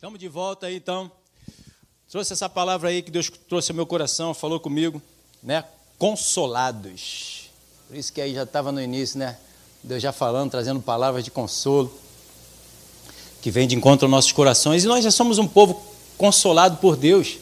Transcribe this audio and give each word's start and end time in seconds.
Estamos 0.00 0.18
de 0.18 0.28
volta 0.28 0.66
aí, 0.66 0.76
então. 0.76 1.12
Trouxe 2.10 2.32
essa 2.32 2.48
palavra 2.48 2.88
aí 2.88 3.02
que 3.02 3.10
Deus 3.10 3.30
trouxe 3.46 3.70
ao 3.70 3.76
meu 3.76 3.84
coração, 3.84 4.32
falou 4.32 4.58
comigo, 4.58 5.02
né? 5.42 5.62
Consolados. 5.98 7.50
Por 7.86 7.94
isso 7.94 8.10
que 8.10 8.18
aí 8.18 8.32
já 8.32 8.44
estava 8.44 8.72
no 8.72 8.80
início, 8.80 9.18
né? 9.18 9.36
Deus 9.84 10.02
já 10.02 10.10
falando, 10.10 10.52
trazendo 10.52 10.80
palavras 10.80 11.22
de 11.22 11.30
consolo, 11.30 11.92
que 13.42 13.50
vem 13.50 13.68
de 13.68 13.76
encontro 13.76 14.06
aos 14.06 14.10
nossos 14.10 14.32
corações. 14.32 14.84
E 14.84 14.86
nós 14.86 15.04
já 15.04 15.10
somos 15.10 15.36
um 15.36 15.46
povo 15.46 15.78
consolado 16.16 16.78
por 16.78 16.96
Deus. 16.96 17.36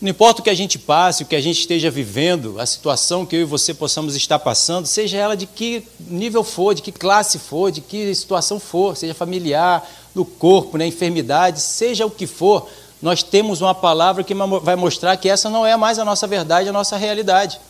Não 0.00 0.10
importa 0.10 0.40
o 0.40 0.44
que 0.44 0.50
a 0.50 0.54
gente 0.54 0.76
passe, 0.76 1.22
o 1.22 1.26
que 1.26 1.36
a 1.36 1.40
gente 1.40 1.60
esteja 1.60 1.88
vivendo, 1.88 2.58
a 2.58 2.66
situação 2.66 3.24
que 3.24 3.36
eu 3.36 3.42
e 3.42 3.44
você 3.44 3.72
possamos 3.72 4.16
estar 4.16 4.40
passando, 4.40 4.86
seja 4.86 5.16
ela 5.16 5.36
de 5.36 5.46
que 5.46 5.86
nível 6.00 6.42
for, 6.42 6.74
de 6.74 6.82
que 6.82 6.90
classe 6.90 7.38
for, 7.38 7.70
de 7.70 7.80
que 7.80 8.12
situação 8.12 8.58
for, 8.58 8.96
seja 8.96 9.14
familiar, 9.14 9.88
no 10.14 10.24
corpo, 10.24 10.78
na 10.78 10.86
enfermidade, 10.86 11.60
seja 11.60 12.06
o 12.06 12.10
que 12.10 12.26
for, 12.26 12.68
nós 13.00 13.22
temos 13.22 13.60
uma 13.60 13.74
palavra 13.74 14.24
que 14.24 14.34
vai 14.34 14.74
mostrar 14.74 15.16
que 15.16 15.28
essa 15.28 15.48
não 15.48 15.64
é 15.64 15.76
mais 15.76 15.98
a 15.98 16.04
nossa 16.04 16.26
verdade, 16.26 16.68
a 16.68 16.72
nossa 16.72 16.96
realidade. 16.96 17.60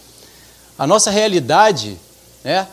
A 0.79 0.87
nossa 0.87 1.11
realidade, 1.11 1.99
né, 2.43 2.67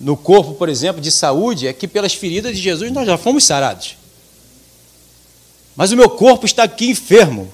no 0.00 0.16
corpo, 0.16 0.54
por 0.54 0.68
exemplo, 0.68 1.00
de 1.00 1.10
saúde, 1.10 1.68
é 1.68 1.72
que 1.72 1.86
pelas 1.86 2.14
feridas 2.14 2.56
de 2.56 2.62
Jesus 2.62 2.90
nós 2.92 3.06
já 3.06 3.16
fomos 3.16 3.44
sarados. 3.44 3.96
Mas 5.76 5.92
o 5.92 5.96
meu 5.96 6.10
corpo 6.10 6.46
está 6.46 6.64
aqui 6.64 6.90
enfermo 6.90 7.52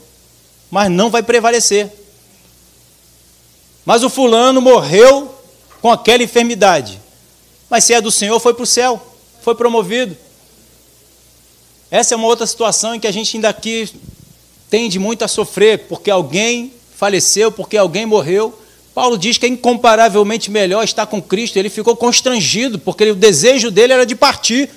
mas 0.74 0.90
não 0.90 1.08
vai 1.08 1.22
prevalecer. 1.22 1.88
Mas 3.84 4.02
o 4.02 4.10
fulano 4.10 4.60
morreu 4.60 5.32
com 5.80 5.88
aquela 5.88 6.24
enfermidade. 6.24 7.00
Mas 7.70 7.84
se 7.84 7.94
é 7.94 8.00
do 8.00 8.10
Senhor, 8.10 8.40
foi 8.40 8.54
para 8.54 8.64
o 8.64 8.66
céu, 8.66 9.00
foi 9.40 9.54
promovido. 9.54 10.16
Essa 11.90 12.14
é 12.14 12.16
uma 12.16 12.26
outra 12.26 12.46
situação 12.46 12.94
em 12.94 13.00
que 13.00 13.06
a 13.06 13.12
gente 13.12 13.36
ainda 13.36 13.48
aqui 13.48 13.88
tende 14.68 14.98
muito 14.98 15.24
a 15.24 15.28
sofrer, 15.28 15.86
porque 15.88 16.10
alguém 16.10 16.72
faleceu, 16.96 17.52
porque 17.52 17.76
alguém 17.76 18.06
morreu. 18.06 18.58
Paulo 18.94 19.18
diz 19.18 19.36
que 19.36 19.46
é 19.46 19.48
incomparavelmente 19.48 20.50
melhor 20.50 20.84
estar 20.84 21.06
com 21.06 21.20
Cristo. 21.20 21.56
Ele 21.56 21.68
ficou 21.68 21.96
constrangido, 21.96 22.78
porque 22.78 23.10
o 23.10 23.14
desejo 23.14 23.70
dele 23.70 23.92
era 23.92 24.06
de 24.06 24.14
partir. 24.14 24.70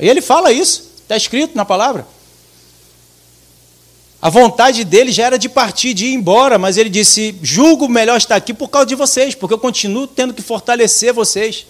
E 0.00 0.08
ele 0.08 0.20
fala 0.20 0.52
isso, 0.52 0.90
está 1.02 1.16
escrito 1.16 1.54
na 1.54 1.64
palavra. 1.64 2.06
A 4.22 4.30
vontade 4.30 4.84
dele 4.84 5.10
já 5.10 5.24
era 5.26 5.38
de 5.38 5.48
partir, 5.48 5.92
de 5.92 6.06
ir 6.06 6.14
embora, 6.14 6.56
mas 6.56 6.76
ele 6.76 6.88
disse: 6.88 7.34
julgo 7.42 7.88
melhor 7.88 8.16
estar 8.16 8.36
aqui 8.36 8.54
por 8.54 8.68
causa 8.68 8.86
de 8.86 8.94
vocês, 8.94 9.34
porque 9.34 9.52
eu 9.52 9.58
continuo 9.58 10.06
tendo 10.06 10.32
que 10.32 10.40
fortalecer 10.40 11.12
vocês. 11.12 11.66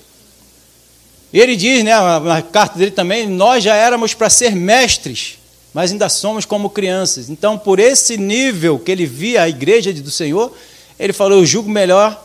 E 1.33 1.41
ele 1.41 1.57
diz, 1.57 1.83
né, 1.83 1.93
na 2.21 2.43
carta 2.43 2.79
dele 2.79 2.91
também: 2.91 3.27
nós 3.27 3.65
já 3.65 3.75
éramos 3.75 4.13
para 4.13 4.29
ser 4.29 4.55
mestres, 4.55 5.39
mas 5.73 5.91
ainda 5.91 6.09
somos 6.09 6.45
como 6.45 6.69
crianças. 6.69 7.31
Então, 7.31 7.57
por 7.57 7.79
esse 7.79 8.17
nível 8.17 8.79
que 8.79 8.91
ele 8.91 9.07
via 9.07 9.43
a 9.43 9.49
igreja 9.49 9.93
do 9.93 10.11
Senhor, 10.11 10.53
ele 10.99 11.13
falou: 11.13 11.39
eu 11.39 11.47
julgo 11.47 11.71
melhor, 11.71 12.23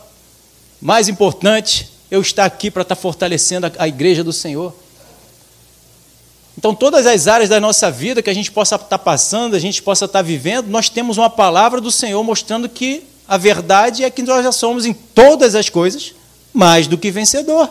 mais 0.80 1.08
importante, 1.08 1.88
eu 2.10 2.20
estar 2.20 2.44
aqui 2.44 2.70
para 2.70 2.82
estar 2.82 2.96
fortalecendo 2.96 3.70
a 3.78 3.88
igreja 3.88 4.22
do 4.22 4.32
Senhor. 4.32 4.74
Então, 6.58 6.74
todas 6.74 7.06
as 7.06 7.28
áreas 7.28 7.48
da 7.48 7.60
nossa 7.60 7.88
vida 7.90 8.20
que 8.20 8.28
a 8.28 8.34
gente 8.34 8.50
possa 8.50 8.74
estar 8.74 8.98
passando, 8.98 9.54
a 9.54 9.60
gente 9.60 9.80
possa 9.80 10.06
estar 10.06 10.22
vivendo, 10.22 10.66
nós 10.66 10.88
temos 10.88 11.16
uma 11.16 11.30
palavra 11.30 11.80
do 11.80 11.90
Senhor 11.90 12.22
mostrando 12.24 12.68
que 12.68 13.04
a 13.28 13.36
verdade 13.36 14.02
é 14.02 14.10
que 14.10 14.22
nós 14.22 14.42
já 14.42 14.50
somos 14.50 14.84
em 14.84 14.92
todas 14.92 15.54
as 15.54 15.68
coisas 15.68 16.14
mais 16.52 16.88
do 16.88 16.98
que 16.98 17.10
vencedor. 17.10 17.70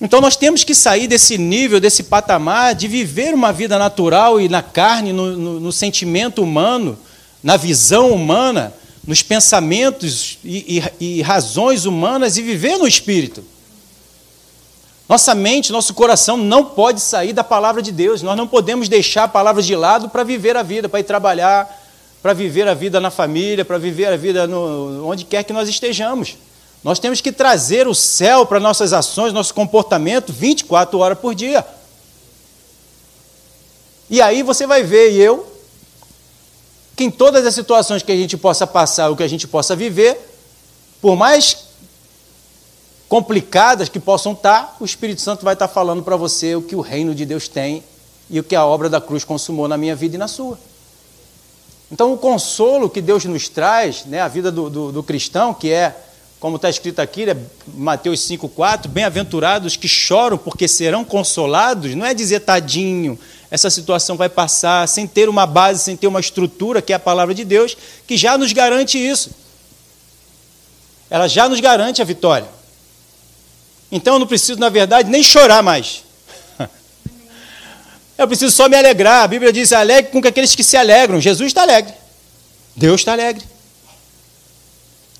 Então, 0.00 0.20
nós 0.20 0.36
temos 0.36 0.62
que 0.62 0.74
sair 0.74 1.08
desse 1.08 1.36
nível, 1.36 1.80
desse 1.80 2.04
patamar 2.04 2.74
de 2.74 2.86
viver 2.86 3.34
uma 3.34 3.52
vida 3.52 3.78
natural 3.78 4.40
e 4.40 4.48
na 4.48 4.62
carne, 4.62 5.12
no, 5.12 5.36
no, 5.36 5.60
no 5.60 5.72
sentimento 5.72 6.42
humano, 6.42 6.96
na 7.42 7.56
visão 7.56 8.12
humana, 8.12 8.72
nos 9.04 9.22
pensamentos 9.22 10.38
e, 10.44 10.82
e, 11.00 11.18
e 11.18 11.22
razões 11.22 11.84
humanas 11.84 12.36
e 12.36 12.42
viver 12.42 12.78
no 12.78 12.86
espírito. 12.86 13.42
Nossa 15.08 15.34
mente, 15.34 15.72
nosso 15.72 15.94
coração 15.94 16.36
não 16.36 16.64
pode 16.64 17.00
sair 17.00 17.32
da 17.32 17.42
palavra 17.42 17.80
de 17.80 17.90
Deus. 17.90 18.20
Nós 18.20 18.36
não 18.36 18.46
podemos 18.46 18.88
deixar 18.88 19.24
a 19.24 19.28
palavra 19.28 19.62
de 19.62 19.74
lado 19.74 20.10
para 20.10 20.22
viver 20.22 20.56
a 20.56 20.62
vida, 20.62 20.88
para 20.88 21.00
ir 21.00 21.04
trabalhar, 21.04 21.66
para 22.22 22.34
viver 22.34 22.68
a 22.68 22.74
vida 22.74 23.00
na 23.00 23.10
família, 23.10 23.64
para 23.64 23.78
viver 23.78 24.12
a 24.12 24.16
vida 24.16 24.46
no, 24.46 25.08
onde 25.08 25.24
quer 25.24 25.42
que 25.44 25.52
nós 25.52 25.68
estejamos. 25.68 26.36
Nós 26.82 26.98
temos 26.98 27.20
que 27.20 27.32
trazer 27.32 27.88
o 27.88 27.94
céu 27.94 28.46
para 28.46 28.60
nossas 28.60 28.92
ações, 28.92 29.32
nosso 29.32 29.52
comportamento 29.52 30.32
24 30.32 30.98
horas 30.98 31.18
por 31.18 31.34
dia. 31.34 31.64
E 34.08 34.22
aí 34.22 34.42
você 34.42 34.66
vai 34.66 34.82
ver, 34.82 35.12
e 35.12 35.20
eu, 35.20 35.46
que 36.96 37.04
em 37.04 37.10
todas 37.10 37.46
as 37.46 37.54
situações 37.54 38.02
que 38.02 38.12
a 38.12 38.16
gente 38.16 38.36
possa 38.36 38.66
passar, 38.66 39.10
o 39.10 39.16
que 39.16 39.22
a 39.22 39.28
gente 39.28 39.46
possa 39.46 39.76
viver, 39.76 40.18
por 41.00 41.16
mais 41.16 41.68
complicadas 43.08 43.88
que 43.88 43.98
possam 43.98 44.32
estar, 44.32 44.76
o 44.80 44.84
Espírito 44.84 45.20
Santo 45.20 45.44
vai 45.44 45.54
estar 45.54 45.68
falando 45.68 46.02
para 46.02 46.16
você 46.16 46.54
o 46.54 46.62
que 46.62 46.76
o 46.76 46.80
reino 46.80 47.14
de 47.14 47.24
Deus 47.24 47.48
tem 47.48 47.82
e 48.30 48.38
o 48.38 48.44
que 48.44 48.54
a 48.54 48.64
obra 48.64 48.88
da 48.88 49.00
cruz 49.00 49.24
consumou 49.24 49.66
na 49.66 49.76
minha 49.76 49.96
vida 49.96 50.16
e 50.16 50.18
na 50.18 50.28
sua. 50.28 50.58
Então, 51.90 52.12
o 52.12 52.18
consolo 52.18 52.90
que 52.90 53.00
Deus 53.00 53.24
nos 53.24 53.48
traz, 53.48 54.04
né, 54.04 54.20
a 54.20 54.28
vida 54.28 54.52
do, 54.52 54.68
do, 54.68 54.92
do 54.92 55.02
cristão, 55.02 55.54
que 55.54 55.70
é, 55.72 55.96
como 56.40 56.56
está 56.56 56.70
escrito 56.70 57.00
aqui, 57.00 57.26
né, 57.26 57.36
Mateus 57.74 58.20
5,4, 58.20 58.88
bem-aventurados 58.88 59.76
que 59.76 59.88
choram 59.88 60.38
porque 60.38 60.68
serão 60.68 61.04
consolados, 61.04 61.94
não 61.94 62.06
é 62.06 62.14
dizer 62.14 62.40
tadinho, 62.40 63.18
essa 63.50 63.70
situação 63.70 64.16
vai 64.16 64.28
passar, 64.28 64.86
sem 64.86 65.06
ter 65.06 65.28
uma 65.28 65.46
base, 65.46 65.82
sem 65.82 65.96
ter 65.96 66.06
uma 66.06 66.20
estrutura, 66.20 66.82
que 66.82 66.92
é 66.92 66.96
a 66.96 67.00
palavra 67.00 67.34
de 67.34 67.44
Deus, 67.44 67.76
que 68.06 68.16
já 68.16 68.36
nos 68.38 68.52
garante 68.52 68.98
isso. 68.98 69.30
Ela 71.10 71.26
já 71.26 71.48
nos 71.48 71.58
garante 71.58 72.02
a 72.02 72.04
vitória. 72.04 72.46
Então 73.90 74.14
eu 74.14 74.18
não 74.20 74.26
preciso, 74.26 74.60
na 74.60 74.68
verdade, 74.68 75.10
nem 75.10 75.22
chorar 75.22 75.62
mais. 75.62 76.04
Eu 78.18 78.28
preciso 78.28 78.54
só 78.54 78.68
me 78.68 78.76
alegrar. 78.76 79.24
A 79.24 79.26
Bíblia 79.26 79.50
diz: 79.50 79.72
alegre 79.72 80.12
com 80.12 80.18
aqueles 80.18 80.54
que 80.54 80.62
se 80.62 80.76
alegram. 80.76 81.18
Jesus 81.18 81.46
está 81.46 81.62
alegre. 81.62 81.94
Deus 82.76 83.00
está 83.00 83.12
alegre. 83.12 83.42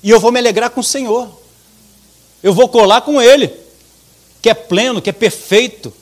E 0.01 0.09
eu 0.09 0.19
vou 0.19 0.31
me 0.31 0.39
alegrar 0.39 0.69
com 0.69 0.79
o 0.81 0.83
Senhor. 0.83 1.29
Eu 2.41 2.53
vou 2.53 2.69
colar 2.69 3.01
com 3.01 3.21
Ele, 3.21 3.51
que 4.41 4.49
é 4.49 4.53
pleno, 4.53 5.01
que 5.01 5.09
é 5.09 5.13
perfeito, 5.13 5.93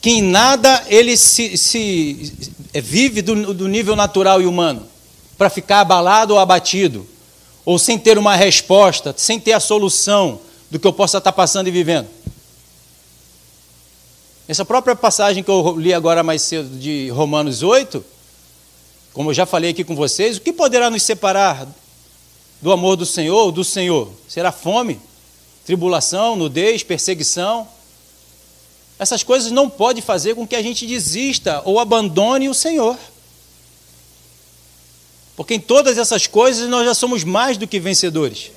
que 0.00 0.10
em 0.10 0.22
nada 0.22 0.84
ele 0.88 1.16
se, 1.16 1.56
se 1.56 2.32
é, 2.72 2.80
vive 2.80 3.22
do, 3.22 3.52
do 3.52 3.66
nível 3.66 3.96
natural 3.96 4.40
e 4.40 4.46
humano, 4.46 4.86
para 5.36 5.50
ficar 5.50 5.80
abalado 5.80 6.34
ou 6.34 6.38
abatido, 6.38 7.06
ou 7.64 7.78
sem 7.78 7.98
ter 7.98 8.16
uma 8.16 8.36
resposta, 8.36 9.14
sem 9.16 9.40
ter 9.40 9.52
a 9.52 9.60
solução, 9.60 10.40
do 10.70 10.78
que 10.78 10.86
eu 10.86 10.92
possa 10.92 11.18
estar 11.18 11.32
passando 11.32 11.68
e 11.68 11.70
vivendo. 11.70 12.08
Essa 14.48 14.64
própria 14.64 14.94
passagem 14.94 15.42
que 15.42 15.50
eu 15.50 15.76
li 15.76 15.92
agora 15.92 16.22
mais 16.22 16.42
cedo 16.42 16.68
de 16.78 17.08
Romanos 17.10 17.62
8, 17.62 18.04
como 19.12 19.30
eu 19.30 19.34
já 19.34 19.44
falei 19.46 19.70
aqui 19.70 19.82
com 19.82 19.96
vocês, 19.96 20.36
o 20.36 20.40
que 20.40 20.52
poderá 20.52 20.88
nos 20.88 21.02
separar 21.02 21.66
do 22.60 22.72
amor 22.72 22.96
do 22.96 23.06
Senhor, 23.06 23.52
do 23.52 23.64
Senhor? 23.64 24.10
Será 24.28 24.50
fome, 24.50 25.00
tribulação, 25.64 26.36
nudez, 26.36 26.82
perseguição? 26.82 27.68
Essas 28.98 29.22
coisas 29.22 29.50
não 29.50 29.68
podem 29.68 30.02
fazer 30.02 30.34
com 30.34 30.46
que 30.46 30.56
a 30.56 30.62
gente 30.62 30.86
desista 30.86 31.60
ou 31.64 31.78
abandone 31.78 32.48
o 32.48 32.54
Senhor. 32.54 32.96
Porque 35.36 35.54
em 35.54 35.60
todas 35.60 35.98
essas 35.98 36.26
coisas 36.26 36.68
nós 36.68 36.86
já 36.86 36.94
somos 36.94 37.22
mais 37.22 37.58
do 37.58 37.66
que 37.66 37.78
vencedores. 37.78 38.50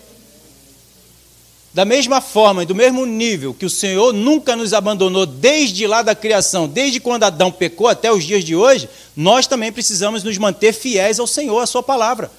Da 1.74 1.84
mesma 1.86 2.20
forma 2.22 2.64
e 2.64 2.66
do 2.66 2.74
mesmo 2.74 3.06
nível 3.06 3.54
que 3.54 3.66
o 3.66 3.70
Senhor 3.70 4.14
nunca 4.14 4.56
nos 4.56 4.74
abandonou 4.74 5.26
desde 5.26 5.86
lá 5.86 6.02
da 6.02 6.16
criação, 6.16 6.68
desde 6.68 7.00
quando 7.00 7.24
Adão 7.24 7.52
pecou 7.52 7.88
até 7.88 8.12
os 8.12 8.24
dias 8.24 8.44
de 8.44 8.56
hoje, 8.56 8.90
nós 9.16 9.46
também 9.46 9.72
precisamos 9.72 10.24
nos 10.24 10.38
manter 10.38 10.74
fiéis 10.74 11.20
ao 11.20 11.28
Senhor, 11.28 11.60
à 11.60 11.68
Sua 11.68 11.84
palavra. 11.84 12.32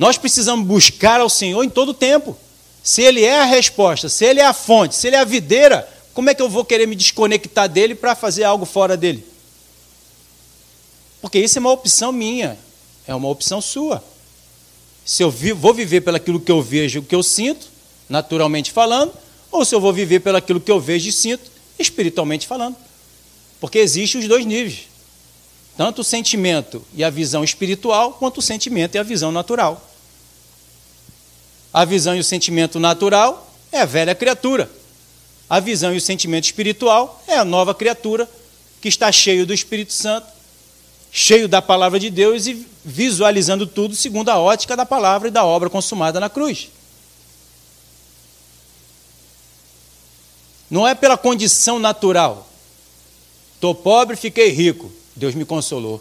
Nós 0.00 0.18
precisamos 0.18 0.66
buscar 0.66 1.20
ao 1.20 1.28
Senhor 1.28 1.62
em 1.62 1.68
todo 1.68 1.90
o 1.90 1.94
tempo. 1.94 2.36
Se 2.82 3.02
Ele 3.02 3.22
é 3.22 3.38
a 3.38 3.44
resposta, 3.44 4.08
se 4.08 4.24
Ele 4.24 4.40
é 4.40 4.46
a 4.46 4.54
fonte, 4.54 4.96
se 4.96 5.06
Ele 5.06 5.16
é 5.16 5.20
a 5.20 5.24
videira, 5.24 5.86
como 6.14 6.30
é 6.30 6.34
que 6.34 6.40
eu 6.40 6.48
vou 6.48 6.64
querer 6.64 6.86
me 6.86 6.96
desconectar 6.96 7.68
dele 7.68 7.94
para 7.94 8.16
fazer 8.16 8.44
algo 8.44 8.64
fora 8.64 8.96
dele? 8.96 9.22
Porque 11.20 11.38
isso 11.38 11.58
é 11.58 11.60
uma 11.60 11.70
opção 11.70 12.10
minha, 12.10 12.58
é 13.06 13.14
uma 13.14 13.28
opção 13.28 13.60
sua 13.60 14.02
se 15.04 15.22
eu 15.22 15.30
vou 15.30 15.74
viver 15.74 16.02
pelaquilo 16.02 16.38
que 16.38 16.52
eu 16.52 16.62
vejo, 16.62 17.02
que 17.02 17.14
eu 17.14 17.22
sinto, 17.22 17.66
naturalmente 18.08 18.70
falando, 18.70 19.12
ou 19.50 19.64
se 19.64 19.74
eu 19.74 19.80
vou 19.80 19.92
viver 19.92 20.20
pelaquilo 20.20 20.60
que 20.60 20.70
eu 20.70 20.78
vejo 20.78 21.08
e 21.08 21.12
sinto, 21.12 21.50
espiritualmente 21.78 22.46
falando. 22.46 22.76
Porque 23.60 23.78
existem 23.78 24.20
os 24.20 24.28
dois 24.28 24.46
níveis. 24.46 24.88
Tanto 25.76 26.02
o 26.02 26.04
sentimento 26.04 26.84
e 26.94 27.02
a 27.02 27.10
visão 27.10 27.42
espiritual, 27.42 28.12
quanto 28.12 28.38
o 28.38 28.42
sentimento 28.42 28.94
e 28.94 28.98
a 28.98 29.02
visão 29.02 29.32
natural. 29.32 29.89
A 31.72 31.84
visão 31.84 32.16
e 32.16 32.20
o 32.20 32.24
sentimento 32.24 32.80
natural 32.80 33.52
é 33.70 33.80
a 33.80 33.84
velha 33.84 34.14
criatura. 34.14 34.70
A 35.48 35.60
visão 35.60 35.92
e 35.92 35.96
o 35.96 36.00
sentimento 36.00 36.44
espiritual 36.44 37.22
é 37.26 37.36
a 37.36 37.44
nova 37.44 37.74
criatura 37.74 38.28
que 38.80 38.88
está 38.88 39.10
cheio 39.12 39.46
do 39.46 39.52
Espírito 39.52 39.92
Santo, 39.92 40.26
cheio 41.12 41.48
da 41.48 41.60
palavra 41.60 41.98
de 41.98 42.08
Deus 42.08 42.46
e 42.46 42.66
visualizando 42.84 43.66
tudo 43.66 43.94
segundo 43.94 44.28
a 44.30 44.38
ótica 44.38 44.76
da 44.76 44.86
palavra 44.86 45.28
e 45.28 45.30
da 45.30 45.44
obra 45.44 45.68
consumada 45.68 46.18
na 46.18 46.30
cruz. 46.30 46.68
Não 50.70 50.86
é 50.86 50.94
pela 50.94 51.18
condição 51.18 51.78
natural. 51.78 52.48
Estou 53.56 53.74
pobre, 53.74 54.16
fiquei 54.16 54.50
rico. 54.50 54.90
Deus 55.16 55.34
me 55.34 55.44
consolou. 55.44 56.00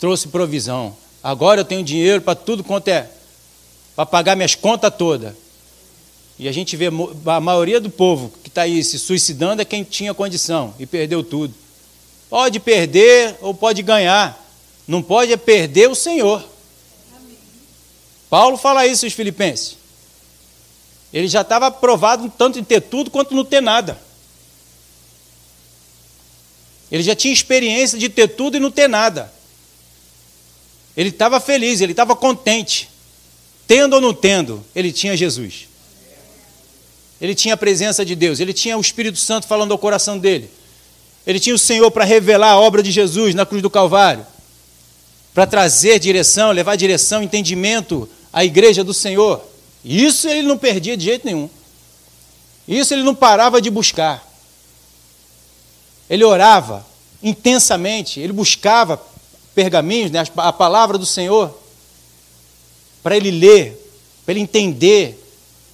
Trouxe 0.00 0.28
provisão. 0.28 0.96
Agora 1.22 1.60
eu 1.60 1.64
tenho 1.64 1.84
dinheiro 1.84 2.20
para 2.20 2.34
tudo 2.34 2.64
quanto 2.64 2.88
é. 2.88 3.08
Para 3.98 4.06
pagar 4.06 4.36
minhas 4.36 4.54
contas 4.54 4.94
todas. 4.96 5.34
E 6.38 6.46
a 6.46 6.52
gente 6.52 6.76
vê 6.76 6.86
a 6.86 7.40
maioria 7.40 7.80
do 7.80 7.90
povo 7.90 8.32
que 8.44 8.48
está 8.48 8.62
aí 8.62 8.84
se 8.84 8.96
suicidando 8.96 9.60
é 9.60 9.64
quem 9.64 9.82
tinha 9.82 10.14
condição 10.14 10.72
e 10.78 10.86
perdeu 10.86 11.24
tudo. 11.24 11.52
Pode 12.30 12.60
perder 12.60 13.36
ou 13.40 13.52
pode 13.52 13.82
ganhar. 13.82 14.40
Não 14.86 15.02
pode 15.02 15.32
é 15.32 15.36
perder 15.36 15.90
o 15.90 15.96
Senhor. 15.96 16.48
Amém. 17.16 17.36
Paulo 18.30 18.56
fala 18.56 18.86
isso 18.86 19.04
aos 19.04 19.14
filipenses. 19.14 19.76
Ele 21.12 21.26
já 21.26 21.40
estava 21.40 21.68
provado 21.68 22.32
tanto 22.38 22.56
em 22.56 22.62
ter 22.62 22.82
tudo 22.82 23.10
quanto 23.10 23.34
não 23.34 23.44
ter 23.44 23.60
nada. 23.60 24.00
Ele 26.88 27.02
já 27.02 27.16
tinha 27.16 27.34
experiência 27.34 27.98
de 27.98 28.08
ter 28.08 28.28
tudo 28.28 28.58
e 28.58 28.60
não 28.60 28.70
ter 28.70 28.88
nada. 28.88 29.32
Ele 30.96 31.08
estava 31.08 31.40
feliz, 31.40 31.80
ele 31.80 31.94
estava 31.94 32.14
contente. 32.14 32.88
Tendo 33.68 33.92
ou 33.92 34.00
não 34.00 34.14
tendo, 34.14 34.64
ele 34.74 34.90
tinha 34.90 35.14
Jesus. 35.14 35.68
Ele 37.20 37.34
tinha 37.34 37.52
a 37.52 37.56
presença 37.56 38.02
de 38.02 38.16
Deus, 38.16 38.40
ele 38.40 38.54
tinha 38.54 38.78
o 38.78 38.80
Espírito 38.80 39.18
Santo 39.18 39.46
falando 39.46 39.72
ao 39.72 39.78
coração 39.78 40.18
dele. 40.18 40.50
Ele 41.26 41.38
tinha 41.38 41.54
o 41.54 41.58
Senhor 41.58 41.90
para 41.90 42.04
revelar 42.04 42.52
a 42.52 42.58
obra 42.58 42.82
de 42.82 42.90
Jesus 42.90 43.34
na 43.34 43.44
cruz 43.44 43.60
do 43.60 43.68
Calvário, 43.68 44.26
para 45.34 45.46
trazer 45.46 45.98
direção, 45.98 46.50
levar 46.50 46.76
direção, 46.76 47.22
entendimento 47.22 48.08
à 48.32 48.42
igreja 48.42 48.82
do 48.82 48.94
Senhor. 48.94 49.44
Isso 49.84 50.26
ele 50.28 50.48
não 50.48 50.56
perdia 50.56 50.96
de 50.96 51.04
jeito 51.04 51.26
nenhum. 51.26 51.50
Isso 52.66 52.94
ele 52.94 53.02
não 53.02 53.14
parava 53.14 53.60
de 53.60 53.68
buscar. 53.68 54.26
Ele 56.08 56.24
orava 56.24 56.86
intensamente, 57.22 58.18
ele 58.18 58.32
buscava 58.32 58.98
pergaminhos, 59.54 60.10
né, 60.10 60.24
a 60.36 60.52
palavra 60.52 60.96
do 60.96 61.04
Senhor, 61.04 61.54
para 63.02 63.16
ele 63.16 63.30
ler, 63.30 63.76
para 64.24 64.32
ele 64.32 64.40
entender, 64.40 65.18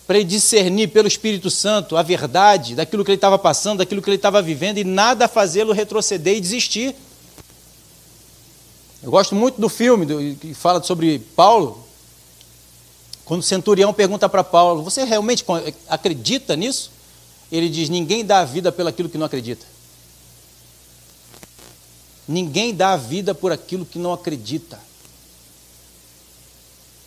para 0.07 0.19
ele 0.19 0.29
discernir 0.29 0.89
pelo 0.89 1.09
Espírito 1.09 1.51
Santo 1.51 1.97
a 1.97 2.03
verdade 2.03 2.75
daquilo 2.75 3.05
que 3.05 3.11
ele 3.11 3.17
estava 3.17 3.39
passando, 3.39 3.79
daquilo 3.79 4.03
que 4.03 4.11
ele 4.11 4.17
estava 4.17 4.43
vivendo 4.43 4.79
e 4.79 4.85
nada 4.85 5.27
fazê-lo 5.27 5.73
retroceder 5.73 6.37
e 6.37 6.41
desistir. 6.41 6.95
Eu 9.03 9.11
gosto 9.11 9.35
muito 9.35 9.61
do 9.61 9.69
filme 9.69 10.07
do, 10.07 10.37
que 10.37 10.55
fala 10.55 10.83
sobre 10.83 11.19
Paulo, 11.19 11.85
quando 13.25 13.41
o 13.41 13.45
centurião 13.45 13.93
pergunta 13.93 14.29
para 14.29 14.45
Paulo: 14.45 14.83
Você 14.83 15.05
realmente 15.05 15.45
acredita 15.89 16.57
nisso? 16.57 16.91
Ele 17.51 17.69
diz: 17.69 17.89
Ninguém 17.89 18.25
dá 18.25 18.41
a 18.41 18.45
vida 18.45 18.71
pelo 18.71 18.89
aquilo 18.89 19.09
que 19.09 19.19
não 19.19 19.27
acredita. 19.27 19.67
Ninguém 22.27 22.75
dá 22.75 22.93
a 22.93 22.97
vida 22.97 23.35
por 23.35 23.53
aquilo 23.53 23.85
que 23.85 23.99
não 23.99 24.13
acredita. 24.13 24.79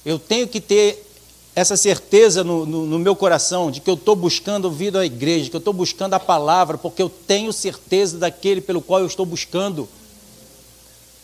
Eu 0.07 0.18
tenho 0.18 0.48
que 0.48 0.62
ter 0.62 1.06
essa 1.54 1.75
certeza 1.75 2.42
no, 2.42 2.65
no, 2.65 2.86
no 2.86 2.98
meu 2.98 3.13
coração 3.13 3.69
de 3.69 3.81
que 3.81 3.89
eu 3.89 3.95
estou 3.95 4.15
buscando 4.15 4.71
vida 4.71 5.01
à 5.01 5.06
igreja, 5.06 5.50
que 5.50 5.56
eu 5.57 5.59
estou 5.59 5.74
buscando 5.74 6.13
a 6.13 6.19
palavra, 6.19 6.77
porque 6.77 7.01
eu 7.01 7.09
tenho 7.09 7.51
certeza 7.51 8.18
daquele 8.18 8.62
pelo 8.62 8.81
qual 8.81 9.01
eu 9.01 9.06
estou 9.06 9.25
buscando. 9.25 9.86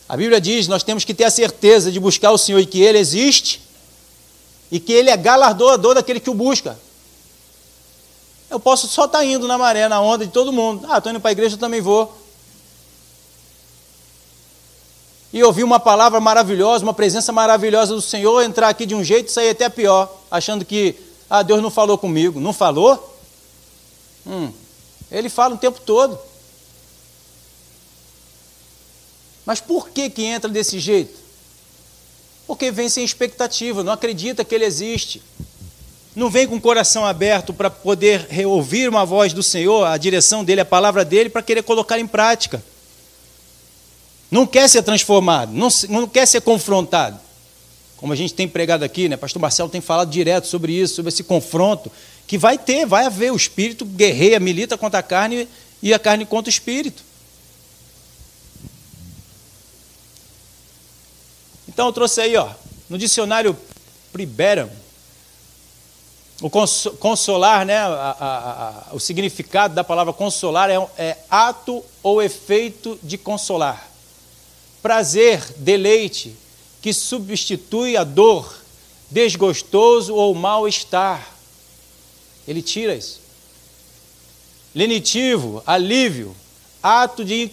A 0.06 0.14
Bíblia 0.18 0.38
diz: 0.38 0.68
nós 0.68 0.82
temos 0.82 1.02
que 1.02 1.14
ter 1.14 1.24
a 1.24 1.30
certeza 1.30 1.90
de 1.90 1.98
buscar 1.98 2.30
o 2.30 2.36
Senhor 2.36 2.58
e 2.58 2.66
que 2.66 2.82
Ele 2.82 2.98
existe 2.98 3.62
e 4.70 4.78
que 4.78 4.92
Ele 4.92 5.08
é 5.08 5.16
galardoador 5.16 5.94
daquele 5.94 6.20
que 6.20 6.28
o 6.28 6.34
busca. 6.34 6.78
Eu 8.50 8.60
posso 8.60 8.86
só 8.86 9.06
estar 9.06 9.20
tá 9.20 9.24
indo 9.24 9.48
na 9.48 9.56
maré, 9.56 9.88
na 9.88 10.02
onda 10.02 10.26
de 10.26 10.30
todo 10.30 10.52
mundo. 10.52 10.86
Ah, 10.90 10.98
estou 10.98 11.10
indo 11.10 11.20
para 11.20 11.30
a 11.30 11.32
igreja, 11.32 11.54
eu 11.54 11.58
também 11.58 11.80
vou. 11.80 12.14
E 15.34 15.42
ouvir 15.42 15.64
uma 15.64 15.80
palavra 15.80 16.20
maravilhosa, 16.20 16.84
uma 16.84 16.94
presença 16.94 17.32
maravilhosa 17.32 17.92
do 17.92 18.00
Senhor, 18.00 18.40
entrar 18.44 18.68
aqui 18.68 18.86
de 18.86 18.94
um 18.94 19.02
jeito 19.02 19.26
e 19.26 19.32
sair 19.32 19.50
até 19.50 19.68
pior, 19.68 20.08
achando 20.30 20.64
que, 20.64 20.94
ah, 21.28 21.42
Deus 21.42 21.60
não 21.60 21.72
falou 21.72 21.98
comigo. 21.98 22.38
Não 22.38 22.52
falou? 22.52 23.18
Hum, 24.24 24.52
ele 25.10 25.28
fala 25.28 25.56
o 25.56 25.58
tempo 25.58 25.80
todo. 25.80 26.16
Mas 29.44 29.60
por 29.60 29.88
que 29.88 30.08
que 30.08 30.22
entra 30.22 30.48
desse 30.48 30.78
jeito? 30.78 31.18
Porque 32.46 32.70
vem 32.70 32.88
sem 32.88 33.04
expectativa, 33.04 33.82
não 33.82 33.92
acredita 33.92 34.44
que 34.44 34.54
ele 34.54 34.64
existe. 34.64 35.20
Não 36.14 36.30
vem 36.30 36.46
com 36.46 36.54
o 36.54 36.60
coração 36.60 37.04
aberto 37.04 37.52
para 37.52 37.68
poder 37.68 38.28
ouvir 38.46 38.88
uma 38.88 39.04
voz 39.04 39.32
do 39.32 39.42
Senhor, 39.42 39.84
a 39.84 39.96
direção 39.96 40.44
dele, 40.44 40.60
a 40.60 40.64
palavra 40.64 41.04
dele, 41.04 41.28
para 41.28 41.42
querer 41.42 41.64
colocar 41.64 41.98
em 41.98 42.06
prática 42.06 42.62
não 44.34 44.48
quer 44.48 44.68
ser 44.68 44.82
transformado, 44.82 45.52
não, 45.52 45.68
não 45.88 46.08
quer 46.08 46.26
ser 46.26 46.40
confrontado. 46.40 47.20
Como 47.96 48.12
a 48.12 48.16
gente 48.16 48.34
tem 48.34 48.48
pregado 48.48 48.84
aqui, 48.84 49.08
né? 49.08 49.16
Pastor 49.16 49.40
Marcelo 49.40 49.68
tem 49.68 49.80
falado 49.80 50.10
direto 50.10 50.48
sobre 50.48 50.72
isso, 50.72 50.96
sobre 50.96 51.10
esse 51.10 51.22
confronto, 51.22 51.88
que 52.26 52.36
vai 52.36 52.58
ter, 52.58 52.84
vai 52.84 53.06
haver. 53.06 53.30
O 53.30 53.36
espírito 53.36 53.84
guerreia, 53.84 54.40
milita 54.40 54.76
contra 54.76 54.98
a 54.98 55.02
carne 55.04 55.48
e 55.80 55.94
a 55.94 56.00
carne 56.00 56.26
contra 56.26 56.48
o 56.48 56.50
espírito. 56.50 57.04
Então 61.68 61.86
eu 61.86 61.92
trouxe 61.92 62.20
aí, 62.20 62.36
ó, 62.36 62.50
no 62.90 62.98
dicionário 62.98 63.56
Priberam, 64.12 64.68
o 66.42 66.50
consolar, 66.50 67.64
né, 67.64 67.76
a, 67.76 67.86
a, 67.86 68.88
a, 68.90 68.94
o 68.94 68.98
significado 68.98 69.76
da 69.76 69.84
palavra 69.84 70.12
consolar 70.12 70.70
é, 70.70 70.88
é 70.98 71.18
ato 71.30 71.84
ou 72.02 72.20
efeito 72.20 72.98
de 73.00 73.16
consolar 73.16 73.93
prazer, 74.84 75.42
deleite, 75.56 76.36
que 76.82 76.92
substitui 76.92 77.96
a 77.96 78.04
dor, 78.04 78.54
desgostoso 79.10 80.14
ou 80.14 80.34
mal-estar. 80.34 81.26
Ele 82.46 82.60
tira 82.60 82.94
isso. 82.94 83.18
Lenitivo, 84.74 85.62
alívio, 85.64 86.36
ato 86.82 87.24
de 87.24 87.50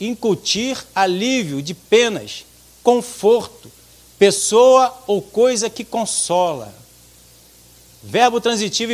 incutir 0.00 0.82
alívio 0.94 1.60
de 1.60 1.74
penas, 1.74 2.46
conforto, 2.82 3.70
pessoa 4.18 5.04
ou 5.06 5.20
coisa 5.20 5.68
que 5.68 5.84
consola. 5.84 6.74
Verbo 8.02 8.40
transitivo 8.40 8.92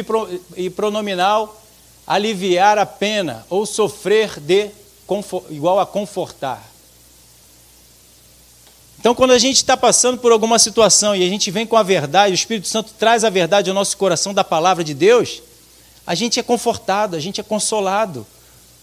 e 0.57 0.69
pronominal, 0.71 1.63
aliviar 2.05 2.79
a 2.79 2.87
pena 2.87 3.47
ou 3.49 3.65
sofrer 3.65 4.41
de 4.41 4.73
igual 5.51 5.79
a 5.79 5.87
confortar. 5.87 6.75
Então, 9.07 9.15
quando 9.15 9.31
a 9.31 9.39
gente 9.39 9.59
está 9.59 9.77
passando 9.77 10.19
por 10.19 10.33
alguma 10.33 10.59
situação 10.59 11.15
e 11.15 11.25
a 11.25 11.29
gente 11.29 11.49
vem 11.49 11.65
com 11.65 11.77
a 11.77 11.83
verdade, 11.85 12.33
o 12.33 12.35
Espírito 12.35 12.67
Santo 12.67 12.93
traz 12.99 13.23
a 13.23 13.31
verdade 13.31 13.71
ao 13.71 13.75
nosso 13.75 13.97
coração 13.97 14.35
da 14.35 14.43
palavra 14.43 14.83
de 14.83 14.95
Deus, 14.95 15.41
a 16.05 16.13
gente 16.17 16.41
é 16.41 16.43
confortado, 16.43 17.15
a 17.15 17.21
gente 17.21 17.41
é 17.41 17.45
consolado. 17.45 18.27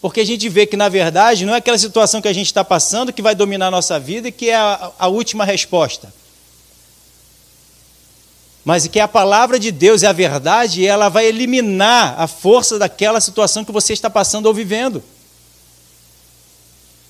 Porque 0.01 0.21
a 0.21 0.25
gente 0.25 0.47
vê 0.47 0.65
que, 0.65 0.77
na 0.77 0.87
verdade, 0.87 1.45
não 1.45 1.53
é 1.53 1.57
aquela 1.57 1.77
situação 1.77 2.21
que 2.21 2.29
a 2.29 2.33
gente 2.33 2.45
está 2.45 2.63
passando 2.63 3.11
que 3.11 3.21
vai 3.21 3.35
dominar 3.35 3.67
a 3.67 3.71
nossa 3.71 3.99
vida 3.99 4.29
e 4.29 4.31
que 4.31 4.49
é 4.49 4.55
a, 4.55 4.93
a 4.97 5.07
última 5.09 5.43
resposta. 5.43 6.13
Mas 8.63 8.87
que 8.87 9.01
a 9.01 9.09
palavra 9.09 9.59
de 9.59 9.73
Deus 9.73 10.03
é 10.03 10.07
a 10.07 10.13
verdade 10.13 10.83
e 10.83 10.87
ela 10.87 11.09
vai 11.09 11.25
eliminar 11.25 12.15
a 12.17 12.27
força 12.27 12.79
daquela 12.79 13.19
situação 13.19 13.65
que 13.65 13.73
você 13.73 13.91
está 13.91 14.09
passando 14.09 14.45
ou 14.45 14.53
vivendo. 14.53 15.03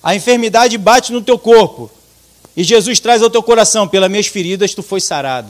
A 0.01 0.15
enfermidade 0.15 0.79
bate 0.79 1.13
no 1.13 1.22
teu 1.22 1.38
corpo, 1.38 1.91
e 2.55 2.63
Jesus 2.63 3.00
traz 3.00 3.22
ao 3.22 3.29
teu 3.29 3.41
coração: 3.41 3.88
pelas 3.88 4.10
minhas 4.10 4.27
feridas 4.27 4.74
tu 4.74 4.83
foi 4.83 5.01
sarado. 5.01 5.50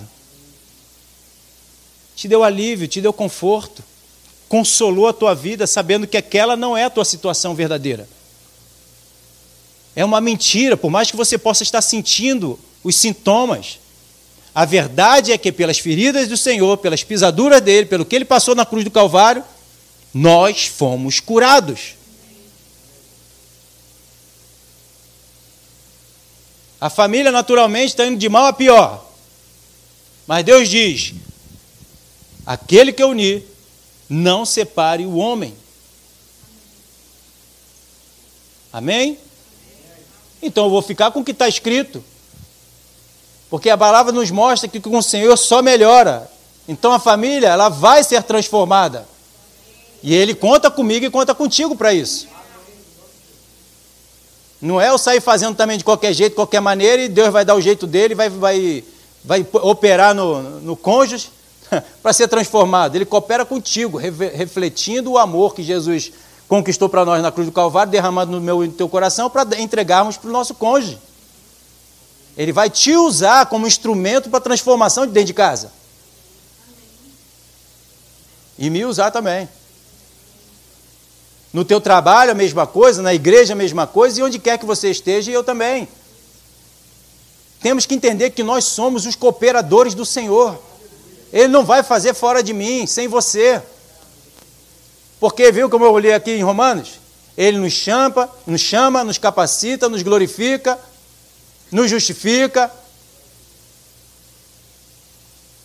Te 2.16 2.28
deu 2.28 2.44
alívio, 2.44 2.88
te 2.88 3.02
deu 3.02 3.12
conforto, 3.12 3.84
consolou 4.48 5.08
a 5.08 5.14
tua 5.14 5.34
vida, 5.34 5.66
sabendo 5.66 6.08
que 6.08 6.18
aquela 6.18 6.56
não 6.56 6.78
é 6.78 6.86
a 6.86 6.90
tua 6.90 7.04
situação 7.04 7.56
verdadeira. 7.56 8.08
É 9.96 10.04
uma 10.06 10.22
mentira, 10.22 10.78
por 10.78 10.90
mais 10.90 11.12
que 11.12 11.18
você 11.18 11.38
possa 11.38 11.64
estar 11.64 11.82
sentindo 11.82 12.60
os 12.84 12.96
sintomas. 12.96 13.80
A 14.56 14.66
verdade 14.66 15.32
é 15.32 15.38
que 15.38 15.52
pelas 15.52 15.80
feridas 15.80 16.28
do 16.28 16.38
Senhor, 16.38 16.78
pelas 16.78 17.04
pisaduras 17.04 17.62
dele, 17.62 17.88
pelo 17.88 18.06
que 18.06 18.16
ele 18.16 18.26
passou 18.26 18.54
na 18.54 18.66
cruz 18.66 18.84
do 18.84 18.92
Calvário, 18.92 19.44
nós 20.14 20.66
fomos 20.66 21.20
curados. 21.20 21.96
A 26.84 26.90
família, 26.90 27.32
naturalmente, 27.32 27.92
está 27.92 28.06
indo 28.06 28.18
de 28.18 28.28
mal 28.28 28.46
a 28.46 28.52
pior. 28.52 29.06
Mas 30.28 30.44
Deus 30.44 30.68
diz: 30.68 31.14
aquele 32.46 32.92
que 32.92 33.02
eu 33.02 33.12
uni, 33.12 33.42
não 34.10 34.46
separe 34.46 35.06
o 35.06 35.16
homem. 35.16 35.56
Amém? 38.74 39.18
Então 40.42 40.66
eu 40.66 40.70
vou 40.70 40.82
ficar 40.82 41.10
com 41.12 41.22
o 41.22 41.24
que 41.24 41.32
está 41.32 41.48
escrito. 41.48 42.04
Porque 43.50 43.70
a 43.70 43.78
palavra 43.78 44.12
nos 44.12 44.30
mostra 44.30 44.68
que 44.68 44.82
com 44.82 44.98
o 44.98 45.02
Senhor 45.02 45.38
só 45.38 45.62
melhora. 45.62 46.30
Então 46.68 46.92
a 46.92 47.00
família, 47.00 47.48
ela 47.48 47.70
vai 47.70 48.04
ser 48.04 48.22
transformada. 48.24 49.08
E 50.04 50.14
Ele 50.14 50.36
conta 50.36 50.70
comigo 50.70 51.06
e 51.06 51.10
conta 51.10 51.34
contigo 51.34 51.78
para 51.78 51.94
isso. 51.94 52.28
Não 54.64 54.80
é 54.80 54.88
eu 54.88 54.98
sair 54.98 55.20
fazendo 55.20 55.58
também 55.58 55.78
de 55.78 55.84
qualquer 55.84 56.14
jeito, 56.14 56.32
de 56.32 56.36
qualquer 56.38 56.62
maneira, 56.62 57.02
e 57.02 57.10
Deus 57.10 57.34
vai 57.34 57.44
dar 57.44 57.54
o 57.54 57.60
jeito 57.60 57.86
dele, 57.86 58.16
vai, 58.16 58.30
vai, 58.30 58.82
vai 59.22 59.46
operar 59.62 60.16
no, 60.16 60.42
no 60.62 60.78
cônjuge 60.78 61.30
para 62.02 62.14
ser 62.14 62.30
transformado. 62.30 62.96
Ele 62.96 63.04
coopera 63.04 63.44
contigo, 63.44 63.98
refletindo 63.98 65.12
o 65.12 65.18
amor 65.18 65.54
que 65.54 65.62
Jesus 65.62 66.14
conquistou 66.48 66.88
para 66.88 67.04
nós 67.04 67.22
na 67.22 67.30
cruz 67.30 67.46
do 67.46 67.52
Calvário, 67.52 67.92
derramado 67.92 68.32
no 68.32 68.40
meu 68.40 68.62
no 68.62 68.72
teu 68.72 68.88
coração, 68.88 69.30
para 69.30 69.46
entregarmos 69.60 70.16
para 70.16 70.30
o 70.30 70.32
nosso 70.32 70.54
cônjuge. 70.54 70.98
Ele 72.38 72.54
vai 72.54 72.70
te 72.70 72.96
usar 72.96 73.48
como 73.48 73.68
instrumento 73.68 74.30
para 74.30 74.40
transformação 74.40 75.06
de 75.06 75.12
dentro 75.12 75.28
de 75.28 75.34
casa. 75.34 75.74
E 78.58 78.70
me 78.70 78.86
usar 78.86 79.12
também. 79.12 79.50
No 81.54 81.64
teu 81.64 81.80
trabalho 81.80 82.32
a 82.32 82.36
mesma 82.36 82.66
coisa, 82.66 83.04
na 83.04 83.14
igreja 83.14 83.54
a 83.54 83.56
mesma 83.56 83.86
coisa, 83.86 84.20
e 84.20 84.24
onde 84.24 84.40
quer 84.40 84.58
que 84.58 84.66
você 84.66 84.90
esteja, 84.90 85.32
eu 85.32 85.44
também. 85.44 85.88
Temos 87.62 87.86
que 87.86 87.94
entender 87.94 88.32
que 88.32 88.42
nós 88.42 88.66
somos 88.66 89.06
os 89.06 89.16
cooperadores 89.16 89.94
do 89.94 90.04
Senhor. 90.04 90.60
Ele 91.32 91.48
não 91.48 91.64
vai 91.64 91.84
fazer 91.84 92.16
fora 92.16 92.42
de 92.42 92.54
mim, 92.54 92.88
sem 92.88 93.08
você. 93.08 93.62
Porque, 95.20 95.52
viu 95.52 95.70
como 95.70 95.86
eu 95.86 95.98
li 96.00 96.12
aqui 96.12 96.32
em 96.32 96.44
Romanos? 96.44 97.00
Ele 97.38 97.58
nos 97.58 97.74
chama, 97.74 98.30
nos 98.46 98.60
chama, 98.60 99.04
nos 99.04 99.18
capacita, 99.20 99.88
nos 99.88 100.02
glorifica, 100.02 100.78
nos 101.72 101.90
justifica. 101.90 102.72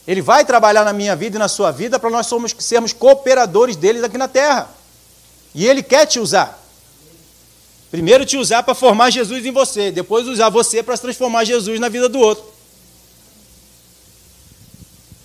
Ele 0.06 0.22
vai 0.22 0.44
trabalhar 0.44 0.84
na 0.84 0.92
minha 0.92 1.16
vida 1.16 1.36
e 1.36 1.38
na 1.38 1.48
sua 1.48 1.70
vida 1.70 1.98
para 1.98 2.10
nós 2.10 2.26
somos, 2.26 2.54
sermos 2.58 2.92
cooperadores 2.92 3.74
dele 3.74 4.04
aqui 4.04 4.16
na 4.16 4.28
terra. 4.28 4.77
E 5.54 5.66
ele 5.66 5.82
quer 5.82 6.06
te 6.06 6.18
usar. 6.18 6.58
Primeiro 7.90 8.26
te 8.26 8.36
usar 8.36 8.62
para 8.62 8.74
formar 8.74 9.10
Jesus 9.10 9.44
em 9.46 9.50
você, 9.50 9.90
depois 9.90 10.26
usar 10.26 10.50
você 10.50 10.82
para 10.82 10.96
transformar 10.98 11.44
Jesus 11.44 11.80
na 11.80 11.88
vida 11.88 12.08
do 12.08 12.18
outro. 12.18 12.44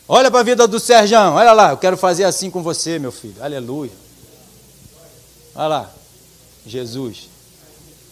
Olha 0.07 0.31
para 0.31 0.39
a 0.39 0.43
vida 0.43 0.67
do 0.67 0.79
Serjão, 0.79 1.35
olha 1.35 1.51
lá, 1.53 1.71
eu 1.71 1.77
quero 1.77 1.97
fazer 1.97 2.23
assim 2.23 2.49
com 2.49 2.61
você, 2.63 2.99
meu 2.99 3.11
filho. 3.11 3.35
Aleluia. 3.41 3.91
Olha 5.55 5.67
lá, 5.67 5.93
Jesus. 6.65 7.29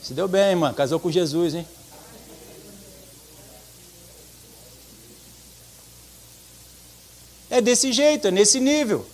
Se 0.03 0.13
deu 0.13 0.27
bem, 0.27 0.55
mano, 0.55 0.73
casou 0.73 0.99
com 0.99 1.11
Jesus, 1.11 1.53
hein? 1.55 1.65
É 7.49 7.61
desse 7.61 7.91
jeito, 7.91 8.27
é 8.27 8.31
nesse 8.31 8.59
nível. 8.59 9.05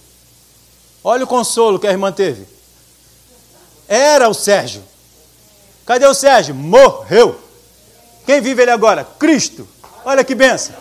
Olha 1.04 1.24
o 1.24 1.27
consolo 1.27 1.80
que 1.80 1.88
a 1.88 1.92
irmã 1.92 2.12
teve. 2.12 2.48
Era 3.88 4.27
o 4.27 4.34
Sérgio. 4.34 4.84
Cadê 5.86 6.06
o 6.06 6.13
Sérgio? 6.13 6.53
Morreu. 6.53 7.39
Quem 8.25 8.41
vive 8.41 8.62
ele 8.62 8.72
agora? 8.72 9.06
Cristo. 9.06 9.67
Olha 10.03 10.24
que 10.24 10.36
benção. 10.36 10.75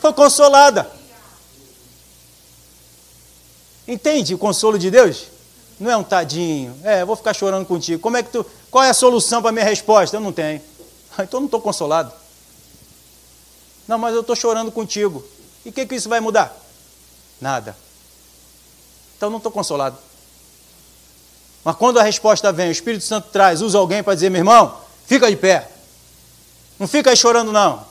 Foi 0.00 0.12
consolada. 0.12 0.90
Entende 3.86 4.34
o 4.34 4.38
consolo 4.38 4.78
de 4.78 4.90
Deus? 4.90 5.26
Não 5.80 5.90
é 5.90 5.96
um 5.96 6.04
tadinho. 6.04 6.78
É, 6.84 7.04
vou 7.04 7.16
ficar 7.16 7.34
chorando 7.34 7.66
contigo. 7.66 8.00
Como 8.00 8.16
é 8.16 8.22
que 8.22 8.30
tu. 8.30 8.46
Qual 8.70 8.84
é 8.84 8.90
a 8.90 8.94
solução 8.94 9.40
para 9.40 9.48
a 9.48 9.52
minha 9.52 9.64
resposta? 9.64 10.16
Eu 10.16 10.20
não 10.20 10.32
tenho. 10.32 10.60
Então 11.14 11.38
eu 11.38 11.40
não 11.40 11.46
estou 11.46 11.60
consolado. 11.60 12.10
Não, 13.86 13.98
mas 13.98 14.14
eu 14.14 14.22
estou 14.22 14.34
chorando 14.34 14.72
contigo. 14.72 15.22
E 15.64 15.68
o 15.68 15.72
que, 15.72 15.84
que 15.84 15.94
isso 15.94 16.08
vai 16.08 16.20
mudar? 16.20 16.56
Nada. 17.38 17.76
Então 19.16 19.28
não 19.28 19.36
estou 19.36 19.52
consolado. 19.52 19.98
Mas 21.64 21.76
quando 21.76 21.98
a 21.98 22.02
resposta 22.02 22.52
vem, 22.52 22.68
o 22.68 22.72
Espírito 22.72 23.04
Santo 23.04 23.28
traz, 23.30 23.62
usa 23.62 23.78
alguém 23.78 24.02
para 24.02 24.14
dizer, 24.14 24.30
meu 24.30 24.40
irmão, 24.40 24.76
fica 25.06 25.30
de 25.30 25.36
pé. 25.36 25.68
Não 26.78 26.88
fica 26.88 27.10
aí 27.10 27.16
chorando, 27.16 27.52
não. 27.52 27.84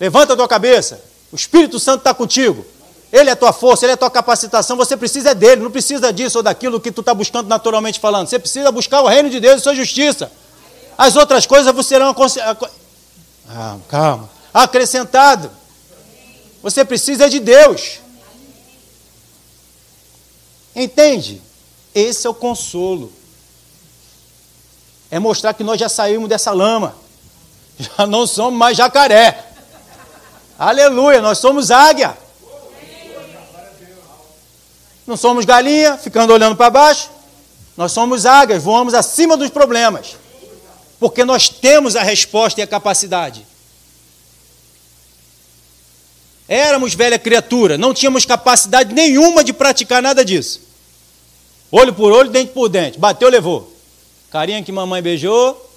Levanta 0.00 0.32
a 0.32 0.36
tua 0.36 0.48
cabeça. 0.48 1.00
O 1.30 1.36
Espírito 1.36 1.78
Santo 1.78 1.98
está 1.98 2.14
contigo. 2.14 2.64
Ele 3.12 3.28
é 3.28 3.34
a 3.34 3.36
tua 3.36 3.52
força, 3.52 3.84
ele 3.84 3.90
é 3.90 3.94
a 3.94 3.98
tua 3.98 4.10
capacitação, 4.10 4.74
você 4.74 4.96
precisa 4.96 5.34
dele, 5.34 5.60
não 5.60 5.70
precisa 5.70 6.10
disso 6.10 6.38
ou 6.38 6.42
daquilo 6.42 6.80
que 6.80 6.90
tu 6.90 7.02
está 7.02 7.12
buscando 7.12 7.46
naturalmente 7.46 8.00
falando. 8.00 8.26
Você 8.26 8.38
precisa 8.38 8.72
buscar 8.72 9.02
o 9.02 9.06
reino 9.06 9.28
de 9.28 9.38
Deus 9.38 9.60
e 9.60 9.62
sua 9.62 9.74
justiça. 9.74 10.32
As 10.96 11.14
outras 11.14 11.44
coisas 11.44 11.86
serão 11.86 12.14
ah, 13.48 13.76
calma, 13.86 14.30
acrescentado. 14.52 15.50
Você 16.62 16.86
precisa 16.86 17.28
de 17.28 17.38
Deus. 17.38 17.98
Entende? 20.74 21.42
Esse 21.94 22.26
é 22.26 22.30
o 22.30 22.34
consolo. 22.34 23.12
É 25.10 25.18
mostrar 25.18 25.52
que 25.52 25.62
nós 25.62 25.78
já 25.78 25.88
saímos 25.88 26.28
dessa 26.28 26.52
lama. 26.52 26.96
Já 27.78 28.06
não 28.06 28.26
somos 28.26 28.58
mais 28.58 28.76
jacaré. 28.76 29.52
Aleluia, 30.58 31.20
nós 31.20 31.38
somos 31.38 31.70
águia. 31.70 32.16
Não 35.06 35.16
somos 35.16 35.44
galinha, 35.44 35.98
ficando 35.98 36.32
olhando 36.32 36.56
para 36.56 36.70
baixo. 36.70 37.10
Nós 37.76 37.92
somos 37.92 38.24
águias, 38.24 38.62
voamos 38.62 38.94
acima 38.94 39.36
dos 39.36 39.50
problemas. 39.50 40.16
Porque 41.00 41.24
nós 41.24 41.48
temos 41.48 41.96
a 41.96 42.02
resposta 42.02 42.60
e 42.60 42.62
a 42.62 42.66
capacidade. 42.66 43.46
Éramos 46.46 46.94
velha 46.94 47.18
criatura, 47.18 47.76
não 47.76 47.94
tínhamos 47.94 48.24
capacidade 48.24 48.94
nenhuma 48.94 49.42
de 49.42 49.52
praticar 49.52 50.02
nada 50.02 50.24
disso. 50.24 50.71
Olho 51.74 51.94
por 51.94 52.12
olho, 52.12 52.30
dente 52.30 52.52
por 52.52 52.68
dente. 52.68 52.98
Bateu, 52.98 53.30
levou. 53.30 53.74
Carinha 54.30 54.62
que 54.62 54.70
mamãe 54.70 55.00
beijou. 55.00 55.70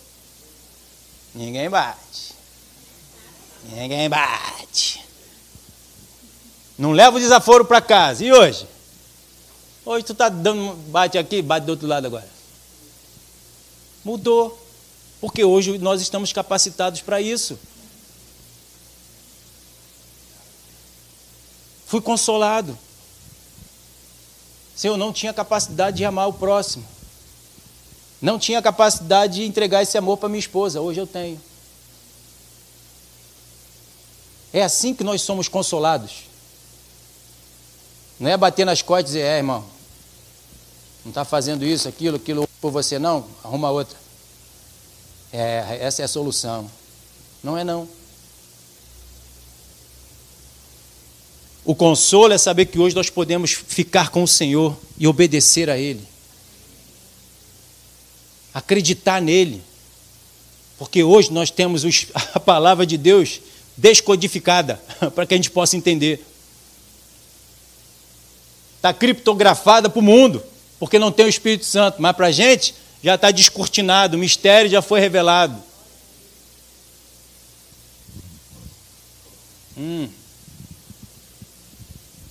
Ninguém 1.34 1.70
bate. 1.70 2.34
Ninguém 3.72 4.10
bate. 4.10 5.02
Não 6.78 6.92
leva 6.92 7.16
o 7.16 7.20
desaforo 7.20 7.64
para 7.64 7.80
casa. 7.80 8.26
E 8.26 8.34
hoje? 8.34 8.68
Hoje 9.86 10.04
tu 10.04 10.12
está 10.12 10.28
dando, 10.28 10.74
bate 10.90 11.18
aqui, 11.18 11.42
bate 11.42 11.66
do 11.66 11.70
outro 11.70 11.88
lado 11.88 12.08
agora. 12.08 12.28
Mudou. 14.04 14.62
Porque 15.22 15.46
hoje 15.46 15.78
nós 15.78 16.02
estamos 16.02 16.34
capacitados 16.34 17.00
para 17.00 17.22
isso. 17.22 17.58
Fui 21.86 22.02
consolado. 22.02 22.78
Se 24.76 24.88
eu 24.88 24.98
não 24.98 25.14
tinha 25.14 25.34
capacidade 25.34 25.98
de 25.98 26.06
amar 26.06 26.28
o 26.28 26.34
próximo. 26.34 26.86
Não 28.22 28.38
tinha 28.38 28.62
capacidade 28.62 29.36
de 29.36 29.46
entregar 29.46 29.84
esse 29.84 29.98
amor 29.98 30.18
para 30.18 30.28
minha 30.28 30.40
esposa. 30.40 30.82
Hoje 30.82 31.00
eu 31.00 31.08
tenho. 31.08 31.40
É 34.52 34.64
assim 34.64 34.94
que 34.94 35.04
nós 35.04 35.22
somos 35.22 35.48
consolados. 35.48 36.24
Não 38.20 38.30
é 38.30 38.38
bater 38.38 38.66
nas 38.66 38.82
costas 38.82 39.12
e 39.12 39.14
dizer, 39.16 39.26
é, 39.26 39.38
irmão, 39.38 39.66
não 41.04 41.10
está 41.10 41.26
fazendo 41.26 41.66
isso, 41.66 41.88
aquilo, 41.88 42.18
aquilo 42.18 42.48
por 42.62 42.72
você, 42.72 42.98
não, 42.98 43.26
arruma 43.44 43.70
outra. 43.70 43.98
É, 45.32 45.80
essa 45.82 46.02
é 46.02 46.06
a 46.06 46.08
solução. 46.08 46.70
Não 47.44 47.58
é 47.58 47.64
não. 47.64 47.88
O 51.66 51.74
consolo 51.74 52.32
é 52.32 52.38
saber 52.38 52.68
que 52.68 52.78
hoje 52.78 52.96
nós 52.96 53.10
podemos 53.10 53.52
ficar 53.52 54.10
com 54.10 54.22
o 54.22 54.28
Senhor 54.28 54.78
e 54.98 55.08
obedecer 55.08 55.70
a 55.70 55.78
Ele. 55.78 56.02
Acreditar 58.54 59.20
nele. 59.20 59.64
Porque 60.78 61.04
hoje 61.04 61.34
nós 61.34 61.50
temos 61.50 61.84
a 62.34 62.40
palavra 62.40 62.86
de 62.86 62.98
Deus 62.98 63.42
descodificada 63.76 64.80
para 65.16 65.26
que 65.26 65.34
a 65.34 65.38
gente 65.38 65.50
possa 65.50 65.76
entender. 65.76 66.24
Está 68.78 68.94
criptografada 68.94 69.90
para 69.90 70.00
o 70.00 70.04
mundo 70.04 70.44
porque 70.80 71.00
não 71.00 71.12
tem 71.12 71.26
o 71.26 71.30
Espírito 71.30 71.66
Santo, 71.66 72.02
mas 72.02 72.16
para 72.16 72.28
a 72.28 72.32
gente 72.32 72.76
já 73.04 73.16
está 73.16 73.32
descortinado, 73.32 74.18
o 74.18 74.20
mistério 74.20 74.70
já 74.70 74.82
foi 74.82 75.00
revelado. 75.00 75.56
Hum. 79.78 80.08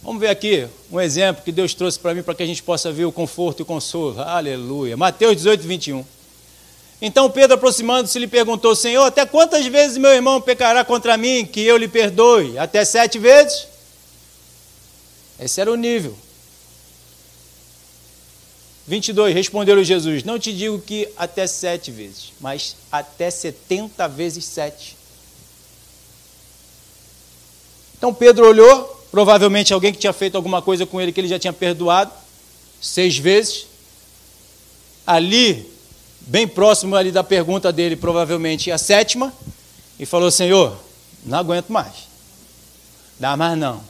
Vamos 0.05 0.21
ver 0.21 0.29
aqui 0.29 0.69
um 0.93 1.01
exemplo 1.01 1.43
que 1.43 1.51
Deus 1.51 1.73
trouxe 1.73 1.99
para 1.99 2.13
mim 2.13 2.23
para 2.23 2.35
que 2.35 2.43
a 2.43 2.47
gente 2.47 2.63
possa 2.63 2.93
ver 2.93 3.07
o 3.07 3.11
conforto 3.11 3.61
e 3.61 3.63
o 3.63 3.67
consolo. 3.67 4.21
Aleluia. 4.21 4.99
Mateus 4.99 5.35
18, 5.35 5.67
21. 5.67 6.05
Então 7.01 7.31
Pedro, 7.31 7.55
aproximando-se, 7.55 8.19
lhe 8.19 8.27
perguntou: 8.27 8.77
Senhor, 8.77 9.03
até 9.03 9.25
quantas 9.25 9.65
vezes 9.65 9.97
meu 9.97 10.11
irmão 10.11 10.43
pecará 10.43 10.85
contra 10.85 11.17
mim 11.17 11.47
que 11.47 11.63
eu 11.63 11.79
lhe 11.79 11.89
perdoe? 11.89 12.59
Até 12.59 12.85
sete 12.85 13.19
vezes? 13.19 13.67
Esse 15.41 15.63
era 15.63 15.73
o 15.73 15.75
nível. 15.75 16.15
22, 18.87 19.35
respondeu-lhe 19.35 19.85
Jesus: 19.85 20.23
Não 20.23 20.39
te 20.39 20.53
digo 20.53 20.79
que 20.83 21.09
até 21.17 21.47
sete 21.47 21.91
vezes, 21.91 22.35
mas 22.43 22.77
até 22.93 23.31
setenta 23.31 24.07
vezes 24.07 24.45
sete. 24.45 24.99
Então 27.97 28.13
Pedro 28.13 28.47
olhou, 28.47 28.94
provavelmente 29.14 29.73
alguém 29.73 29.92
que 29.92 29.99
tinha 30.00 30.12
feito 30.12 30.35
alguma 30.35 30.61
coisa 30.61 30.85
com 30.85 31.00
ele 31.00 31.12
que 31.12 31.21
ele 31.21 31.28
já 31.28 31.38
tinha 31.38 31.52
perdoado, 31.52 32.11
seis 32.83 33.16
vezes. 33.16 33.64
Ali, 35.06 35.71
bem 36.23 36.49
próximo 36.49 36.97
ali 36.97 37.12
da 37.12 37.23
pergunta 37.23 37.73
dele, 37.73 37.94
provavelmente 37.94 38.73
a 38.73 38.76
sétima, 38.76 39.33
e 40.00 40.04
falou: 40.04 40.33
Senhor, 40.33 40.76
não 41.25 41.38
aguento 41.38 41.68
mais. 41.68 41.92
Dá 43.21 43.37
mais 43.37 43.56
não. 43.56 43.85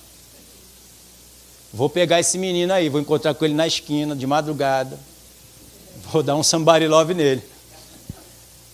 Vou 1.72 1.88
pegar 1.88 2.20
esse 2.20 2.36
menino 2.36 2.74
aí, 2.74 2.90
vou 2.90 3.00
encontrar 3.00 3.32
com 3.32 3.46
ele 3.46 3.54
na 3.54 3.66
esquina, 3.66 4.14
de 4.14 4.26
madrugada. 4.26 5.00
Vou 6.12 6.22
dar 6.22 6.36
um 6.36 6.42
somebody 6.42 6.86
love 6.86 7.14
nele. 7.14 7.42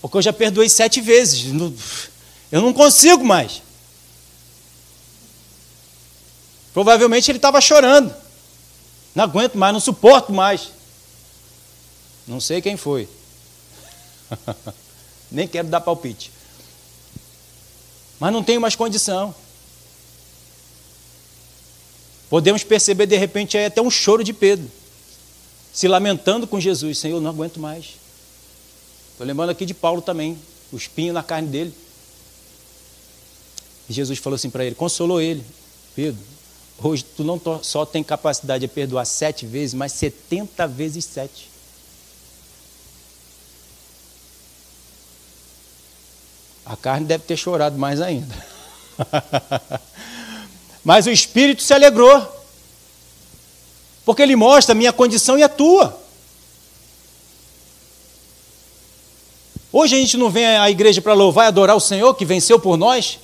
Porque 0.03 0.17
eu 0.17 0.23
já 0.23 0.33
perdoei 0.33 0.69
sete 0.69 1.01
vezes. 1.01 1.45
Eu 2.51 2.61
não 2.61 2.73
consigo 2.73 3.25
mais. 3.25 3.63
Provavelmente 6.73 7.31
ele 7.31 7.39
estava 7.39 7.61
chorando. 7.61 8.15
Não 9.15 9.25
aguento 9.25 9.57
mais, 9.57 9.73
não 9.73 9.81
suporto 9.81 10.33
mais. 10.33 10.69
Não 12.27 12.41
sei 12.41 12.61
quem 12.61 12.77
foi. 12.77 13.09
Nem 15.31 15.49
quero 15.49 15.69
dar 15.69 15.81
palpite. 15.81 16.31
Mas 18.19 18.33
não 18.33 18.43
tenho 18.43 18.61
mais 18.61 18.77
condição. 18.77 19.35
Podemos 22.29 22.63
perceber 22.63 23.07
de 23.07 23.17
repente 23.17 23.59
aí 23.59 23.65
até 23.65 23.83
um 23.83 23.91
choro 23.91 24.23
de 24.23 24.33
Pedro, 24.33 24.71
se 25.73 25.89
lamentando 25.89 26.47
com 26.47 26.61
Jesus: 26.61 26.99
Senhor, 26.99 27.21
não 27.21 27.31
aguento 27.31 27.59
mais. 27.59 27.97
Estou 29.11 29.27
lembrando 29.27 29.51
aqui 29.51 29.67
de 29.67 29.75
Paulo 29.75 30.01
também, 30.01 30.39
o 30.71 30.77
espinho 30.77 31.13
na 31.13 31.23
carne 31.23 31.49
dele. 31.49 31.75
E 33.89 33.93
Jesus 33.93 34.19
falou 34.21 34.37
assim 34.37 34.51
para 34.51 34.65
ele: 34.65 34.77
consolou 34.77 35.21
ele, 35.21 35.45
Pedro, 35.97 36.23
Hoje 36.83 37.05
tu 37.05 37.23
não 37.23 37.39
só 37.63 37.85
tem 37.85 38.03
capacidade 38.03 38.63
de 38.63 38.69
perdoar 38.69 39.05
sete 39.05 39.45
vezes, 39.45 39.75
mas 39.75 39.93
setenta 39.93 40.67
vezes 40.67 41.05
sete. 41.05 41.51
A 46.65 46.77
carne 46.77 47.07
deve 47.07 47.25
ter 47.25 47.37
chorado 47.37 47.77
mais 47.77 48.01
ainda. 48.01 48.35
mas 50.83 51.07
o 51.07 51.11
espírito 51.11 51.63
se 51.63 51.75
alegrou. 51.75 52.41
Porque 54.05 54.23
ele 54.23 54.35
mostra 54.35 54.73
a 54.73 54.75
minha 54.75 54.93
condição 54.93 55.39
e 55.39 55.43
a 55.43 55.49
tua. 55.49 56.01
Hoje 59.71 59.97
a 59.97 59.99
gente 59.99 60.17
não 60.17 60.31
vem 60.31 60.47
à 60.47 60.71
igreja 60.71 61.03
para 61.03 61.13
louvar 61.13 61.45
e 61.45 61.49
adorar 61.49 61.77
o 61.77 61.81
Senhor 61.81 62.15
que 62.15 62.25
venceu 62.25 62.59
por 62.59 62.77
nós 62.77 63.20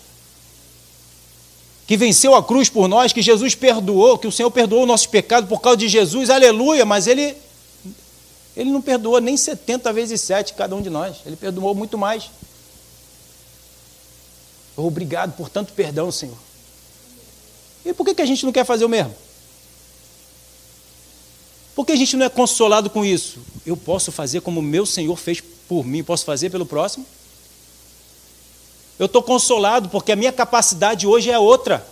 que 1.86 1.96
venceu 1.96 2.34
a 2.34 2.42
cruz 2.42 2.68
por 2.68 2.88
nós, 2.88 3.12
que 3.12 3.22
Jesus 3.22 3.54
perdoou, 3.54 4.18
que 4.18 4.26
o 4.26 4.32
Senhor 4.32 4.50
perdoou 4.50 4.82
o 4.82 4.86
nosso 4.86 5.08
pecado 5.08 5.46
por 5.46 5.60
causa 5.60 5.76
de 5.76 5.88
Jesus, 5.88 6.30
aleluia, 6.30 6.84
mas 6.84 7.06
ele, 7.06 7.36
ele 8.56 8.70
não 8.70 8.82
perdoou 8.82 9.20
nem 9.20 9.36
70 9.36 9.92
vezes 9.92 10.20
7 10.22 10.54
cada 10.54 10.74
um 10.74 10.82
de 10.82 10.90
nós, 10.90 11.18
ele 11.24 11.36
perdoou 11.36 11.74
muito 11.74 11.96
mais. 11.96 12.24
Obrigado 14.76 15.34
por 15.36 15.48
tanto 15.48 15.72
perdão, 15.72 16.10
Senhor. 16.10 16.36
E 17.84 17.94
por 17.94 18.04
que, 18.04 18.14
que 18.14 18.22
a 18.22 18.26
gente 18.26 18.44
não 18.44 18.52
quer 18.52 18.66
fazer 18.66 18.84
o 18.84 18.88
mesmo? 18.88 19.14
Por 21.74 21.86
que 21.86 21.92
a 21.92 21.96
gente 21.96 22.16
não 22.16 22.26
é 22.26 22.28
consolado 22.28 22.90
com 22.90 23.04
isso? 23.04 23.38
Eu 23.64 23.76
posso 23.76 24.10
fazer 24.10 24.40
como 24.40 24.60
meu 24.60 24.84
Senhor 24.84 25.16
fez 25.16 25.40
por 25.68 25.84
mim, 25.84 26.02
posso 26.02 26.24
fazer 26.24 26.50
pelo 26.50 26.66
próximo? 26.66 27.06
Eu 28.98 29.06
estou 29.06 29.22
consolado 29.22 29.88
porque 29.88 30.12
a 30.12 30.16
minha 30.16 30.32
capacidade 30.32 31.06
hoje 31.06 31.30
é 31.30 31.38
outra. 31.38 31.86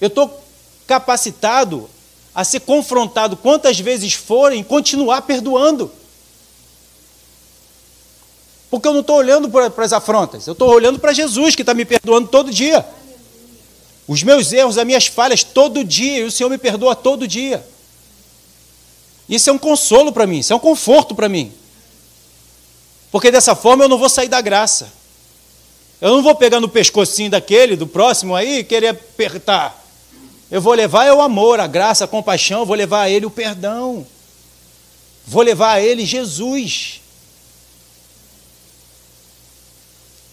Eu 0.00 0.08
estou 0.08 0.42
capacitado 0.86 1.88
a 2.34 2.44
ser 2.44 2.60
confrontado 2.60 3.36
quantas 3.36 3.78
vezes 3.78 4.14
forem 4.14 4.60
e 4.60 4.64
continuar 4.64 5.22
perdoando. 5.22 5.90
Porque 8.68 8.88
eu 8.88 8.92
não 8.92 9.02
estou 9.02 9.16
olhando 9.16 9.48
para 9.48 9.84
as 9.84 9.92
afrontas, 9.92 10.48
eu 10.48 10.52
estou 10.52 10.68
olhando 10.68 10.98
para 10.98 11.12
Jesus 11.12 11.54
que 11.54 11.62
está 11.62 11.72
me 11.72 11.84
perdoando 11.84 12.26
todo 12.26 12.50
dia. 12.50 12.84
Os 14.08 14.22
meus 14.24 14.52
erros, 14.52 14.76
as 14.76 14.84
minhas 14.84 15.06
falhas 15.06 15.44
todo 15.44 15.84
dia, 15.84 16.18
e 16.18 16.24
o 16.24 16.30
Senhor 16.30 16.50
me 16.50 16.58
perdoa 16.58 16.96
todo 16.96 17.26
dia. 17.28 17.64
Isso 19.28 19.48
é 19.48 19.52
um 19.52 19.58
consolo 19.58 20.12
para 20.12 20.26
mim, 20.26 20.40
isso 20.40 20.52
é 20.52 20.56
um 20.56 20.60
conforto 20.60 21.14
para 21.14 21.28
mim. 21.28 21.52
Porque 23.14 23.30
dessa 23.30 23.54
forma 23.54 23.84
eu 23.84 23.88
não 23.88 23.96
vou 23.96 24.08
sair 24.08 24.26
da 24.26 24.40
graça. 24.40 24.92
Eu 26.00 26.10
não 26.16 26.20
vou 26.20 26.34
pegar 26.34 26.58
no 26.58 26.68
pescocinho 26.68 27.30
daquele, 27.30 27.76
do 27.76 27.86
próximo 27.86 28.34
aí, 28.34 28.58
e 28.58 28.64
querer 28.64 28.88
apertar. 28.88 29.86
Eu 30.50 30.60
vou 30.60 30.72
levar 30.72 31.04
é 31.04 31.12
o 31.12 31.22
amor, 31.22 31.60
a 31.60 31.68
graça, 31.68 32.06
a 32.06 32.08
compaixão, 32.08 32.66
vou 32.66 32.74
levar 32.74 33.02
a 33.02 33.08
ele 33.08 33.24
o 33.24 33.30
perdão. 33.30 34.04
Vou 35.24 35.42
levar 35.42 35.74
a 35.74 35.80
ele 35.80 36.04
Jesus. 36.04 37.02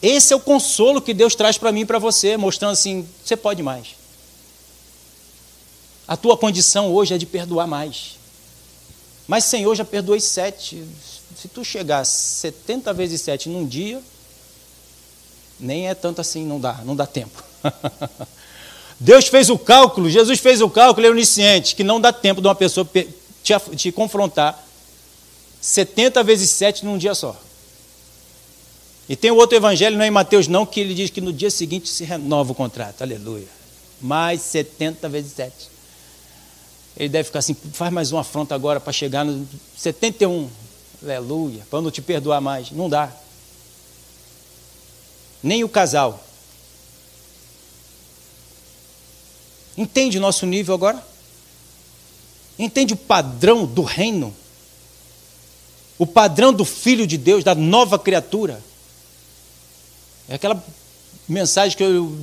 Esse 0.02 0.34
é 0.34 0.36
o 0.36 0.40
consolo 0.40 1.04
que 1.04 1.14
Deus 1.14 1.36
traz 1.36 1.60
para 1.60 1.72
mim 1.72 1.82
e 1.82 1.86
para 1.86 2.00
você, 2.00 2.36
mostrando 2.36 2.72
assim: 2.72 3.08
você 3.24 3.38
pode 3.38 3.62
mais. 3.62 3.90
A 6.08 6.18
tua 6.18 6.36
condição 6.36 6.92
hoje 6.92 7.14
é 7.14 7.18
de 7.20 7.28
perdoar 7.28 7.68
mais. 7.68 8.18
Mas, 9.28 9.44
Senhor, 9.44 9.76
já 9.76 9.86
perdoei 9.86 10.20
sete 10.20 10.84
se 11.42 11.48
tu 11.48 11.66
chegar 11.66 12.06
70 12.06 12.94
vezes 12.94 13.20
7 13.22 13.50
num 13.50 13.66
dia, 13.66 14.00
nem 15.60 15.88
é 15.88 15.96
tanto 15.96 16.22
assim, 16.22 16.46
não 16.46 16.60
dá, 16.60 16.82
não 16.86 16.96
dá 16.96 17.08
tempo. 17.08 17.44
Deus 19.00 19.28
fez 19.28 19.50
o 19.50 19.58
cálculo, 19.58 20.08
Jesus 20.08 20.40
fez 20.40 20.62
o 20.62 20.70
cálculo, 20.70 21.08
ele 21.08 21.08
é 21.08 21.16
onisciente, 21.16 21.76
que 21.76 21.84
não 21.84 22.00
dá 22.00 22.14
tempo 22.14 22.42
de 22.42 22.48
uma 22.48 22.54
pessoa 22.54 22.88
te, 22.94 23.10
te 23.76 23.92
confrontar 23.92 24.64
70 25.60 26.24
vezes 26.24 26.52
7 26.52 26.86
num 26.86 26.96
dia 26.96 27.16
só. 27.16 27.36
E 29.10 29.16
tem 29.16 29.32
outro 29.32 29.58
evangelho, 29.58 29.98
não 29.98 30.04
é 30.04 30.08
em 30.10 30.12
Mateus 30.12 30.48
não, 30.48 30.64
que 30.64 30.80
ele 30.80 30.94
diz 30.94 31.10
que 31.10 31.22
no 31.22 31.34
dia 31.34 31.50
seguinte 31.50 31.90
se 31.90 32.04
renova 32.04 32.52
o 32.52 32.56
contrato. 32.56 33.02
Aleluia. 33.02 33.48
Mais 34.00 34.42
70 34.42 35.10
vezes 35.10 35.34
7. 35.34 35.52
Ele 36.96 37.10
deve 37.10 37.24
ficar 37.24 37.40
assim, 37.40 37.56
faz 37.74 37.92
mais 37.92 38.12
uma 38.12 38.22
afronta 38.22 38.54
agora 38.54 38.80
para 38.80 38.94
chegar 38.94 39.26
no 39.26 39.48
71. 39.76 40.61
Aleluia. 41.04 41.66
Para 41.70 41.82
não 41.82 41.90
te 41.90 42.02
perdoar 42.02 42.40
mais. 42.40 42.72
Não 42.72 42.88
dá. 42.88 43.12
Nem 45.42 45.64
o 45.64 45.70
casal. 45.70 46.24
Entende 49.76 50.18
o 50.18 50.22
nosso 50.22 50.46
nível 50.46 50.76
agora? 50.76 51.04
Entende 52.60 52.94
o 52.94 52.98
padrão 52.98 53.66
do 53.66 53.82
reino? 53.82 54.34
O 55.98 56.06
padrão 56.06 56.54
do 56.54 56.66
Filho 56.66 57.08
de 57.08 57.18
Deus, 57.18 57.44
da 57.44 57.56
nova 57.56 57.98
criatura? 57.98 58.62
É 60.30 60.36
aquela 60.36 60.64
mensagem 61.28 61.76
que 61.76 61.84
eu 61.84 62.16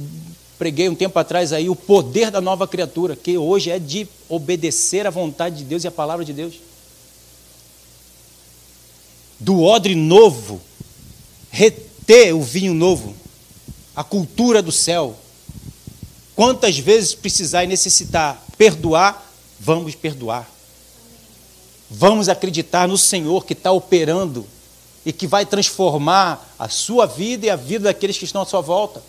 preguei 0.59 0.89
um 0.89 0.95
tempo 0.95 1.19
atrás 1.19 1.53
aí, 1.53 1.69
o 1.69 1.77
poder 1.77 2.31
da 2.31 2.41
nova 2.41 2.67
criatura, 2.67 3.17
que 3.17 3.39
hoje 3.39 3.71
é 3.71 3.79
de 3.79 4.07
obedecer 4.29 5.07
à 5.07 5.11
vontade 5.11 5.59
de 5.59 5.65
Deus 5.65 5.85
e 5.85 5.89
à 5.89 5.91
palavra 5.91 6.25
de 6.25 6.33
Deus 6.33 6.68
do 9.39 9.63
odre 9.63 9.95
novo, 9.95 10.61
reter 11.51 12.35
o 12.35 12.43
vinho 12.43 12.75
novo, 12.75 13.15
a 13.95 14.03
cultura 14.03 14.61
do 14.61 14.73
céu. 14.73 15.17
Quantas 16.35 16.79
vezes 16.79 17.15
precisar 17.15 17.65
e 17.65 17.67
necessitar 17.67 18.45
perdoar, 18.57 19.25
vamos 19.59 19.95
perdoar. 19.95 20.49
Vamos 21.91 22.29
acreditar 22.29 22.87
no 22.87 22.99
Senhor 22.99 23.45
que 23.47 23.55
está 23.55 23.73
operando 23.73 24.47
e 25.07 25.13
que 25.13 25.27
vai 25.27 25.47
transformar 25.47 26.55
a 26.59 26.69
sua 26.69 27.07
vida 27.07 27.47
e 27.47 27.51
a 27.51 27.57
vida 27.57 27.85
daqueles 27.85 28.19
que 28.19 28.25
estão 28.25 28.43
à 28.43 28.47
sua 28.47 28.61
volta. 28.61 29.03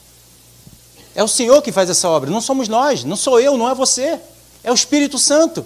É 1.13 1.24
o 1.24 1.28
Senhor 1.28 1.62
que 1.62 1.72
faz 1.72 1.89
essa 1.89 2.08
obra, 2.08 2.30
não 2.30 2.39
somos 2.39 2.68
nós, 2.70 3.04
não 3.04 3.15
sou 3.15 3.39
eu, 3.39 3.58
não 3.58 3.70
é 3.70 3.76
você, 3.76 4.20
é 4.63 4.72
o 4.72 4.76
Espírito 4.76 5.18
Santo. 5.18 5.65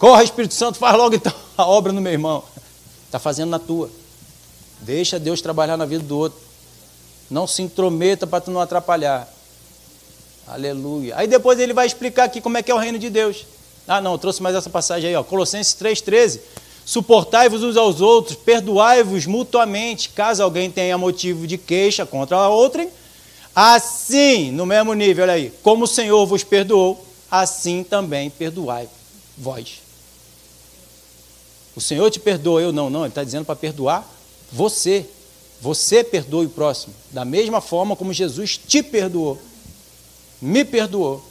Corre, 0.00 0.24
Espírito 0.24 0.54
Santo, 0.54 0.78
faz 0.78 0.96
logo 0.96 1.14
então 1.14 1.32
a 1.58 1.66
obra 1.66 1.92
no 1.92 2.00
meu 2.00 2.10
irmão. 2.10 2.42
Está 3.04 3.18
fazendo 3.18 3.50
na 3.50 3.58
tua. 3.58 3.90
Deixa 4.80 5.18
Deus 5.18 5.42
trabalhar 5.42 5.76
na 5.76 5.84
vida 5.84 6.02
do 6.02 6.16
outro. 6.16 6.40
Não 7.30 7.46
se 7.46 7.60
intrometa 7.60 8.26
para 8.26 8.40
tu 8.40 8.50
não 8.50 8.62
atrapalhar. 8.62 9.28
Aleluia. 10.48 11.18
Aí 11.18 11.26
depois 11.26 11.58
ele 11.60 11.74
vai 11.74 11.86
explicar 11.86 12.24
aqui 12.24 12.40
como 12.40 12.56
é 12.56 12.62
que 12.62 12.70
é 12.70 12.74
o 12.74 12.78
reino 12.78 12.98
de 12.98 13.10
Deus. 13.10 13.44
Ah, 13.86 14.00
não, 14.00 14.16
trouxe 14.16 14.42
mais 14.42 14.56
essa 14.56 14.70
passagem 14.70 15.10
aí, 15.10 15.16
ó. 15.16 15.22
Colossenses 15.22 15.74
3,13. 15.74 16.40
Suportai-vos 16.86 17.62
uns 17.62 17.76
aos 17.76 18.00
outros, 18.00 18.36
perdoai-vos 18.36 19.26
mutuamente, 19.26 20.08
caso 20.08 20.42
alguém 20.42 20.70
tenha 20.70 20.96
motivo 20.96 21.46
de 21.46 21.58
queixa 21.58 22.06
contra 22.06 22.38
a 22.38 22.48
outrem. 22.48 22.88
Assim, 23.54 24.50
no 24.50 24.64
mesmo 24.64 24.94
nível, 24.94 25.24
olha 25.24 25.34
aí, 25.34 25.52
como 25.62 25.84
o 25.84 25.88
Senhor 25.88 26.24
vos 26.24 26.42
perdoou, 26.42 27.04
assim 27.30 27.84
também 27.84 28.30
perdoai 28.30 28.88
vós. 29.40 29.80
O 31.74 31.80
Senhor 31.80 32.10
te 32.10 32.18
perdoa, 32.18 32.60
eu 32.60 32.72
não, 32.72 32.90
não, 32.90 33.00
ele 33.00 33.08
está 33.08 33.22
dizendo 33.22 33.44
para 33.44 33.56
perdoar 33.56 34.08
você. 34.52 35.06
Você 35.60 36.02
perdoe 36.02 36.46
o 36.46 36.50
próximo, 36.50 36.94
da 37.10 37.24
mesma 37.24 37.60
forma 37.60 37.94
como 37.94 38.14
Jesus 38.14 38.56
te 38.56 38.82
perdoou, 38.82 39.38
me 40.40 40.64
perdoou. 40.64 41.22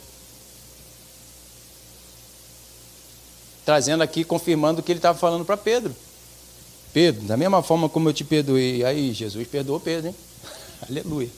Trazendo 3.64 4.02
aqui, 4.02 4.22
confirmando 4.22 4.80
o 4.80 4.82
que 4.84 4.92
ele 4.92 4.98
estava 5.00 5.18
falando 5.18 5.44
para 5.44 5.56
Pedro. 5.56 5.94
Pedro, 6.92 7.22
da 7.22 7.36
mesma 7.36 7.62
forma 7.62 7.88
como 7.88 8.08
eu 8.08 8.12
te 8.12 8.24
perdoei, 8.24 8.84
aí 8.84 9.12
Jesus 9.12 9.46
perdoou 9.48 9.80
Pedro, 9.80 10.08
hein? 10.08 10.14
Aleluia. 10.88 11.30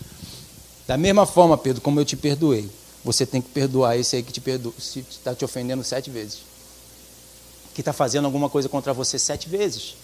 Da 0.87 0.97
mesma 0.97 1.27
forma, 1.27 1.57
Pedro, 1.57 1.81
como 1.81 1.99
eu 1.99 2.05
te 2.05 2.17
perdoei, 2.17 2.69
você 3.05 3.25
tem 3.25 3.41
que 3.41 3.49
perdoar 3.49 3.97
esse 3.97 4.17
aí 4.17 4.23
que 4.23 4.33
te 4.33 4.41
perdoa, 4.41 4.73
está 4.79 5.35
te 5.35 5.45
ofendendo 5.45 5.83
sete 5.83 6.11
vezes. 6.11 6.41
Que 7.75 7.81
está 7.81 7.93
fazendo 7.93 8.25
alguma 8.25 8.49
coisa 8.49 8.69
contra 8.69 8.93
você 8.93 9.19
sete 9.19 9.49
vezes. 9.49 9.95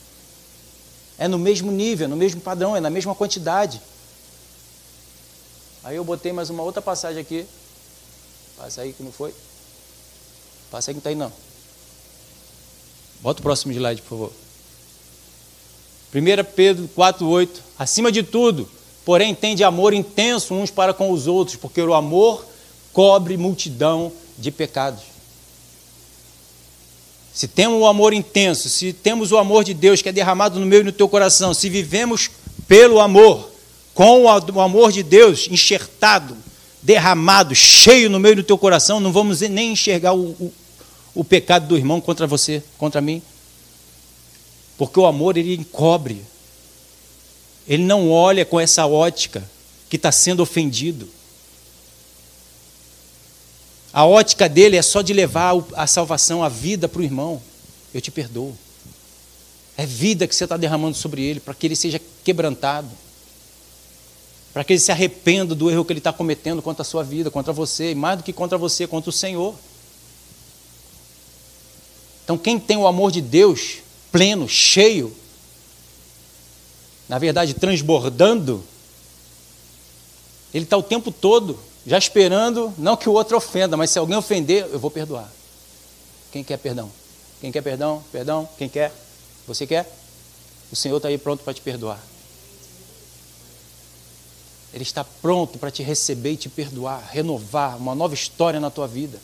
É 1.19 1.27
no 1.27 1.39
mesmo 1.39 1.73
nível, 1.73 2.07
é 2.07 2.09
no 2.09 2.17
mesmo 2.17 2.41
padrão, 2.41 2.77
é 2.77 2.81
na 2.81 2.91
mesma 2.91 3.15
quantidade. 3.15 3.81
Aí 5.83 5.97
eu 5.97 6.05
botei 6.05 6.33
mais 6.33 6.51
uma 6.51 6.63
outra 6.63 6.81
passagem 6.81 7.21
aqui. 7.21 7.47
Passa 8.57 8.83
aí 8.83 8.93
que 8.93 9.03
não 9.03 9.13
foi. 9.13 9.35
Passa 10.71 10.91
aí 10.91 10.95
que 10.95 10.97
não 10.97 11.01
está 11.01 11.11
aí 11.11 11.17
não. 11.17 11.33
Bota 13.21 13.41
o 13.41 13.43
próximo 13.43 13.73
slide, 13.73 14.03
por 14.03 14.09
favor. 14.09 14.33
1 16.15 16.45
Pedro 16.55 16.89
4,8. 16.97 17.49
Acima 17.79 18.11
de 18.11 18.23
tudo, 18.23 18.69
porém, 19.05 19.35
tende 19.35 19.63
amor 19.63 19.93
intenso 19.93 20.55
uns 20.55 20.71
para 20.71 20.95
com 20.95 21.11
os 21.11 21.27
outros, 21.27 21.57
porque 21.57 21.81
o 21.81 21.95
amor 21.95 22.45
cobre 22.93 23.37
multidão 23.37 24.13
de 24.37 24.51
pecados. 24.51 25.03
Se 27.39 27.47
temos 27.47 27.81
o 27.81 27.87
amor 27.87 28.13
intenso, 28.13 28.69
se 28.69 28.93
temos 28.93 29.31
o 29.31 29.39
amor 29.39 29.63
de 29.63 29.73
Deus 29.73 30.03
que 30.03 30.09
é 30.09 30.13
derramado 30.13 30.59
no 30.59 30.67
meu 30.67 30.81
e 30.81 30.83
no 30.83 30.91
teu 30.91 31.09
coração, 31.09 31.55
se 31.55 31.69
vivemos 31.69 32.29
pelo 32.67 32.99
amor, 32.99 33.49
com 33.95 34.25
o 34.25 34.61
amor 34.61 34.91
de 34.91 35.05
Deus 35.05 35.47
enxertado, 35.49 36.37
derramado, 36.83 37.55
cheio 37.55 38.11
no 38.11 38.19
meio 38.19 38.35
do 38.35 38.43
teu 38.43 38.59
coração, 38.59 38.99
não 38.99 39.13
vamos 39.13 39.41
nem 39.43 39.71
enxergar 39.71 40.15
o, 40.15 40.31
o, 40.31 40.53
o 41.15 41.23
pecado 41.23 41.69
do 41.69 41.77
irmão 41.77 42.01
contra 42.01 42.27
você, 42.27 42.61
contra 42.77 43.01
mim. 43.01 43.23
Porque 44.77 44.99
o 44.99 45.07
amor 45.07 45.37
ele 45.37 45.55
encobre. 45.55 46.21
Ele 47.69 47.85
não 47.85 48.11
olha 48.11 48.45
com 48.45 48.59
essa 48.59 48.85
ótica 48.85 49.49
que 49.89 49.95
está 49.95 50.11
sendo 50.11 50.43
ofendido. 50.43 51.09
A 53.93 54.05
ótica 54.05 54.49
dele 54.49 54.77
é 54.77 54.83
só 54.83 55.03
de 55.03 55.13
levar 55.13 55.55
a 55.75 55.87
salvação, 55.87 56.43
a 56.43 56.49
vida 56.49 56.89
para 56.89 57.01
o 57.01 57.05
irmão. 57.05 57.43
Eu 57.93 58.01
te 58.01 58.11
perdoo. 58.11 58.57
É 59.77 59.87
vida 59.87 60.27
que 60.27 60.35
você 60.35 60.45
está 60.45 60.57
derramando 60.57 60.97
sobre 60.97 61.23
ele, 61.23 61.41
para 61.41 61.55
que 61.55 61.67
ele 61.67 61.77
seja 61.77 62.01
quebrantado. 62.25 62.91
Para 64.53 64.65
que 64.65 64.73
ele 64.73 64.81
se 64.81 64.91
arrependa 64.91 65.55
do 65.55 65.71
erro 65.71 65.85
que 65.85 65.93
ele 65.93 66.01
está 66.01 66.13
cometendo 66.13 66.61
contra 66.61 66.83
a 66.83 66.85
sua 66.85 67.03
vida, 67.03 67.31
contra 67.31 67.53
você, 67.53 67.93
e 67.93 67.95
mais 67.95 68.19
do 68.19 68.25
que 68.25 68.33
contra 68.33 68.59
você, 68.59 68.87
contra 68.87 69.09
o 69.09 69.13
Senhor. 69.13 69.55
Então, 72.25 72.37
quem 72.37 72.59
tem 72.59 72.77
o 72.77 72.87
amor 72.87 73.11
de 73.11 73.23
Deus 73.23 73.79
pleno, 74.13 74.49
cheio, 74.49 75.15
na 77.09 77.19
verdade 77.19 77.55
transbordando, 77.55 78.63
ele 80.53 80.65
está 80.65 80.77
o 80.77 80.83
tempo 80.83 81.11
todo 81.11 81.59
já 81.87 81.97
esperando, 81.99 82.73
não 82.77 82.97
que 82.97 83.09
o 83.09 83.13
outro 83.13 83.37
ofenda, 83.37 83.77
mas 83.77 83.91
se 83.91 83.99
alguém 83.99 84.17
ofender, 84.17 84.67
eu 84.71 84.79
vou 84.79 84.91
perdoar. 84.91 85.31
Quem 86.31 86.45
quer 86.45 86.59
perdão? 86.59 86.91
Quem 87.41 87.51
quer 87.51 87.63
perdão? 87.63 88.03
Perdão? 88.13 88.49
Quem 88.59 88.69
quer? 88.69 88.93
Você 89.47 89.67
quer? 89.67 89.91
O 90.71 90.77
Senhor 90.77 90.97
está 90.97 91.09
aí 91.09 91.17
pronto 91.17 91.43
para 91.43 91.55
te 91.55 91.61
perdoar. 91.61 92.01
Ele 94.73 94.83
está 94.83 95.03
pronto 95.03 95.59
para 95.59 95.71
te 95.71 95.83
receber 95.83 96.33
e 96.33 96.37
te 96.37 96.49
perdoar, 96.49 97.09
renovar 97.11 97.77
uma 97.79 97.95
nova 97.95 98.13
história 98.13 98.61
na 98.61 98.71
tua 98.71 98.87
vida. 98.87 99.19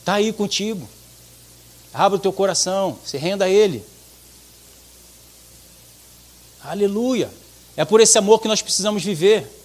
Está 0.00 0.14
aí 0.14 0.32
contigo. 0.32 0.88
Abra 1.94 2.16
o 2.16 2.20
teu 2.20 2.32
coração, 2.32 2.98
se 3.04 3.16
renda 3.16 3.44
a 3.44 3.48
Ele. 3.48 3.84
Aleluia. 6.62 7.30
É 7.76 7.84
por 7.84 8.00
esse 8.00 8.18
amor 8.18 8.40
que 8.40 8.48
nós 8.48 8.60
precisamos 8.60 9.04
viver 9.04 9.57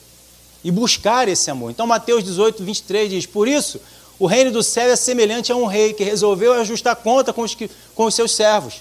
e 0.64 0.72
buscar 0.72 1.28
esse 1.28 1.52
amor. 1.52 1.72
Então, 1.72 1.86
Mateus 1.86 2.24
18, 2.24 2.64
23 2.64 3.10
diz: 3.10 3.26
Por 3.26 3.48
isso, 3.48 3.80
o 4.18 4.26
reino 4.26 4.52
do 4.52 4.64
céu 4.64 4.92
é 4.92 4.96
semelhante 4.96 5.52
a 5.52 5.56
um 5.56 5.66
rei 5.66 5.94
que 5.94 6.04
resolveu 6.04 6.54
ajustar 6.54 6.96
conta 6.96 7.34
com 7.34 7.42
os, 7.42 7.54
que, 7.54 7.70
com 7.96 8.06
os 8.06 8.16
seus 8.16 8.34
servos. 8.36 8.76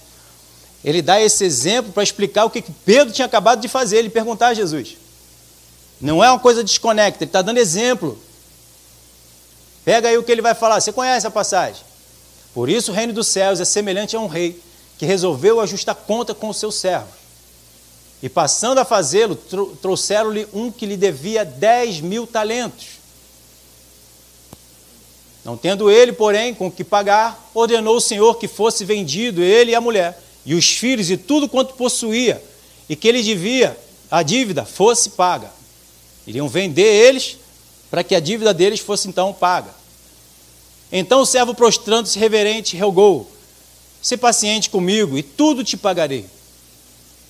Ele 0.85 1.01
dá 1.01 1.21
esse 1.21 1.45
exemplo 1.45 1.93
para 1.93 2.03
explicar 2.03 2.45
o 2.45 2.51
que 2.51 2.63
Pedro 2.85 3.13
tinha 3.13 3.27
acabado 3.27 3.61
de 3.61 3.69
fazer, 3.69 3.99
ele 3.99 4.11
perguntar 4.11 4.49
a 4.49 4.55
Jesus. 4.55 4.97
Não 6.01 6.23
é 6.23 6.31
uma 6.31 6.39
coisa 6.39 6.65
desconecta, 6.65 7.23
ele 7.23 7.29
está 7.29 7.43
dando 7.43 7.59
exemplo. 7.59 8.19
Pega 9.85 10.09
aí 10.09 10.19
o 10.19 10.23
que 10.23 10.31
ele 10.31 10.43
vai 10.43 10.55
falar. 10.55 10.81
Você 10.81 10.93
conhece 10.93 11.27
a 11.27 11.31
passagem? 11.31 11.83
Por 12.53 12.69
isso 12.69 12.91
o 12.91 12.95
reino 12.95 13.13
dos 13.13 13.29
céus 13.29 13.61
é 13.61 13.65
semelhante 13.65 14.17
a 14.17 14.21
um 14.21 14.27
rei 14.27 14.61
que 14.99 15.07
resolveu 15.07 15.61
ajustar 15.61 15.95
conta 15.95 16.35
com 16.35 16.49
os 16.49 16.57
seus 16.57 16.75
servos. 16.75 17.22
E 18.23 18.29
passando 18.29 18.79
a 18.79 18.85
fazê-lo, 18.85 19.35
trouxeram-lhe 19.81 20.47
um 20.53 20.71
que 20.71 20.87
lhe 20.87 20.97
devia 20.97 21.45
dez 21.45 22.01
mil 22.01 22.27
talentos. 22.27 23.03
Não 25.45 25.57
tendo 25.57 25.91
ele, 25.91 26.13
porém, 26.13 26.55
com 26.55 26.71
que 26.71 26.85
pagar, 26.85 27.51
ordenou 27.53 27.97
o 27.97 28.01
Senhor 28.01 28.39
que 28.39 28.47
fosse 28.47 28.85
vendido 28.85 29.43
ele 29.43 29.73
e 29.73 29.75
a 29.75 29.81
mulher, 29.81 30.23
e 30.47 30.55
os 30.55 30.71
filhos 30.71 31.11
e 31.11 31.17
tudo 31.17 31.49
quanto 31.49 31.75
possuía, 31.75 32.43
e 32.89 32.95
que 32.95 33.09
ele 33.09 33.23
devia, 33.23 33.77
a 34.09 34.23
dívida, 34.23 34.65
fosse 34.65 35.11
paga. 35.11 35.51
Iriam 36.25 36.49
vender 36.49 36.83
eles 36.83 37.37
para 37.91 38.05
que 38.05 38.15
a 38.15 38.21
dívida 38.21 38.55
deles 38.55 38.79
fosse 38.79 39.09
então 39.09 39.33
paga. 39.33 39.75
Então 40.93 41.23
o 41.23 41.27
servo 41.27 41.55
prostrando-se 41.55 42.19
reverente 42.19 42.79
rogou: 42.79 43.29
Se 44.01 44.17
paciente 44.17 44.71
comigo, 44.71 45.19
e 45.19 45.25
tudo 45.25 45.65
te 45.65 45.77
pagarei. 45.77 46.27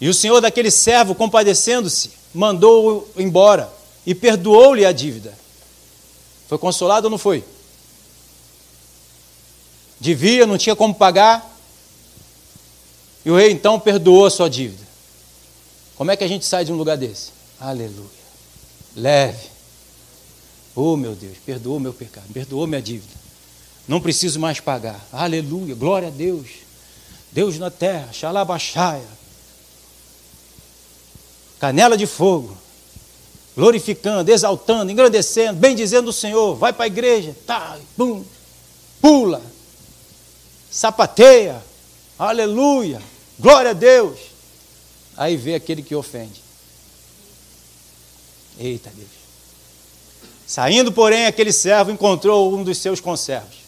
E 0.03 0.09
o 0.09 0.13
senhor 0.13 0.41
daquele 0.41 0.69
servo, 0.69 1.15
compadecendo-se, 1.15 2.11
mandou-o 2.35 3.07
embora 3.17 3.73
e 4.05 4.17
perdoou-lhe 4.17 4.85
a 4.85 4.91
dívida. 4.91 5.33
Foi 6.49 6.59
consolado 6.59 7.07
ou 7.07 7.11
não 7.13 7.19
foi? 7.19 7.45
Devia, 10.01 10.45
não 10.45 10.59
tinha 10.59 10.75
como 10.75 10.93
pagar. 10.93 11.49
E 13.25 13.31
o 13.31 13.37
rei 13.37 13.53
então 13.53 13.79
perdoou 13.79 14.27
a 14.27 14.31
sua 14.31 14.51
dívida. 14.51 14.83
Como 15.95 16.11
é 16.11 16.17
que 16.17 16.25
a 16.25 16.29
gente 16.29 16.45
sai 16.45 16.65
de 16.65 16.73
um 16.73 16.77
lugar 16.77 16.97
desse? 16.97 17.31
Aleluia. 17.61 18.11
Leve. 18.97 19.51
Oh, 20.75 20.97
meu 20.97 21.15
Deus, 21.15 21.39
perdoou 21.47 21.79
meu 21.79 21.95
pecado, 21.95 22.27
perdoou 22.35 22.67
minha 22.67 22.83
dívida. 22.83 23.15
Não 23.87 24.01
preciso 24.01 24.41
mais 24.41 24.59
pagar. 24.59 25.01
Aleluia, 25.13 25.77
glória 25.77 26.09
a 26.09 26.11
Deus. 26.11 26.49
Deus 27.31 27.57
na 27.57 27.71
terra, 27.71 28.13
xalabaxaia 28.13 29.22
canela 31.63 31.97
de 31.97 32.09
fogo, 32.09 32.59
glorificando, 33.57 34.33
exaltando, 34.33 34.91
engrandecendo, 34.91 35.61
bendizendo 35.61 36.11
o 36.11 36.13
Senhor, 36.13 36.57
vai 36.57 36.73
para 36.73 36.87
a 36.87 36.89
igreja, 36.89 37.37
tá, 37.47 37.79
bum, 37.97 38.25
pula, 39.01 39.41
sapateia, 40.69 41.63
aleluia, 42.19 43.01
glória 43.39 43.71
a 43.71 43.75
Deus. 43.75 44.19
Aí 45.17 45.37
vê 45.37 45.55
aquele 45.55 45.85
que 45.85 45.95
ofende. 45.95 46.43
Eita 48.59 48.91
Deus. 48.93 49.09
Saindo, 50.45 50.91
porém, 50.91 51.27
aquele 51.27 51.53
servo 51.53 51.93
encontrou 51.93 52.53
um 52.53 52.65
dos 52.65 52.79
seus 52.79 52.99
conservos, 52.99 53.59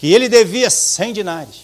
que 0.00 0.10
ele 0.10 0.30
devia 0.30 0.70
cem 0.70 1.12
dinares, 1.12 1.56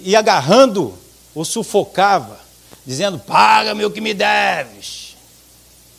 e 0.00 0.16
agarrando, 0.16 0.98
o 1.32 1.44
sufocava, 1.44 2.44
dizendo: 2.86 3.18
Paga-me 3.18 3.84
o 3.84 3.90
que 3.90 4.00
me 4.00 4.14
deves. 4.14 5.16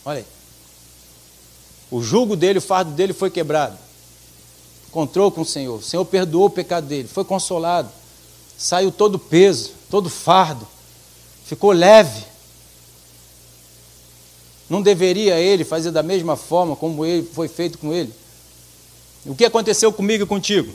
Olha 0.05 0.19
aí. 0.19 0.25
O 1.91 2.01
jugo 2.01 2.35
dele, 2.35 2.59
o 2.59 2.61
fardo 2.61 2.91
dele 2.91 3.13
foi 3.13 3.29
quebrado. 3.29 3.77
Encontrou 4.87 5.29
com 5.31 5.41
o 5.41 5.45
Senhor. 5.45 5.77
O 5.77 5.83
Senhor 5.83 6.05
perdoou 6.05 6.45
o 6.45 6.49
pecado 6.49 6.87
dele, 6.87 7.07
foi 7.07 7.25
consolado. 7.25 7.89
Saiu 8.57 8.91
todo 8.91 9.15
o 9.15 9.19
peso, 9.19 9.73
todo 9.89 10.07
o 10.07 10.09
fardo. 10.09 10.67
Ficou 11.45 11.71
leve. 11.71 12.25
Não 14.69 14.81
deveria 14.81 15.39
ele 15.39 15.63
fazer 15.63 15.91
da 15.91 16.03
mesma 16.03 16.35
forma 16.35 16.75
como 16.75 17.05
ele 17.05 17.23
foi 17.33 17.47
feito 17.47 17.77
com 17.77 17.93
ele? 17.93 18.13
O 19.25 19.35
que 19.35 19.45
aconteceu 19.45 19.93
comigo 19.93 20.23
e 20.23 20.27
contigo? 20.27 20.73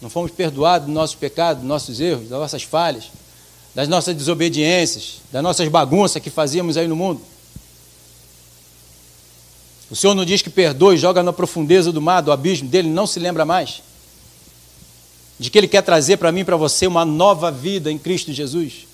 Não 0.00 0.10
fomos 0.10 0.30
perdoados 0.30 0.86
dos 0.86 0.94
nossos 0.94 1.16
pecados, 1.16 1.62
dos 1.62 1.68
nossos 1.68 2.00
erros, 2.00 2.28
das 2.28 2.38
nossas 2.38 2.62
falhas 2.62 3.10
das 3.78 3.86
nossas 3.86 4.12
desobediências, 4.16 5.20
das 5.30 5.40
nossas 5.40 5.68
bagunças 5.68 6.20
que 6.20 6.30
fazíamos 6.30 6.76
aí 6.76 6.88
no 6.88 6.96
mundo. 6.96 7.20
O 9.88 9.94
Senhor 9.94 10.16
não 10.16 10.24
diz 10.24 10.42
que 10.42 10.50
perdoa 10.50 10.96
e 10.96 10.98
joga 10.98 11.22
na 11.22 11.32
profundeza 11.32 11.92
do 11.92 12.02
mar, 12.02 12.20
do 12.20 12.32
abismo 12.32 12.68
dele, 12.68 12.88
não 12.88 13.06
se 13.06 13.20
lembra 13.20 13.44
mais? 13.44 13.80
De 15.38 15.48
que 15.48 15.56
ele 15.56 15.68
quer 15.68 15.82
trazer 15.82 16.16
para 16.16 16.32
mim 16.32 16.40
e 16.40 16.44
para 16.44 16.56
você 16.56 16.88
uma 16.88 17.04
nova 17.04 17.52
vida 17.52 17.88
em 17.88 17.96
Cristo 17.96 18.32
Jesus? 18.32 18.88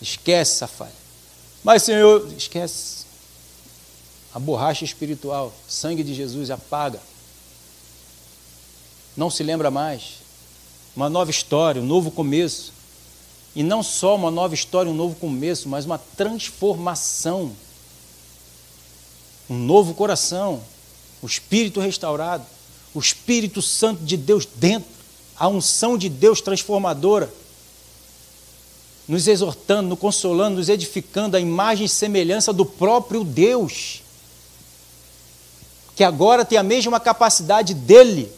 Esquece 0.00 0.52
essa 0.52 0.66
falha. 0.66 0.90
Mas, 1.62 1.82
Senhor, 1.82 2.26
esquece. 2.38 3.04
A 4.32 4.38
borracha 4.38 4.86
espiritual, 4.86 5.52
sangue 5.68 6.02
de 6.02 6.14
Jesus 6.14 6.50
apaga. 6.50 7.02
Não 9.14 9.28
se 9.28 9.42
lembra 9.42 9.70
mais. 9.70 10.20
Uma 10.96 11.10
nova 11.10 11.30
história, 11.30 11.82
um 11.82 11.86
novo 11.86 12.10
começo. 12.10 12.77
E 13.58 13.62
não 13.64 13.82
só 13.82 14.14
uma 14.14 14.30
nova 14.30 14.54
história, 14.54 14.88
um 14.88 14.94
novo 14.94 15.16
começo, 15.16 15.68
mas 15.68 15.84
uma 15.84 15.98
transformação. 15.98 17.50
Um 19.50 19.58
novo 19.58 19.94
coração, 19.94 20.62
o 21.20 21.26
espírito 21.26 21.80
restaurado, 21.80 22.46
o 22.94 23.00
Espírito 23.00 23.60
Santo 23.60 24.04
de 24.04 24.16
Deus 24.16 24.46
dentro, 24.46 24.88
a 25.36 25.48
unção 25.48 25.98
de 25.98 26.08
Deus 26.08 26.40
transformadora. 26.40 27.34
Nos 29.08 29.26
exortando, 29.26 29.88
nos 29.88 29.98
consolando, 29.98 30.58
nos 30.58 30.68
edificando 30.68 31.36
a 31.36 31.40
imagem 31.40 31.86
e 31.86 31.88
semelhança 31.88 32.52
do 32.52 32.64
próprio 32.64 33.24
Deus, 33.24 34.02
que 35.96 36.04
agora 36.04 36.44
tem 36.44 36.58
a 36.58 36.62
mesma 36.62 37.00
capacidade 37.00 37.74
dele 37.74 38.30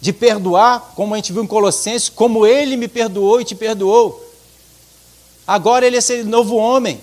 de 0.00 0.12
perdoar, 0.12 0.92
como 0.94 1.14
a 1.14 1.16
gente 1.16 1.32
viu 1.32 1.42
em 1.42 1.46
Colossenses, 1.46 2.08
como 2.08 2.46
ele 2.46 2.76
me 2.76 2.88
perdoou 2.88 3.40
e 3.40 3.44
te 3.44 3.54
perdoou. 3.54 4.24
Agora 5.46 5.86
ele 5.86 5.96
é 5.96 5.98
esse 5.98 6.22
novo 6.22 6.56
homem. 6.56 7.00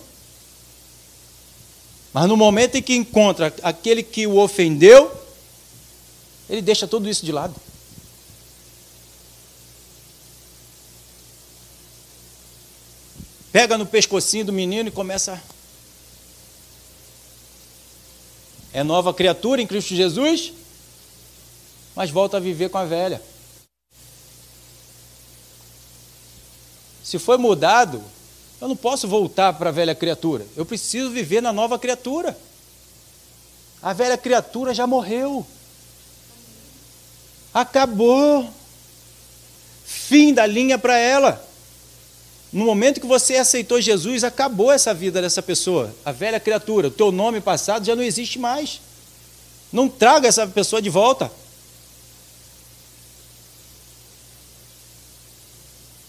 Mas 2.13 2.27
no 2.27 2.37
momento 2.37 2.75
em 2.75 2.81
que 2.81 2.95
encontra 2.95 3.53
aquele 3.63 4.03
que 4.03 4.27
o 4.27 4.37
ofendeu, 4.37 5.11
ele 6.49 6.61
deixa 6.61 6.87
tudo 6.87 7.09
isso 7.09 7.25
de 7.25 7.31
lado. 7.31 7.55
pega 13.53 13.77
no 13.77 13.85
pescocinho 13.85 14.45
do 14.45 14.51
menino 14.51 14.89
e 14.89 14.91
começa. 14.91 15.39
É 18.73 18.83
nova 18.83 19.13
criatura 19.13 19.61
em 19.61 19.67
Cristo 19.67 19.93
Jesus, 19.93 20.51
mas 21.95 22.09
volta 22.09 22.37
a 22.37 22.39
viver 22.39 22.69
com 22.69 22.77
a 22.77 22.85
velha. 22.85 23.21
Se 27.03 27.19
foi 27.19 27.37
mudado, 27.37 28.01
eu 28.61 28.67
não 28.67 28.75
posso 28.75 29.07
voltar 29.07 29.53
para 29.53 29.69
a 29.69 29.73
velha 29.73 29.93
criatura. 29.93 30.45
Eu 30.55 30.65
preciso 30.65 31.09
viver 31.11 31.41
na 31.41 31.51
nova 31.51 31.77
criatura. 31.77 32.37
A 33.81 33.91
velha 33.91 34.17
criatura 34.17 34.73
já 34.73 34.87
morreu. 34.87 35.45
Acabou. 37.53 38.49
Fim 39.83 40.33
da 40.33 40.45
linha 40.45 40.79
para 40.79 40.97
ela. 40.97 41.45
No 42.53 42.65
momento 42.65 43.01
que 43.01 43.07
você 43.07 43.35
aceitou 43.35 43.81
Jesus, 43.81 44.23
acabou 44.23 44.71
essa 44.71 44.93
vida 44.93 45.21
dessa 45.21 45.41
pessoa, 45.41 45.93
a 46.05 46.11
velha 46.11 46.39
criatura. 46.39 46.87
O 46.87 46.91
teu 46.91 47.11
nome 47.11 47.41
passado 47.41 47.83
já 47.83 47.95
não 47.95 48.03
existe 48.03 48.37
mais. 48.37 48.79
Não 49.71 49.89
traga 49.89 50.27
essa 50.27 50.45
pessoa 50.47 50.81
de 50.81 50.89
volta. 50.89 51.31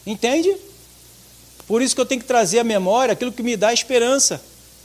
Entende? 0.07 0.55
Por 1.67 1.81
isso 1.81 1.95
que 1.95 2.01
eu 2.01 2.07
tenho 2.07 2.21
que 2.21 2.27
trazer 2.27 2.59
à 2.59 2.65
memória 2.65 3.13
aquilo 3.13 3.33
que 3.33 3.43
me 3.43 3.57
dá 3.57 3.73
esperança. 3.73 4.43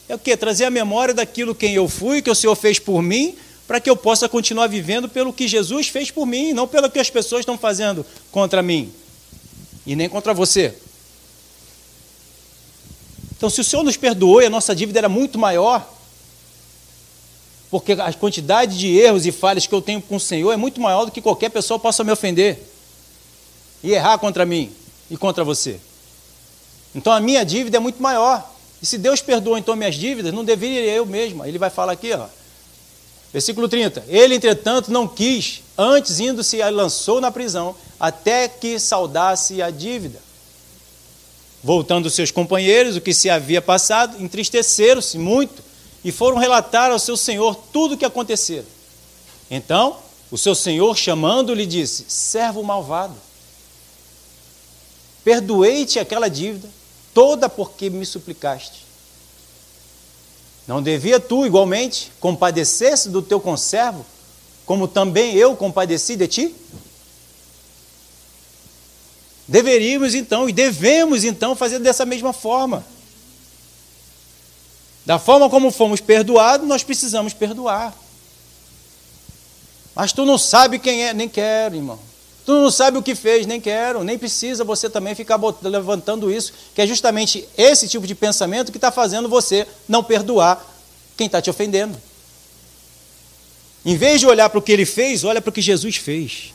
É 0.08 0.15
o 0.15 0.19
quê? 0.19 0.36
Trazer 0.38 0.65
a 0.65 0.69
memória 0.69 1.13
daquilo 1.13 1.53
quem 1.53 1.73
eu 1.73 1.88
fui, 1.89 2.21
que 2.21 2.29
o 2.29 2.36
Senhor 2.36 2.55
fez 2.55 2.79
por 2.79 3.01
mim, 3.01 3.36
para 3.67 3.79
que 3.79 3.89
eu 3.89 3.95
possa 3.95 4.29
continuar 4.29 4.67
vivendo 4.67 5.10
pelo 5.10 5.34
que 5.34 5.47
Jesus 5.47 5.88
fez 5.88 6.10
por 6.10 6.25
mim, 6.25 6.53
não 6.53 6.67
pelo 6.67 6.89
que 6.89 6.99
as 6.99 7.10
pessoas 7.10 7.41
estão 7.41 7.58
fazendo 7.58 8.05
contra 8.32 8.62
mim. 8.62 8.91
E 9.86 9.95
nem 9.95 10.08
contra 10.08 10.34
você. 10.34 10.73
Então, 13.36 13.49
se 13.49 13.62
o 13.62 13.63
Senhor 13.63 13.84
nos 13.84 13.97
perdoou 13.97 14.41
e 14.41 14.45
a 14.45 14.49
nossa 14.49 14.75
dívida 14.75 14.99
era 14.99 15.10
muito 15.10 15.38
maior, 15.38 15.88
porque 17.69 17.91
a 17.93 18.12
quantidade 18.13 18.77
de 18.77 18.97
erros 18.97 19.25
e 19.25 19.32
falhas 19.32 19.67
que 19.67 19.73
eu 19.73 19.82
tenho 19.82 20.01
com 20.01 20.15
o 20.15 20.19
Senhor 20.19 20.51
é 20.51 20.58
muito 20.58 20.82
maior 20.82 21.05
do 21.05 21.12
que 21.12 21.21
qualquer 21.21 21.49
pessoa 21.49 21.77
possa 21.77 22.03
me 22.03 22.12
ofender 22.12 22.58
e 23.84 23.91
errar 23.91 24.17
contra 24.17 24.45
mim 24.45 24.79
e 25.10 25.17
contra 25.17 25.43
você. 25.43 25.80
Então 26.93 27.13
a 27.13 27.19
minha 27.19 27.43
dívida 27.43 27.78
é 27.78 27.80
muito 27.80 28.02
maior. 28.02 28.50
E 28.82 28.86
se 28.86 28.98
Deus 28.98 29.22
perdoa 29.22 29.60
então 29.60 29.76
minhas 29.76 29.95
dívidas, 29.95 30.34
não 30.34 30.43
deveria 30.43 30.82
eu 30.91 31.06
mesmo. 31.06 31.45
Ele 31.45 31.58
vai 31.58 31.69
falar 31.69 31.93
aqui, 31.93 32.13
ó. 32.13 32.28
Versículo 33.32 33.67
30. 33.67 34.06
Ele, 34.08 34.36
entretanto, 34.36 34.91
não 34.91 35.08
quis, 35.08 35.62
antes 35.78 36.19
indo-se 36.19 36.58
lançou 36.72 37.22
na 37.22 37.32
prisão, 37.32 37.76
até 38.00 38.48
que 38.48 38.80
saudasse 38.80 39.62
a 39.62 39.69
dívida. 39.69 40.19
Voltando 41.63 42.10
seus 42.10 42.32
companheiros, 42.32 42.95
o 42.95 43.02
que 43.02 43.13
se 43.13 43.30
havia 43.30 43.62
passado, 43.62 44.22
entristeceram-se 44.24 45.17
muito 45.17 45.62
e 46.04 46.12
foram 46.12 46.38
relatar 46.38 46.89
ao 46.89 46.98
seu 46.98 47.17
senhor 47.17 47.56
tudo 47.74 47.95
o 47.95 47.98
que 47.98 48.06
acontecera. 48.06 48.65
Então, 49.52 49.98
o 50.32 50.38
seu 50.38 50.56
senhor, 50.56 50.98
chamando-lhe, 50.98 51.65
disse: 51.65 52.06
Servo 52.08 52.63
malvado, 52.63 53.15
perdoei-te 55.23 55.99
aquela 55.99 56.29
dívida, 56.29 56.69
toda 57.13 57.49
porque 57.49 57.89
me 57.89 58.05
suplicaste. 58.05 58.86
Não 60.67 60.82
devia 60.84 61.19
tu, 61.19 61.45
igualmente, 61.45 62.12
compadecer-se 62.19 63.10
do 63.10 63.21
teu 63.21 63.39
conservo, 63.39 64.05
como 64.65 64.88
também 64.88 65.34
eu 65.34 65.55
compadeci 65.55 66.15
de 66.15 66.27
ti? 66.27 66.55
Deveríamos 69.47 70.13
então 70.13 70.47
e 70.47 70.53
devemos 70.53 71.23
então 71.23 71.55
fazer 71.55 71.79
dessa 71.79 72.05
mesma 72.05 72.32
forma. 72.32 72.86
Da 75.03 75.17
forma 75.17 75.49
como 75.49 75.71
fomos 75.71 75.99
perdoados, 75.99 76.67
nós 76.67 76.84
precisamos 76.84 77.34
perdoar. 77.34 77.95
Mas 79.95 80.13
tu 80.13 80.23
não 80.23 80.38
sabe 80.38 80.77
quem 80.77 81.03
é, 81.03 81.15
nem 81.15 81.27
quero, 81.27 81.75
irmão. 81.75 82.09
Tu 82.49 82.53
não 82.55 82.71
sabe 82.71 82.97
o 82.97 83.03
que 83.03 83.13
fez, 83.13 83.45
nem 83.45 83.62
quero, 83.62 84.03
nem 84.03 84.17
precisa 84.17 84.63
você 84.63 84.89
também 84.89 85.13
ficar 85.13 85.39
levantando 85.62 86.31
isso, 86.31 86.51
que 86.73 86.81
é 86.81 86.88
justamente 86.88 87.47
esse 87.55 87.88
tipo 87.88 88.07
de 88.07 88.15
pensamento 88.15 88.71
que 88.71 88.79
está 88.79 88.91
fazendo 88.91 89.29
você 89.29 89.67
não 89.88 90.03
perdoar 90.03 90.59
quem 91.15 91.27
está 91.27 91.39
te 91.43 91.51
ofendendo. 91.51 91.95
Em 93.85 93.95
vez 93.95 94.19
de 94.19 94.25
olhar 94.25 94.49
para 94.49 94.57
o 94.57 94.63
que 94.63 94.71
ele 94.71 94.83
fez, 94.83 95.23
olha 95.23 95.39
para 95.39 95.51
o 95.51 95.53
que 95.53 95.62
Jesus 95.62 95.97
fez. 95.97 96.51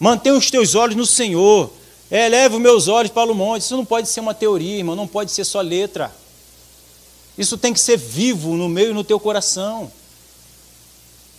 Mantenha 0.00 0.34
os 0.34 0.50
teus 0.50 0.74
olhos 0.74 0.96
no 0.96 1.04
Senhor. 1.04 1.70
Eleva 2.10 2.56
os 2.56 2.62
meus 2.62 2.88
olhos 2.88 3.12
para 3.12 3.30
o 3.30 3.34
monte. 3.34 3.60
Isso 3.60 3.76
não 3.76 3.84
pode 3.84 4.08
ser 4.08 4.20
uma 4.20 4.32
teoria, 4.32 4.78
irmão, 4.78 4.96
não 4.96 5.06
pode 5.06 5.32
ser 5.32 5.44
só 5.44 5.60
letra. 5.60 6.10
Isso 7.36 7.58
tem 7.58 7.74
que 7.74 7.80
ser 7.80 7.98
vivo 7.98 8.54
no 8.54 8.70
meio 8.70 8.92
e 8.92 8.94
no 8.94 9.04
teu 9.04 9.20
coração. 9.20 9.92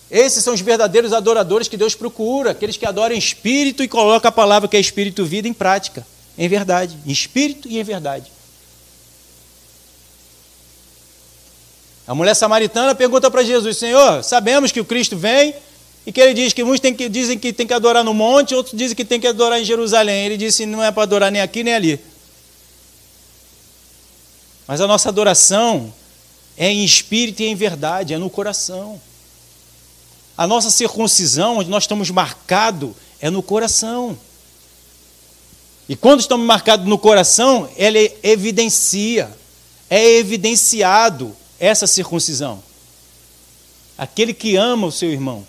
Esses 0.10 0.44
são 0.44 0.54
os 0.54 0.62
verdadeiros 0.62 1.14
adoradores 1.14 1.68
que 1.68 1.78
Deus 1.78 1.96
procura, 1.96 2.52
aqueles 2.52 2.78
que 2.78 2.86
adoram 2.86 3.16
em 3.16 3.20
espírito 3.20 3.84
e 3.84 3.88
colocam 3.88 4.30
a 4.30 4.32
palavra 4.32 4.68
que 4.68 4.78
é 4.78 4.80
espírito 4.80 5.26
vida 5.26 5.48
em 5.48 5.54
prática, 5.54 6.06
em 6.38 6.48
verdade, 6.48 6.98
em 7.06 7.12
espírito 7.12 7.68
e 7.68 7.80
em 7.80 7.84
verdade. 7.84 8.32
A 12.08 12.14
mulher 12.14 12.36
samaritana 12.36 12.94
pergunta 12.94 13.32
para 13.32 13.44
Jesus: 13.44 13.78
Senhor, 13.78 14.24
sabemos 14.24 14.72
que 14.72 14.80
o 14.80 14.86
Cristo 14.86 15.18
vem 15.18 15.56
e 16.06 16.12
que 16.12 16.22
ele 16.22 16.36
diz 16.36 16.54
que 16.54 16.64
uns 16.64 16.80
que, 16.80 17.10
dizem 17.10 17.38
que 17.38 17.52
tem 17.52 17.66
que 17.66 17.74
adorar 17.74 18.04
no 18.04 18.14
monte, 18.14 18.54
outros 18.54 18.78
dizem 18.78 18.96
que 18.96 19.04
tem 19.04 19.20
que 19.20 19.26
adorar 19.26 19.60
em 19.60 19.66
Jerusalém. 19.66 20.26
Ele 20.26 20.38
disse 20.38 20.68
não 20.68 20.84
é 20.84 20.92
para 20.92 21.04
adorar 21.04 21.32
nem 21.32 21.42
aqui 21.42 21.64
nem 21.64 21.74
ali. 21.74 22.00
Mas 24.68 24.82
a 24.82 24.88
nossa 24.88 25.10
adoração 25.10 25.92
é 26.56 26.70
em 26.70 26.86
espírito 26.86 27.42
e 27.42 27.48
em 27.48 27.56
verdade, 27.56 28.14
é 28.14 28.18
no 28.20 28.30
coração. 28.30 29.02
A 30.38 30.46
nossa 30.46 30.70
circuncisão, 30.70 31.58
onde 31.58 31.70
nós 31.70 31.84
estamos 31.84 32.10
marcados, 32.10 32.92
é 33.20 33.30
no 33.30 33.42
coração. 33.42 34.18
E 35.88 35.96
quando 35.96 36.20
estamos 36.20 36.46
marcados 36.46 36.88
no 36.88 36.98
coração, 36.98 37.70
ela 37.78 37.98
evidencia, 38.24 39.32
é 39.90 40.18
evidenciado 40.18 41.36
essa 41.60 41.88
circuncisão. 41.88 42.62
Aquele 43.98 44.34
que 44.34 44.56
ama 44.56 44.88
o 44.88 44.92
seu 44.92 45.12
irmão 45.12 45.46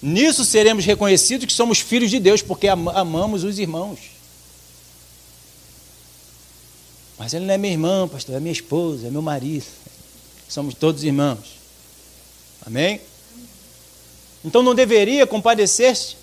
Nisso 0.00 0.44
seremos 0.44 0.84
reconhecidos 0.84 1.46
que 1.46 1.52
somos 1.52 1.80
filhos 1.80 2.10
de 2.10 2.20
Deus, 2.20 2.40
porque 2.40 2.68
amamos 2.68 3.42
os 3.42 3.58
irmãos. 3.58 3.98
Mas 7.18 7.34
ele 7.34 7.46
não 7.46 7.54
é 7.54 7.58
minha 7.58 7.72
irmã, 7.72 8.06
pastor, 8.06 8.36
é 8.36 8.40
minha 8.40 8.52
esposa, 8.52 9.08
é 9.08 9.10
meu 9.10 9.22
marido. 9.22 9.66
Somos 10.48 10.74
todos 10.74 11.02
irmãos. 11.02 11.58
Amém? 12.64 13.00
Então 14.44 14.62
não 14.62 14.74
deveria 14.74 15.26
compadecer-se? 15.26 16.16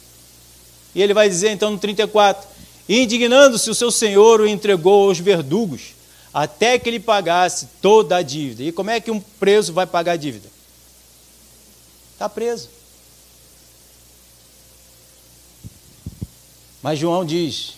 E 0.93 1.01
ele 1.01 1.13
vai 1.13 1.27
dizer 1.27 1.51
então 1.51 1.71
no 1.71 1.77
34: 1.77 2.47
Indignando-se 2.87 3.69
o 3.69 3.75
seu 3.75 3.91
senhor 3.91 4.39
o 4.39 4.47
entregou 4.47 5.09
aos 5.09 5.19
verdugos, 5.19 5.93
até 6.33 6.77
que 6.79 6.87
ele 6.87 6.99
pagasse 6.99 7.67
toda 7.81 8.15
a 8.15 8.21
dívida. 8.21 8.63
E 8.63 8.71
como 8.71 8.89
é 8.89 8.99
que 8.99 9.11
um 9.11 9.19
preso 9.19 9.73
vai 9.73 9.85
pagar 9.85 10.13
a 10.13 10.17
dívida? 10.17 10.49
Está 12.13 12.29
preso. 12.29 12.69
Mas 16.81 16.99
João 16.99 17.25
diz: 17.25 17.73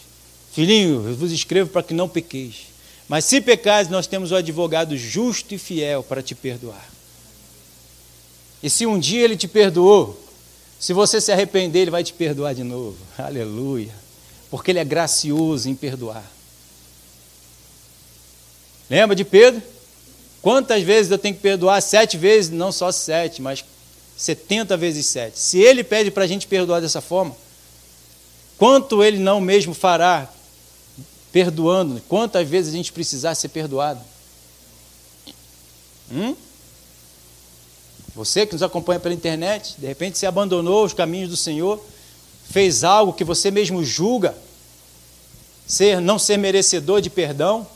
Filhinho, 0.51 1.07
eu 1.07 1.15
vos 1.15 1.31
escrevo 1.31 1.69
para 1.69 1.83
que 1.83 1.93
não 1.93 2.09
pequeis. 2.09 2.67
Mas 3.07 3.23
se 3.25 3.39
pecares, 3.39 3.89
nós 3.89 4.05
temos 4.05 4.31
o 4.31 4.35
advogado 4.35 4.97
justo 4.97 5.53
e 5.53 5.57
fiel 5.57 6.03
para 6.03 6.21
te 6.21 6.35
perdoar. 6.35 6.85
E 8.61 8.69
se 8.69 8.85
um 8.85 8.99
dia 8.99 9.23
ele 9.23 9.37
te 9.37 9.47
perdoou, 9.47 10.26
se 10.79 10.93
você 10.93 11.19
se 11.19 11.31
arrepender, 11.31 11.81
ele 11.81 11.91
vai 11.91 12.03
te 12.03 12.13
perdoar 12.13 12.53
de 12.53 12.63
novo. 12.63 12.97
Aleluia. 13.17 13.93
Porque 14.49 14.71
ele 14.71 14.79
é 14.79 14.85
gracioso 14.85 15.69
em 15.69 15.75
perdoar. 15.75 16.23
Lembra 18.89 19.15
de 19.15 19.25
Pedro? 19.25 19.61
Quantas 20.41 20.81
vezes 20.83 21.11
eu 21.11 21.17
tenho 21.17 21.35
que 21.35 21.41
perdoar? 21.41 21.81
Sete 21.81 22.17
vezes, 22.17 22.51
não 22.51 22.71
só 22.71 22.91
sete, 22.91 23.41
mas 23.41 23.65
setenta 24.15 24.77
vezes 24.77 25.05
sete. 25.05 25.37
Se 25.37 25.59
ele 25.59 25.83
pede 25.83 26.09
para 26.09 26.23
a 26.23 26.27
gente 26.27 26.47
perdoar 26.47 26.79
dessa 26.79 27.01
forma, 27.01 27.35
quanto 28.57 29.03
ele 29.03 29.19
não 29.19 29.41
mesmo 29.41 29.73
fará 29.73 30.31
perdoando? 31.33 32.01
Quantas 32.07 32.47
vezes 32.47 32.73
a 32.73 32.77
gente 32.77 32.93
precisar 32.93 33.35
ser 33.35 33.49
perdoado? 33.49 33.99
Hum? 36.11 36.35
Você 38.17 38.47
que 38.47 38.53
nos 38.53 38.63
acompanha 38.63 38.99
pela 38.99 39.13
internet, 39.13 39.75
de 39.77 39.85
repente 39.85 40.17
você 40.17 40.25
abandonou 40.25 40.83
os 40.83 40.91
caminhos 40.91 41.29
do 41.29 41.37
Senhor, 41.37 41.79
fez 42.49 42.83
algo 42.83 43.13
que 43.13 43.23
você 43.23 43.51
mesmo 43.51 43.85
julga 43.85 44.35
ser 45.67 46.01
não 46.01 46.17
ser 46.17 46.35
merecedor 46.35 46.99
de 46.99 47.11
perdão, 47.11 47.67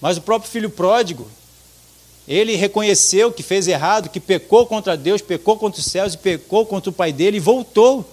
mas 0.00 0.16
o 0.16 0.20
próprio 0.20 0.48
filho 0.48 0.70
pródigo, 0.70 1.28
ele 2.28 2.54
reconheceu 2.54 3.32
que 3.32 3.42
fez 3.42 3.66
errado, 3.66 4.08
que 4.08 4.20
pecou 4.20 4.66
contra 4.66 4.96
Deus, 4.96 5.20
pecou 5.20 5.56
contra 5.56 5.80
os 5.80 5.86
céus 5.86 6.14
e 6.14 6.18
pecou 6.18 6.64
contra 6.64 6.88
o 6.88 6.92
pai 6.92 7.12
dele 7.12 7.38
e 7.38 7.40
voltou. 7.40 8.08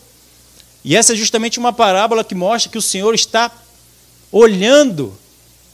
E 0.83 0.95
essa 0.95 1.13
é 1.13 1.15
justamente 1.15 1.59
uma 1.59 1.71
parábola 1.71 2.23
que 2.23 2.33
mostra 2.33 2.71
que 2.71 2.79
o 2.79 2.81
Senhor 2.81 3.13
está 3.13 3.51
olhando 4.31 5.15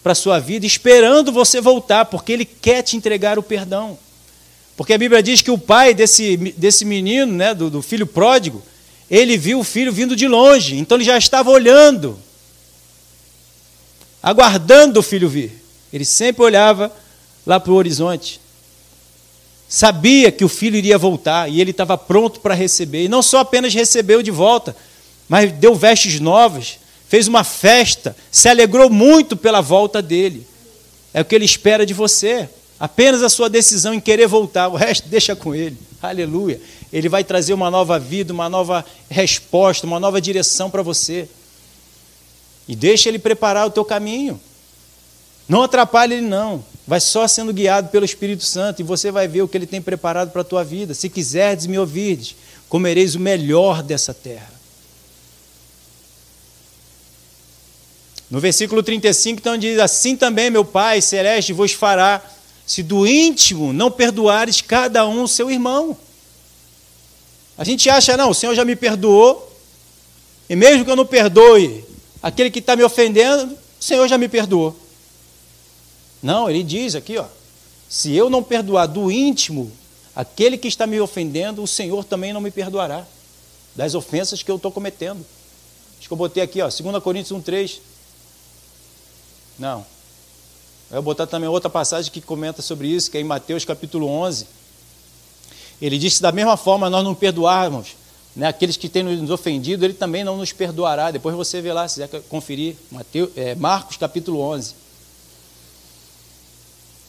para 0.04 0.12
a 0.12 0.16
sua 0.16 0.40
vida, 0.40 0.66
esperando 0.66 1.32
você 1.32 1.62
voltar, 1.62 2.04
porque 2.04 2.34
ele 2.34 2.44
quer 2.44 2.82
te 2.82 2.98
entregar 2.98 3.40
o 3.40 3.44
perdão. 3.44 3.98
Porque 4.76 4.94
a 4.94 4.98
Bíblia 4.98 5.22
diz 5.22 5.42
que 5.42 5.52
o 5.52 5.58
pai 5.58 5.94
desse, 5.94 6.36
desse 6.38 6.84
menino, 6.84 7.32
né, 7.32 7.54
do, 7.54 7.70
do 7.70 7.82
filho 7.82 8.08
pródigo, 8.08 8.62
ele 9.10 9.38
viu 9.38 9.60
o 9.60 9.64
filho 9.64 9.94
vindo 9.94 10.16
de 10.16 10.28
longe, 10.28 10.76
então 10.78 10.98
ele 10.98 11.06
já 11.06 11.18
estava 11.18 11.52
olhando, 11.52 12.18
aguardando 14.22 15.00
o 15.00 15.04
filho 15.04 15.30
vir. 15.30 15.62
Ele 15.92 16.06
sempre 16.06 16.44
olhava 16.44 16.92
lá 17.46 17.60
para 17.60 17.72
o 17.72 17.76
horizonte. 17.76 18.42
Sabia 19.70 20.32
que 20.32 20.44
o 20.44 20.50
filho 20.50 20.76
iria 20.76 20.98
voltar 20.98 21.50
e 21.50 21.62
ele 21.62 21.72
estava 21.72 21.98
pronto 21.98 22.40
para 22.40 22.56
receber. 22.56 23.06
E 23.06 23.08
não 23.08 23.22
só 23.22 23.40
apenas 23.40 23.74
recebeu 23.74 24.24
de 24.24 24.32
volta, 24.32 24.76
mas 25.30 25.52
deu 25.52 25.76
vestes 25.76 26.20
novas, 26.20 26.80
fez 27.08 27.28
uma 27.28 27.44
festa, 27.44 28.16
se 28.32 28.50
alegrou 28.50 28.90
muito 28.90 29.38
pela 29.38 29.62
volta 29.62 30.02
dele. 30.02 30.48
É 31.14 31.22
o 31.22 31.26
que 31.26 31.36
ele 31.36 31.46
espera 31.46 31.86
de 31.86 31.94
você. 31.94 32.50
Apenas 32.80 33.24
a 33.24 33.30
sua 33.30 33.50
decisão 33.50 33.94
em 33.94 34.00
querer 34.00 34.28
voltar, 34.28 34.68
o 34.68 34.76
resto 34.76 35.08
deixa 35.08 35.36
com 35.36 35.54
ele. 35.56 35.78
Aleluia. 36.02 36.60
Ele 36.92 37.08
vai 37.08 37.24
trazer 37.24 37.54
uma 37.54 37.72
nova 37.72 37.98
vida, 37.98 38.34
uma 38.34 38.50
nova 38.50 38.86
resposta, 39.10 39.88
uma 39.88 40.00
nova 40.00 40.20
direção 40.20 40.70
para 40.70 40.82
você. 40.82 41.30
E 42.68 42.76
deixa 42.76 43.10
ele 43.10 43.20
preparar 43.20 43.66
o 43.66 43.72
teu 43.72 43.86
caminho. 43.86 44.40
Não 45.48 45.64
atrapalhe 45.64 46.16
ele 46.16 46.28
não. 46.28 46.64
Vai 46.86 47.00
só 47.00 47.28
sendo 47.28 47.54
guiado 47.54 47.90
pelo 47.90 48.06
Espírito 48.06 48.44
Santo 48.44 48.82
e 48.82 48.84
você 48.84 49.12
vai 49.12 49.28
ver 49.28 49.42
o 49.42 49.48
que 49.48 49.58
ele 49.58 49.66
tem 49.66 49.82
preparado 49.82 50.32
para 50.32 50.42
a 50.42 50.46
tua 50.46 50.64
vida. 50.64 50.94
Se 50.94 51.10
quiserdes 51.10 51.66
me 51.66 51.80
ouvirdes, 51.80 52.36
comereis 52.68 53.16
o 53.16 53.20
melhor 53.20 53.82
dessa 53.82 54.14
terra. 54.14 54.52
No 58.30 58.40
versículo 58.40 58.82
35, 58.82 59.40
então 59.40 59.58
diz: 59.58 59.80
Assim 59.80 60.18
também 60.18 60.50
meu 60.50 60.66
Pai 60.66 61.02
celeste 61.02 61.54
vos 61.54 61.72
fará 61.72 62.22
se 62.66 62.82
do 62.82 63.06
íntimo 63.06 63.74
não 63.74 63.92
perdoares 63.92 64.62
cada 64.62 65.06
um 65.08 65.24
o 65.24 65.28
seu 65.28 65.52
irmão. 65.52 65.98
A 67.58 67.64
gente 67.64 67.90
acha, 67.90 68.18
não, 68.18 68.30
o 68.30 68.34
Senhor 68.34 68.56
já 68.56 68.66
me 68.66 68.76
perdoou, 68.76 69.52
e 70.50 70.56
mesmo 70.56 70.84
que 70.84 70.92
eu 70.92 70.96
não 70.96 71.06
perdoe 71.06 71.86
aquele 72.22 72.50
que 72.50 72.60
está 72.60 72.76
me 72.76 72.84
ofendendo, 72.84 73.54
o 73.54 73.84
Senhor 73.84 74.08
já 74.08 74.18
me 74.18 74.28
perdoou. 74.28 74.76
Não, 76.22 76.50
ele 76.50 76.64
diz 76.64 76.96
aqui, 76.96 77.18
ó, 77.18 77.26
se 77.90 78.14
eu 78.14 78.30
não 78.30 78.42
perdoar 78.42 78.88
do 78.88 79.12
íntimo 79.12 79.72
aquele 80.16 80.58
que 80.58 80.68
está 80.68 80.88
me 80.88 81.00
ofendendo, 81.00 81.62
o 81.62 81.68
Senhor 81.68 82.04
também 82.04 82.34
não 82.34 82.42
me 82.42 82.50
perdoará 82.50 83.06
das 83.76 83.94
ofensas 83.94 84.42
que 84.42 84.50
eu 84.50 84.56
estou 84.56 84.72
cometendo. 84.72 85.26
Acho 86.00 86.08
que 86.08 86.14
eu 86.14 86.18
botei 86.18 86.42
aqui, 86.42 86.62
ó, 86.62 86.70
2 86.70 87.04
Coríntios 87.04 87.38
1,3. 87.38 87.80
Não, 89.60 89.86
eu 90.94 91.02
vou 91.02 91.16
botar 91.16 91.26
também 91.26 91.50
outra 91.50 91.72
passagem 91.72 92.12
que 92.12 92.22
comenta 92.22 92.62
sobre 92.62 92.88
isso, 92.88 93.10
que 93.10 93.18
é 93.18 93.22
em 93.22 93.24
Mateus 93.24 93.66
capítulo 93.66 94.08
11. 94.08 94.46
Ele 95.82 95.98
disse 95.98 96.22
da 96.22 96.32
mesma 96.32 96.56
forma 96.56 96.88
nós 96.88 97.04
não 97.04 97.16
perdoarmos 97.16 97.96
né, 98.36 98.46
aqueles 98.46 98.78
que 98.78 98.88
têm 98.88 99.02
nos 99.02 99.32
ofendido, 99.32 99.84
ele 99.84 99.96
também 99.96 100.24
não 100.24 100.38
nos 100.38 100.54
perdoará. 100.54 101.10
Depois 101.10 101.36
você 101.36 101.62
vê 101.62 101.74
lá, 101.74 101.88
se 101.88 102.00
quiser 102.00 102.22
conferir, 102.30 102.76
Mateus, 102.92 103.32
é, 103.36 103.56
Marcos 103.56 103.98
capítulo 103.98 104.40
11. 104.40 104.76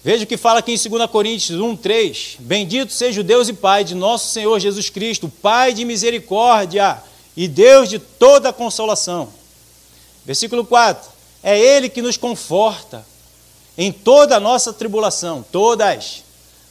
Veja 0.02 0.24
o 0.24 0.26
que 0.26 0.38
fala 0.38 0.60
aqui 0.60 0.72
em 0.72 0.88
2 0.88 1.10
Coríntios 1.10 1.60
1, 1.60 1.76
3. 1.76 2.36
Bendito 2.40 2.90
seja 2.90 3.20
o 3.20 3.24
Deus 3.24 3.50
e 3.50 3.52
Pai 3.52 3.84
de 3.84 3.94
nosso 3.94 4.32
Senhor 4.32 4.58
Jesus 4.60 4.88
Cristo, 4.88 5.28
Pai 5.28 5.74
de 5.74 5.84
misericórdia 5.84 7.02
e 7.36 7.46
Deus 7.46 7.90
de 7.90 7.98
toda 7.98 8.50
consolação. 8.50 9.28
Versículo 10.24 10.64
4. 10.64 11.06
É 11.42 11.58
Ele 11.58 11.90
que 11.90 12.00
nos 12.00 12.16
conforta 12.16 13.04
em 13.76 13.90
toda 13.90 14.36
a 14.36 14.40
nossa 14.40 14.72
tribulação, 14.72 15.44
todas, 15.50 16.22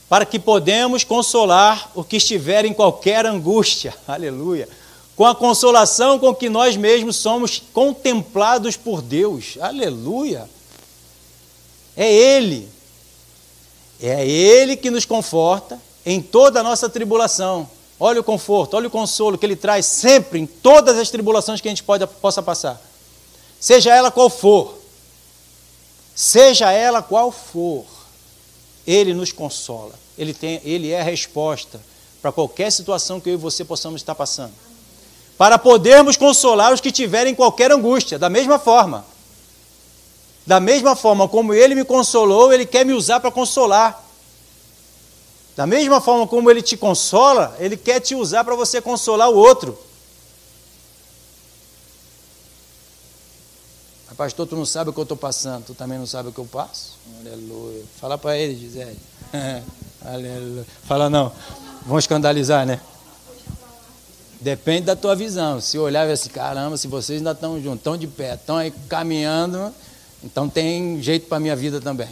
para 0.08 0.24
que 0.24 0.38
podemos 0.38 1.04
consolar 1.04 1.90
o 1.94 2.02
que 2.02 2.16
estiver 2.16 2.64
em 2.64 2.72
qualquer 2.72 3.26
angústia, 3.26 3.94
aleluia, 4.08 4.68
com 5.16 5.26
a 5.26 5.34
consolação 5.34 6.18
com 6.18 6.34
que 6.34 6.48
nós 6.48 6.76
mesmos 6.76 7.16
somos 7.16 7.62
contemplados 7.72 8.76
por 8.76 9.00
Deus, 9.00 9.56
aleluia. 9.60 10.48
É 11.96 12.12
Ele, 12.12 12.68
é 14.00 14.26
Ele 14.26 14.76
que 14.76 14.90
nos 14.90 15.04
conforta 15.04 15.80
em 16.04 16.20
toda 16.20 16.60
a 16.60 16.62
nossa 16.62 16.88
tribulação. 16.88 17.68
Olha 18.00 18.20
o 18.20 18.24
conforto, 18.24 18.76
olha 18.76 18.88
o 18.88 18.90
consolo 18.90 19.38
que 19.38 19.46
Ele 19.46 19.54
traz 19.54 19.86
sempre 19.86 20.40
em 20.40 20.46
todas 20.46 20.98
as 20.98 21.10
tribulações 21.10 21.60
que 21.60 21.68
a 21.68 21.70
gente 21.70 21.84
pode, 21.84 22.04
possa 22.06 22.42
passar, 22.42 22.82
seja 23.60 23.94
ela 23.94 24.10
qual 24.10 24.28
for 24.28 24.83
seja 26.14 26.70
ela 26.70 27.02
qual 27.02 27.32
for, 27.32 27.84
Ele 28.86 29.12
nos 29.14 29.32
consola. 29.32 29.94
Ele, 30.16 30.32
tem, 30.32 30.60
ele 30.64 30.90
é 30.90 31.00
a 31.00 31.04
resposta 31.04 31.80
para 32.22 32.32
qualquer 32.32 32.70
situação 32.70 33.20
que 33.20 33.28
eu 33.28 33.34
e 33.34 33.36
você 33.36 33.64
possamos 33.64 34.00
estar 34.00 34.14
passando. 34.14 34.52
Para 35.36 35.58
podermos 35.58 36.16
consolar 36.16 36.72
os 36.72 36.80
que 36.80 36.92
tiverem 36.92 37.34
qualquer 37.34 37.72
angústia, 37.72 38.18
da 38.18 38.30
mesma 38.30 38.58
forma. 38.58 39.04
Da 40.46 40.60
mesma 40.60 40.94
forma 40.94 41.26
como 41.26 41.52
Ele 41.52 41.74
me 41.74 41.84
consolou, 41.84 42.52
Ele 42.52 42.64
quer 42.64 42.84
me 42.86 42.92
usar 42.92 43.18
para 43.18 43.30
consolar. 43.30 44.02
Da 45.56 45.66
mesma 45.66 46.00
forma 46.00 46.26
como 46.26 46.50
Ele 46.50 46.62
te 46.62 46.76
consola, 46.76 47.56
Ele 47.58 47.76
quer 47.76 48.00
te 48.00 48.14
usar 48.14 48.44
para 48.44 48.54
você 48.54 48.80
consolar 48.80 49.30
o 49.30 49.36
outro. 49.36 49.76
Pastor, 54.16 54.46
tu 54.46 54.54
não 54.54 54.64
sabe 54.64 54.90
o 54.90 54.92
que 54.92 54.98
eu 54.98 55.02
estou 55.02 55.16
passando, 55.16 55.64
tu 55.64 55.74
também 55.74 55.98
não 55.98 56.06
sabe 56.06 56.28
o 56.28 56.32
que 56.32 56.38
eu 56.38 56.44
passo? 56.44 56.92
Aleluia. 57.20 57.82
Fala 58.00 58.16
para 58.16 58.36
ele, 58.38 58.54
Gisele. 58.54 58.98
Aleluia. 60.04 60.64
Fala 60.84 61.10
não. 61.10 61.32
Vão 61.84 61.98
escandalizar, 61.98 62.64
né? 62.64 62.80
Depende 64.40 64.82
da 64.82 64.94
tua 64.94 65.16
visão. 65.16 65.60
Se 65.60 65.78
olhar 65.78 66.08
e 66.08 66.12
assim, 66.12 66.28
caramba, 66.28 66.76
se 66.76 66.86
vocês 66.86 67.18
ainda 67.18 67.32
estão 67.32 67.60
juntos, 67.60 67.78
estão 67.78 67.96
de 67.96 68.06
pé, 68.06 68.34
estão 68.34 68.56
aí 68.56 68.70
caminhando, 68.88 69.74
então 70.22 70.48
tem 70.48 71.02
jeito 71.02 71.26
para 71.26 71.38
a 71.38 71.40
minha 71.40 71.56
vida 71.56 71.80
também. 71.80 72.10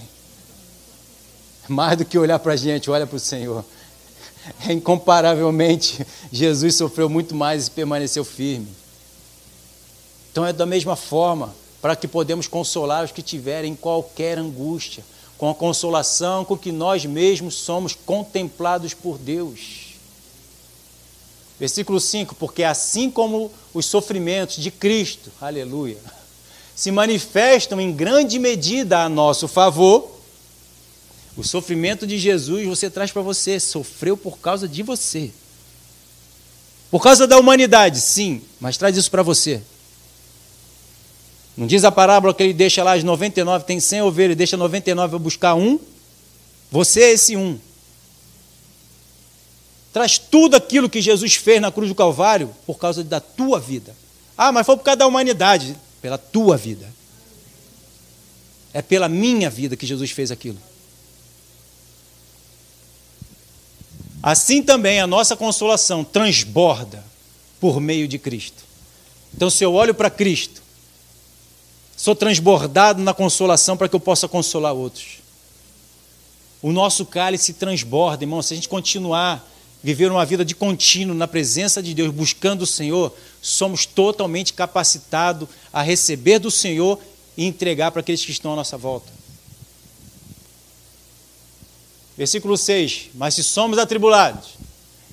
Mais 1.69 1.97
do 1.97 2.05
que 2.05 2.19
olhar 2.19 2.39
para 2.41 2.55
a 2.55 2.57
gente, 2.57 2.91
olha 2.91 3.07
para 3.07 3.17
o 3.17 3.21
Senhor. 3.21 3.65
É 4.67 4.73
incomparavelmente, 4.75 6.05
Jesus 6.33 6.75
sofreu 6.75 7.09
muito 7.09 7.35
mais 7.35 7.69
e 7.69 7.71
permaneceu 7.71 8.25
firme. 8.25 8.69
Então 10.33 10.45
é 10.45 10.53
da 10.53 10.67
mesma 10.67 10.97
forma 10.97 11.62
para 11.83 11.97
que 11.97 12.07
podemos 12.07 12.47
consolar 12.47 13.05
os 13.05 13.11
que 13.11 13.21
tiverem 13.21 13.75
qualquer 13.75 14.39
angústia, 14.39 15.05
com 15.37 15.51
a 15.51 15.55
consolação 15.55 16.45
com 16.45 16.57
que 16.57 16.71
nós 16.71 17.05
mesmos 17.05 17.57
somos 17.57 17.97
contemplados 17.97 18.95
por 18.95 19.19
Deus. 19.19 19.97
Versículo 21.59 21.99
5: 21.99 22.37
Porque 22.37 22.63
assim 22.63 23.11
como 23.11 23.51
os 23.75 23.85
sofrimentos 23.87 24.57
de 24.57 24.71
Cristo, 24.71 25.33
aleluia, 25.41 25.99
se 26.77 26.93
manifestam 26.93 27.81
em 27.81 27.93
grande 27.93 28.39
medida 28.39 29.01
a 29.01 29.09
nosso 29.09 29.49
favor, 29.49 30.09
o 31.37 31.43
sofrimento 31.43 32.07
de 32.07 32.19
Jesus 32.19 32.65
você 32.67 32.89
traz 32.89 33.11
para 33.11 33.23
você, 33.23 33.59
sofreu 33.59 34.17
por 34.17 34.39
causa 34.39 34.69
de 34.69 34.85
você. 34.85 35.33
Por 36.89 37.03
causa 37.03 37.27
da 37.27 37.39
humanidade, 37.39 38.01
sim, 38.01 38.43
mas 38.61 38.77
traz 38.77 38.97
isso 38.97 39.11
para 39.11 39.23
você. 39.23 39.63
Não 41.57 41.67
diz 41.67 41.85
a 41.85 41.93
parábola 41.93 42.33
que 42.33 42.43
ele 42.43 42.55
deixa 42.55 42.83
lá 42.83 42.95
as 42.95 43.05
99, 43.05 43.65
tem 43.65 43.79
100 43.79 44.03
ovelhas, 44.03 44.37
deixa 44.37 44.57
99 44.57 45.11
para 45.11 45.19
buscar 45.19 45.55
um? 45.55 45.79
Você 46.71 47.03
é 47.03 47.13
esse 47.13 47.37
um. 47.37 47.59
Traz 49.93 50.17
tudo 50.17 50.57
aquilo 50.57 50.89
que 50.89 51.03
Jesus 51.03 51.35
fez 51.35 51.61
na 51.61 51.71
cruz 51.71 51.91
do 51.91 51.95
Calvário 51.95 52.55
por 52.67 52.79
causa 52.79 53.05
da 53.05 53.21
tua 53.21 53.61
vida. 53.61 53.95
Ah, 54.37 54.51
mas 54.51 54.65
foi 54.65 54.77
por 54.77 54.83
causa 54.83 54.97
da 54.97 55.07
humanidade. 55.07 55.77
Pela 56.01 56.17
tua 56.17 56.57
vida. 56.57 56.91
É 58.73 58.81
pela 58.81 59.09
minha 59.09 59.51
vida 59.51 59.77
que 59.77 59.87
Jesus 59.87 60.11
fez 60.11 60.31
aquilo. 60.31 60.59
Assim 64.23 64.63
também 64.63 65.01
a 65.01 65.07
nossa 65.07 65.37
consolação 65.37 66.03
transborda 66.03 67.05
por 67.61 67.81
meio 67.81 68.09
de 68.09 68.19
Cristo. 68.19 68.63
Então, 69.35 69.51
se 69.51 69.65
eu 69.65 69.75
olho 69.75 69.95
para 69.95 70.09
Cristo, 70.09 70.62
sou 72.03 72.17
transbordado 72.17 73.01
na 73.01 73.15
consolação 73.15 73.77
para 73.77 73.89
que 73.89 73.95
eu 73.95 74.01
possa 74.01 74.27
consolar 74.27 74.75
outros. 74.75 75.19
O 76.61 76.73
nosso 76.73 77.07
cálice 77.07 77.53
transborda, 77.53 78.25
irmão. 78.25 78.43
Se 78.43 78.53
a 78.53 78.57
gente 78.57 78.69
continuar 78.69 79.49
viver 79.85 80.11
uma 80.11 80.27
vida 80.27 80.45
de 80.45 80.53
contínuo 80.53 81.15
na 81.15 81.29
presença 81.29 81.81
de 81.81 81.95
Deus, 81.95 82.13
buscando 82.13 82.63
o 82.63 82.67
Senhor, 82.67 83.15
somos 83.41 83.87
totalmente 83.87 84.53
capacitados 84.53 85.49
a 85.73 85.81
receber 85.81 86.41
do 86.41 86.51
Senhor 86.51 86.99
e 87.37 87.47
entregar 87.47 87.93
para 87.93 88.01
aqueles 88.01 88.25
que 88.25 88.33
estão 88.33 88.53
à 88.53 88.57
nossa 88.57 88.77
volta. 88.77 89.13
Versículo 92.19 92.59
6: 92.59 93.11
Mas 93.15 93.35
se 93.35 93.45
somos 93.45 93.79
atribulados, 93.79 94.49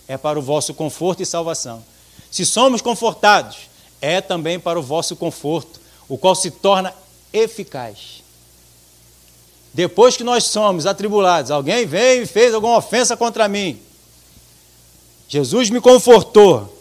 é 0.07 0.17
para 0.17 0.39
o 0.39 0.41
vosso 0.41 0.73
conforto 0.73 1.21
e 1.21 1.25
salvação. 1.27 1.83
Se 2.31 2.47
somos 2.47 2.81
confortados, 2.81 3.57
é 4.01 4.21
também 4.21 4.59
para 4.59 4.79
o 4.79 4.81
vosso 4.81 5.15
conforto, 5.15 5.78
o 6.09 6.17
qual 6.17 6.35
se 6.35 6.51
torna 6.51 6.93
eficaz. 7.31 8.23
Depois 9.73 10.17
que 10.17 10.23
nós 10.23 10.45
somos 10.45 10.87
atribulados, 10.87 11.51
alguém 11.51 11.85
veio 11.85 12.23
e 12.23 12.25
fez 12.25 12.53
alguma 12.53 12.77
ofensa 12.77 13.15
contra 13.15 13.47
mim, 13.47 13.79
Jesus 15.27 15.69
me 15.69 15.79
confortou. 15.79 16.75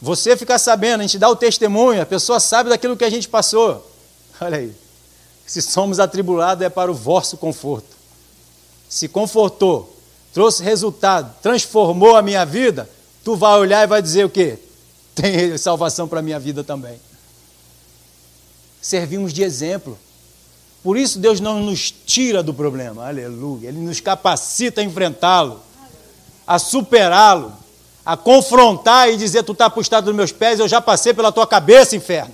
Você 0.00 0.36
ficar 0.36 0.60
sabendo, 0.60 1.00
a 1.00 1.02
gente 1.02 1.18
dá 1.18 1.28
o 1.28 1.34
testemunho, 1.34 2.00
a 2.00 2.06
pessoa 2.06 2.38
sabe 2.38 2.70
daquilo 2.70 2.96
que 2.96 3.02
a 3.02 3.10
gente 3.10 3.28
passou. 3.28 3.84
Olha 4.40 4.58
aí. 4.58 4.72
Se 5.44 5.60
somos 5.60 5.98
atribulados, 5.98 6.64
é 6.64 6.68
para 6.68 6.92
o 6.92 6.94
vosso 6.94 7.36
conforto. 7.36 7.96
Se 8.88 9.08
confortou, 9.08 9.96
trouxe 10.32 10.62
resultado, 10.62 11.34
transformou 11.42 12.14
a 12.14 12.22
minha 12.22 12.46
vida, 12.46 12.88
tu 13.24 13.34
vai 13.34 13.58
olhar 13.58 13.82
e 13.82 13.86
vai 13.88 14.00
dizer 14.00 14.24
o 14.24 14.30
quê? 14.30 14.58
Tem 15.16 15.58
salvação 15.58 16.06
para 16.06 16.20
a 16.20 16.22
minha 16.22 16.38
vida 16.38 16.62
também. 16.62 17.00
Servimos 18.80 19.32
de 19.32 19.42
exemplo. 19.42 19.98
Por 20.82 20.96
isso 20.96 21.18
Deus 21.18 21.40
não 21.40 21.60
nos 21.60 21.90
tira 21.90 22.42
do 22.42 22.54
problema, 22.54 23.06
aleluia. 23.06 23.68
Ele 23.68 23.78
nos 23.78 24.00
capacita 24.00 24.80
a 24.80 24.84
enfrentá-lo 24.84 25.62
a 26.48 26.58
superá-lo, 26.58 27.52
a 28.06 28.16
confrontar 28.16 29.10
e 29.10 29.18
dizer: 29.18 29.42
Tu 29.42 29.52
está 29.52 29.66
apostado 29.66 30.06
nos 30.06 30.16
meus 30.16 30.32
pés, 30.32 30.58
eu 30.58 30.66
já 30.66 30.80
passei 30.80 31.12
pela 31.12 31.30
tua 31.30 31.46
cabeça, 31.46 31.94
inferno. 31.94 32.32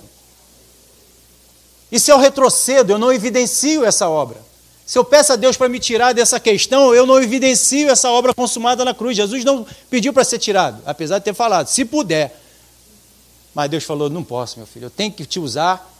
E 1.90 1.98
se 1.98 2.12
eu 2.12 2.18
retrocedo, 2.18 2.92
eu 2.92 2.98
não 2.98 3.12
evidencio 3.12 3.84
essa 3.84 4.08
obra. 4.08 4.40
Se 4.86 4.96
eu 4.96 5.04
peço 5.04 5.32
a 5.32 5.36
Deus 5.36 5.56
para 5.56 5.68
me 5.68 5.80
tirar 5.80 6.12
dessa 6.12 6.38
questão, 6.38 6.94
eu 6.94 7.06
não 7.06 7.20
evidencio 7.20 7.90
essa 7.90 8.08
obra 8.10 8.32
consumada 8.32 8.84
na 8.84 8.94
cruz. 8.94 9.16
Jesus 9.16 9.44
não 9.44 9.66
pediu 9.90 10.12
para 10.12 10.22
ser 10.22 10.38
tirado, 10.38 10.80
apesar 10.86 11.18
de 11.18 11.24
ter 11.24 11.34
falado, 11.34 11.66
se 11.66 11.84
puder. 11.84 12.40
Mas 13.52 13.68
Deus 13.68 13.82
falou: 13.82 14.08
Não 14.08 14.22
posso, 14.22 14.58
meu 14.58 14.66
filho, 14.66 14.86
eu 14.86 14.90
tenho 14.90 15.10
que 15.10 15.26
te 15.26 15.40
usar. 15.40 15.92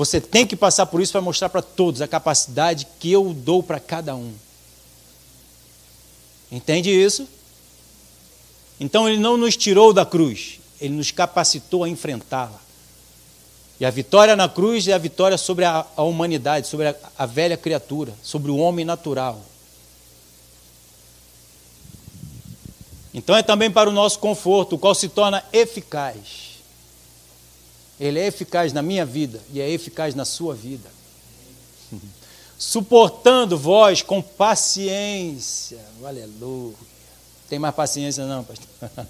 Você 0.00 0.18
tem 0.18 0.46
que 0.46 0.56
passar 0.56 0.86
por 0.86 1.02
isso 1.02 1.12
para 1.12 1.20
mostrar 1.20 1.50
para 1.50 1.60
todos 1.60 2.00
a 2.00 2.08
capacidade 2.08 2.86
que 2.98 3.12
eu 3.12 3.34
dou 3.34 3.62
para 3.62 3.78
cada 3.78 4.16
um. 4.16 4.32
Entende 6.50 6.88
isso? 6.88 7.28
Então 8.80 9.06
ele 9.06 9.18
não 9.18 9.36
nos 9.36 9.58
tirou 9.58 9.92
da 9.92 10.06
cruz, 10.06 10.58
ele 10.80 10.94
nos 10.94 11.10
capacitou 11.10 11.84
a 11.84 11.88
enfrentá-la. 11.90 12.58
E 13.78 13.84
a 13.84 13.90
vitória 13.90 14.34
na 14.34 14.48
cruz 14.48 14.88
é 14.88 14.94
a 14.94 14.98
vitória 14.98 15.36
sobre 15.36 15.66
a, 15.66 15.84
a 15.94 16.02
humanidade, 16.02 16.66
sobre 16.66 16.88
a, 16.88 16.96
a 17.18 17.26
velha 17.26 17.58
criatura, 17.58 18.14
sobre 18.22 18.50
o 18.50 18.56
homem 18.56 18.86
natural. 18.86 19.38
Então 23.12 23.36
é 23.36 23.42
também 23.42 23.70
para 23.70 23.90
o 23.90 23.92
nosso 23.92 24.18
conforto, 24.18 24.76
o 24.76 24.78
qual 24.78 24.94
se 24.94 25.10
torna 25.10 25.44
eficaz. 25.52 26.49
Ele 28.00 28.18
é 28.18 28.26
eficaz 28.26 28.72
na 28.72 28.80
minha 28.80 29.04
vida 29.04 29.38
e 29.52 29.60
é 29.60 29.68
eficaz 29.68 30.14
na 30.14 30.24
sua 30.24 30.54
vida. 30.54 30.90
suportando 32.58 33.58
vós 33.58 34.00
com 34.00 34.22
paciência. 34.22 35.78
Aleluia. 36.02 36.74
Tem 37.48 37.58
mais 37.58 37.74
paciência 37.74 38.24
não, 38.26 38.42
pastor? 38.42 38.66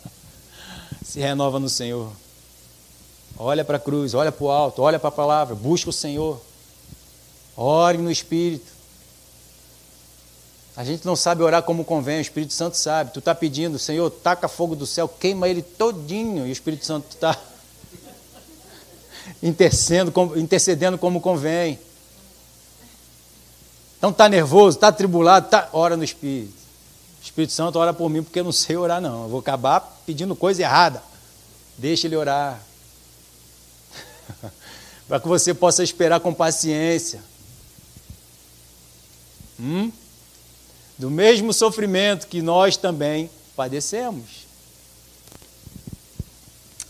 Se 1.04 1.20
renova 1.20 1.60
no 1.60 1.68
Senhor. 1.68 2.10
Olha 3.38 3.64
para 3.64 3.76
a 3.76 3.80
cruz, 3.80 4.12
olha 4.12 4.32
para 4.32 4.44
o 4.44 4.50
alto, 4.50 4.82
olha 4.82 4.98
para 4.98 5.08
a 5.08 5.12
palavra, 5.12 5.54
busca 5.54 5.90
o 5.90 5.92
Senhor. 5.92 6.40
Ore 7.56 7.98
no 7.98 8.10
Espírito. 8.10 8.70
A 10.76 10.84
gente 10.84 11.04
não 11.04 11.14
sabe 11.14 11.42
orar 11.42 11.62
como 11.62 11.84
convém, 11.84 12.18
o 12.18 12.20
Espírito 12.20 12.52
Santo 12.52 12.76
sabe. 12.76 13.12
Tu 13.12 13.18
está 13.18 13.34
pedindo, 13.34 13.78
Senhor, 13.78 14.10
taca 14.10 14.48
fogo 14.48 14.74
do 14.74 14.86
céu, 14.86 15.08
queima 15.08 15.48
ele 15.48 15.62
todinho, 15.62 16.46
e 16.46 16.50
o 16.50 16.52
Espírito 16.52 16.86
Santo 16.86 17.06
está 17.10 17.38
intercedendo 19.42 20.98
como 20.98 21.20
convém. 21.20 21.78
Então 23.98 24.10
está 24.10 24.28
nervoso, 24.28 24.78
está 24.78 24.90
tribulado, 24.90 25.48
tá, 25.48 25.68
ora 25.72 25.96
no 25.96 26.02
Espírito. 26.02 26.54
Espírito 27.22 27.52
Santo 27.52 27.78
ora 27.78 27.92
por 27.92 28.08
mim 28.08 28.22
porque 28.22 28.40
eu 28.40 28.44
não 28.44 28.52
sei 28.52 28.76
orar 28.76 29.00
não. 29.00 29.24
Eu 29.24 29.28
vou 29.28 29.40
acabar 29.40 29.80
pedindo 30.06 30.34
coisa 30.34 30.62
errada. 30.62 31.02
Deixa 31.76 32.06
ele 32.06 32.16
orar. 32.16 32.60
Para 35.06 35.20
que 35.20 35.28
você 35.28 35.52
possa 35.52 35.84
esperar 35.84 36.20
com 36.20 36.32
paciência. 36.32 37.22
Hum? 39.58 39.92
Do 40.96 41.10
mesmo 41.10 41.52
sofrimento 41.52 42.26
que 42.26 42.40
nós 42.40 42.76
também 42.78 43.28
padecemos. 43.54 44.46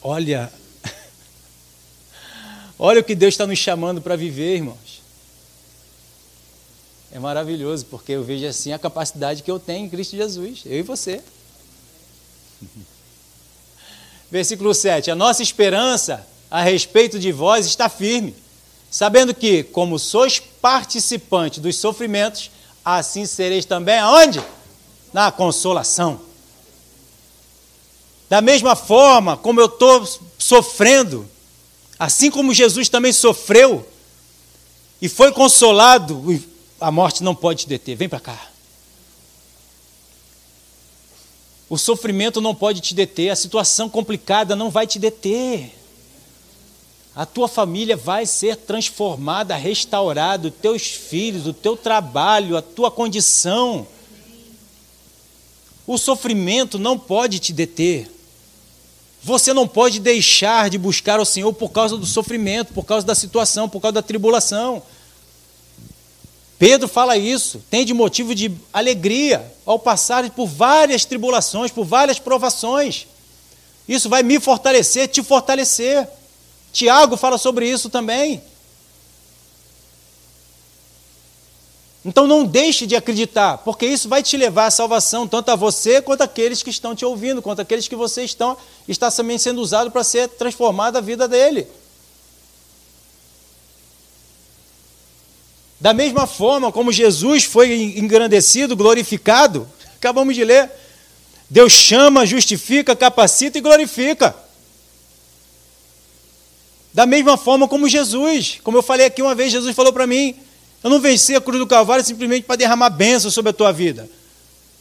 Olha, 0.03 0.53
olha 2.81 3.01
o 3.01 3.05
que 3.05 3.15
Deus 3.15 3.35
está 3.35 3.47
nos 3.47 3.59
chamando 3.59 4.01
para 4.01 4.17
viver, 4.17 4.57
irmãos. 4.57 5.03
É 7.13 7.19
maravilhoso, 7.19 7.85
porque 7.87 8.13
eu 8.13 8.25
vejo 8.25 8.47
assim 8.47 8.73
a 8.73 8.79
capacidade 8.79 9.43
que 9.43 9.51
eu 9.51 9.59
tenho 9.59 9.85
em 9.87 9.91
Cristo 9.91 10.17
Jesus, 10.17 10.63
eu 10.65 10.79
e 10.79 10.83
você. 10.83 11.21
Versículo 14.31 14.73
7: 14.73 15.11
A 15.11 15.15
nossa 15.15 15.43
esperança 15.43 16.27
a 16.51 16.63
respeito 16.63 17.19
de 17.19 17.31
vós 17.33 17.67
está 17.67 17.89
firme, 17.89 18.35
sabendo 18.91 19.35
que, 19.35 19.63
como 19.63 19.99
sois 19.99 20.39
participantes 20.39 21.59
dos 21.59 21.77
sofrimentos, 21.77 22.51
assim 22.85 23.27
sereis 23.27 23.65
também 23.65 23.99
aonde? 23.99 24.43
Na 25.13 25.31
consolação. 25.31 26.21
Da 28.29 28.41
mesma 28.41 28.77
forma 28.77 29.37
como 29.37 29.61
eu 29.61 29.67
estou 29.67 30.09
sofrendo, 30.39 31.29
assim 32.01 32.31
como 32.31 32.55
Jesus 32.55 32.89
também 32.89 33.13
sofreu 33.13 33.87
e 35.03 35.07
foi 35.07 35.31
consolado, 35.33 36.25
a 36.81 36.91
morte 36.91 37.23
não 37.23 37.35
pode 37.35 37.65
te 37.65 37.69
deter. 37.69 37.95
Vem 37.95 38.09
para 38.09 38.21
cá. 38.21 38.49
O 41.69 41.77
sofrimento 41.77 42.41
não 42.41 42.55
pode 42.55 42.81
te 42.81 42.95
deter, 42.95 43.29
a 43.29 43.37
situação 43.37 43.87
complicada 43.89 44.57
não 44.57 44.71
vai 44.71 44.87
te 44.87 44.99
deter. 44.99 45.77
A 47.15 47.27
tua 47.27 47.47
família 47.47 47.99
vai 47.99 48.25
ser 48.25 48.57
transformada, 48.57 49.55
restaurada, 49.55 50.49
os 50.49 50.55
teus 50.55 50.87
filhos, 50.87 51.47
o 51.47 51.53
teu 51.53 51.77
trabalho, 51.77 52.57
a 52.57 52.63
tua 52.63 52.91
condição. 52.91 53.87
O 55.87 55.99
sofrimento 55.99 56.79
não 56.79 56.99
pode 56.99 57.39
te 57.39 57.53
deter. 57.53 58.11
Você 59.23 59.53
não 59.53 59.69
pode 59.69 60.01
deixar 60.01 60.71
de 60.71 60.79
buscar 60.79 61.21
o 61.21 61.25
Senhor 61.25 61.53
por 61.53 61.71
causa 61.71 61.97
do 61.97 62.07
sofrimento, 62.07 62.73
por 62.73 62.85
causa 62.85 63.07
da 63.07 63.15
situação, 63.15 63.69
por 63.69 63.81
causa 63.81 63.93
da 63.93 64.03
tribulação. 64.03 64.83
Pedro 66.59 66.89
fala 66.89 67.17
isso, 67.17 67.63
tem 67.71 67.85
de 67.85 67.95
motivo 67.95 68.35
de 68.35 68.53
alegria 68.73 69.51
ao 69.65 69.79
passar 69.79 70.29
por 70.31 70.47
várias 70.47 71.05
tribulações, 71.05 71.71
por 71.71 71.85
várias 71.85 72.19
provações. 72.19 73.07
Isso 73.89 74.09
vai 74.09 74.23
me 74.23 74.39
fortalecer, 74.39 75.09
te 75.09 75.23
fortalecer. 75.23 76.07
Tiago 76.73 77.17
fala 77.17 77.39
sobre 77.39 77.69
isso 77.69 77.91
também. 77.91 78.43
Então 82.05 82.27
não 82.27 82.45
deixe 82.45 82.87
de 82.87 82.97
acreditar, 82.97 83.59
porque 83.59 83.85
isso 83.85 84.09
vai 84.09 84.23
te 84.23 84.37
levar 84.37 84.67
à 84.67 84.71
salvação, 84.71 85.29
tanto 85.29 85.51
a 85.51 85.57
você 85.57 86.01
quanto 86.01 86.23
aqueles 86.23 86.63
que 86.63 86.71
estão 86.71 86.95
te 86.95 87.05
ouvindo, 87.05 87.43
quanto 87.43 87.61
aqueles 87.61 87.87
que 87.87 87.97
você 87.97 88.25
estão, 88.25 88.57
está 88.89 89.11
também 89.11 89.37
sendo 89.37 89.61
usado 89.61 89.91
para 89.91 90.03
ser 90.03 90.29
transformada 90.29 90.99
a 90.99 91.03
vida 91.03 91.29
dele. 91.29 91.67
Da 95.79 95.93
mesma 95.93 96.27
forma 96.27 96.73
como 96.73 96.93
Jesus 96.93 97.45
foi 97.45 97.95
engrandecido, 97.97 98.77
glorificado, 98.77 99.69
acabamos 99.97 100.35
de 100.35 100.45
ler, 100.45 100.71
Deus 101.51 101.73
chama, 101.73 102.25
justifica, 102.25 102.97
capacita 102.97 103.59
e 103.59 103.61
glorifica. 103.61 104.35
Da 106.95 107.07
mesma 107.07 107.37
forma 107.37 107.69
como 107.69 107.89
Jesus, 107.89 108.59
como 108.63 108.79
eu 108.79 108.83
falei 108.83 109.07
aqui 109.07 109.21
uma 109.21 109.35
vez, 109.35 109.53
Jesus 109.53 109.75
falou 109.75 109.93
para 109.93 110.07
mim: 110.07 110.37
eu 110.83 110.89
não 110.89 111.01
venci 111.01 111.35
a 111.35 111.41
cruz 111.41 111.59
do 111.59 111.67
Calvário 111.67 112.05
simplesmente 112.05 112.45
para 112.45 112.57
derramar 112.57 112.91
bênção 112.91 113.31
sobre 113.31 113.51
a 113.51 113.53
tua 113.53 113.73
vida. 113.73 114.09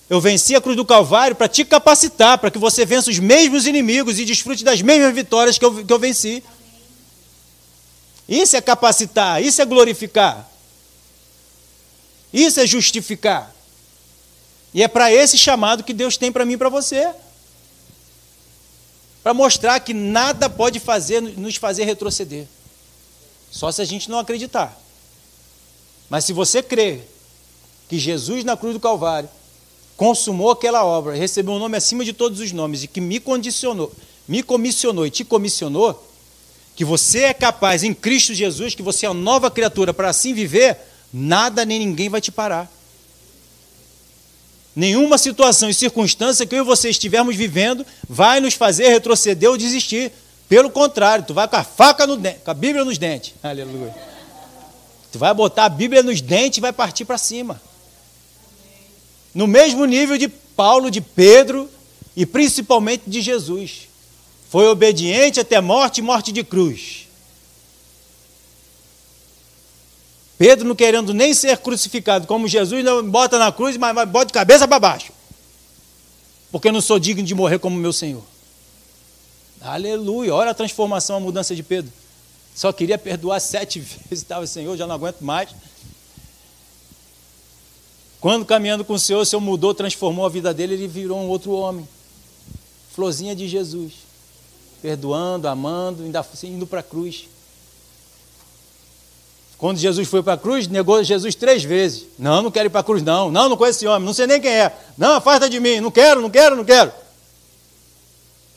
Eu 0.09 0.19
venci 0.19 0.55
a 0.55 0.61
cruz 0.61 0.75
do 0.75 0.85
Calvário 0.85 1.35
para 1.35 1.47
te 1.47 1.63
capacitar, 1.63 2.37
para 2.37 2.49
que 2.49 2.57
você 2.57 2.85
vença 2.85 3.11
os 3.11 3.19
mesmos 3.19 3.67
inimigos 3.67 4.17
e 4.17 4.25
desfrute 4.25 4.63
das 4.63 4.81
mesmas 4.81 5.13
vitórias 5.13 5.57
que 5.57 5.65
eu, 5.65 5.85
que 5.85 5.93
eu 5.93 5.99
venci. 5.99 6.43
Isso 8.27 8.55
é 8.55 8.61
capacitar, 8.61 9.43
isso 9.43 9.61
é 9.61 9.65
glorificar. 9.65 10.49
Isso 12.31 12.59
é 12.59 12.65
justificar. 12.65 13.53
E 14.73 14.81
é 14.81 14.87
para 14.87 15.11
esse 15.11 15.37
chamado 15.37 15.83
que 15.83 15.93
Deus 15.93 16.15
tem 16.15 16.31
para 16.31 16.45
mim 16.45 16.53
e 16.53 16.57
para 16.57 16.69
você. 16.69 17.11
Para 19.21 19.33
mostrar 19.33 19.79
que 19.79 19.93
nada 19.93 20.49
pode 20.49 20.79
fazer 20.79 21.21
nos 21.21 21.55
fazer 21.55 21.83
retroceder. 21.83 22.47
Só 23.51 23.71
se 23.71 23.81
a 23.81 23.85
gente 23.85 24.09
não 24.09 24.19
acreditar. 24.19 24.79
Mas 26.09 26.25
se 26.25 26.33
você 26.33 26.63
crê 26.63 26.99
que 27.87 27.99
Jesus 27.99 28.43
na 28.43 28.57
cruz 28.57 28.73
do 28.73 28.79
Calvário 28.79 29.29
consumou 29.95 30.51
aquela 30.51 30.85
obra, 30.85 31.13
recebeu 31.13 31.53
um 31.53 31.59
nome 31.59 31.77
acima 31.77 32.05
de 32.05 32.13
todos 32.13 32.39
os 32.39 32.51
nomes 32.51 32.83
e 32.83 32.87
que 32.87 33.01
me 33.01 33.19
condicionou, 33.19 33.91
me 34.27 34.41
comissionou 34.41 35.05
e 35.05 35.09
te 35.09 35.23
comissionou, 35.23 36.07
que 36.75 36.85
você 36.85 37.23
é 37.25 37.33
capaz 37.33 37.83
em 37.83 37.93
Cristo 37.93 38.33
Jesus, 38.33 38.73
que 38.73 38.81
você 38.81 39.05
é 39.05 39.09
uma 39.09 39.21
nova 39.21 39.51
criatura 39.51 39.93
para 39.93 40.09
assim 40.09 40.33
viver, 40.33 40.77
nada 41.11 41.65
nem 41.65 41.79
ninguém 41.79 42.07
vai 42.07 42.21
te 42.21 42.31
parar. 42.31 42.71
Nenhuma 44.75 45.17
situação 45.17 45.69
e 45.69 45.73
circunstância 45.73 46.45
que 46.45 46.55
eu 46.55 46.59
e 46.59 46.65
você 46.65 46.89
estivermos 46.89 47.35
vivendo 47.35 47.85
vai 48.07 48.39
nos 48.39 48.53
fazer 48.53 48.87
retroceder 48.87 49.49
ou 49.49 49.57
desistir. 49.57 50.11
Pelo 50.47 50.69
contrário, 50.69 51.25
tu 51.25 51.33
vai 51.33 51.47
com 51.47 51.57
a 51.57 51.63
faca 51.63 52.07
no 52.07 52.15
dente, 52.15 52.39
com 52.45 52.51
a 52.51 52.53
Bíblia 52.53 52.85
nos 52.85 52.97
dentes. 52.97 53.33
Aleluia. 53.43 54.18
Tu 55.11 55.17
vai 55.17 55.33
botar 55.33 55.65
a 55.65 55.69
Bíblia 55.69 56.03
nos 56.03 56.21
dentes 56.21 56.57
e 56.57 56.61
vai 56.61 56.71
partir 56.71 57.05
para 57.05 57.17
cima. 57.17 57.61
No 59.33 59.47
mesmo 59.47 59.85
nível 59.85 60.17
de 60.17 60.27
Paulo, 60.27 60.91
de 60.91 61.01
Pedro 61.01 61.69
e 62.15 62.25
principalmente 62.25 63.03
de 63.07 63.21
Jesus. 63.21 63.87
Foi 64.49 64.67
obediente 64.67 65.39
até 65.39 65.61
morte 65.61 65.99
e 65.99 66.01
morte 66.01 66.31
de 66.31 66.43
cruz. 66.43 67.07
Pedro 70.37 70.67
não 70.67 70.75
querendo 70.75 71.13
nem 71.13 71.33
ser 71.33 71.57
crucificado 71.57 72.25
como 72.25 72.47
Jesus, 72.47 72.83
não 72.83 73.07
bota 73.07 73.37
na 73.37 73.51
cruz, 73.51 73.75
mas 73.77 73.93
bota 74.07 74.27
de 74.27 74.33
cabeça 74.33 74.67
para 74.67 74.79
baixo. 74.79 75.11
Porque 76.51 76.69
eu 76.69 76.71
não 76.71 76.81
sou 76.81 76.97
digno 76.97 77.23
de 77.23 77.35
morrer 77.35 77.59
como 77.59 77.77
meu 77.77 77.93
Senhor. 77.93 78.23
Aleluia. 79.61 80.33
Olha 80.33 80.51
a 80.51 80.53
transformação, 80.53 81.17
a 81.17 81.19
mudança 81.19 81.53
de 81.53 81.61
Pedro. 81.61 81.91
Só 82.55 82.73
queria 82.73 82.97
perdoar 82.97 83.39
sete 83.39 83.79
vezes, 83.79 84.05
estava, 84.11 84.45
Senhor, 84.45 84.75
já 84.75 84.85
não 84.85 84.95
aguento 84.95 85.21
mais. 85.21 85.49
Quando 88.19 88.45
caminhando 88.45 88.83
com 88.83 88.93
o 88.93 88.99
Senhor, 88.99 89.21
o 89.21 89.25
Senhor 89.25 89.39
mudou, 89.39 89.73
transformou 89.73 90.25
a 90.25 90.29
vida 90.29 90.53
dele, 90.53 90.73
ele 90.73 90.87
virou 90.87 91.17
um 91.17 91.29
outro 91.29 91.51
homem. 91.51 91.87
Florzinha 92.91 93.33
de 93.33 93.47
Jesus. 93.47 93.93
Perdoando, 94.81 95.47
amando, 95.47 96.03
indo 96.43 96.67
para 96.67 96.81
a 96.81 96.83
cruz. 96.83 97.27
Quando 99.57 99.77
Jesus 99.77 100.07
foi 100.07 100.23
para 100.23 100.33
a 100.33 100.37
cruz, 100.37 100.67
negou 100.67 101.01
Jesus 101.03 101.35
três 101.35 101.63
vezes. 101.63 102.07
Não, 102.17 102.41
não 102.41 102.51
quero 102.51 102.67
ir 102.67 102.69
para 102.69 102.79
a 102.81 102.83
cruz, 102.83 103.03
não. 103.03 103.29
Não, 103.31 103.49
não 103.49 103.57
conheço 103.57 103.79
esse 103.79 103.87
homem, 103.87 104.05
não 104.05 104.13
sei 104.13 104.25
nem 104.27 104.39
quem 104.39 104.51
é. 104.51 104.77
Não, 104.97 105.15
afasta 105.15 105.49
de 105.49 105.59
mim, 105.59 105.79
não 105.79 105.91
quero, 105.91 106.21
não 106.21 106.29
quero, 106.29 106.55
não 106.55 106.65
quero. 106.65 106.91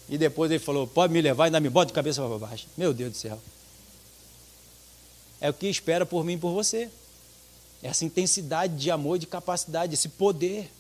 E 0.09 0.19
depois 0.19 0.51
ele 0.51 0.61
falou: 0.61 0.87
pode 0.87 1.13
me 1.13 1.21
levar 1.21 1.45
ainda 1.45 1.61
me 1.61 1.69
bota 1.69 1.87
de 1.87 1.93
cabeça 1.93 2.21
para 2.23 2.39
baixo. 2.39 2.67
Meu 2.77 2.93
Deus 2.93 3.13
do 3.13 3.17
céu 3.17 3.39
é 5.43 5.51
o 5.51 5.53
que 5.53 5.67
espera 5.67 6.07
por 6.07 6.25
mim 6.25 6.35
e 6.35 6.39
por 6.39 6.53
você. 6.53 6.89
Essa 7.83 8.05
intensidade 8.05 8.77
de 8.77 8.93
amor, 8.93 9.19
de 9.19 9.27
capacidade, 9.27 9.93
esse 9.93 10.09
poder. 10.09 10.71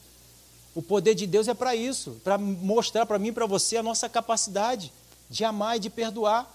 O 0.73 0.81
poder 0.81 1.17
de 1.17 1.27
Deus 1.27 1.49
é 1.49 1.53
para 1.53 1.75
isso, 1.75 2.21
para 2.23 2.39
mostrar 2.39 3.05
para 3.05 3.19
mim 3.19 3.29
e 3.29 3.33
para 3.33 3.45
você 3.45 3.77
a 3.77 3.83
nossa 3.83 4.09
capacidade 4.09 4.93
de 5.29 5.45
amar 5.45 5.79
e 5.79 5.81
de 5.81 5.91
perdoar. 5.91 6.49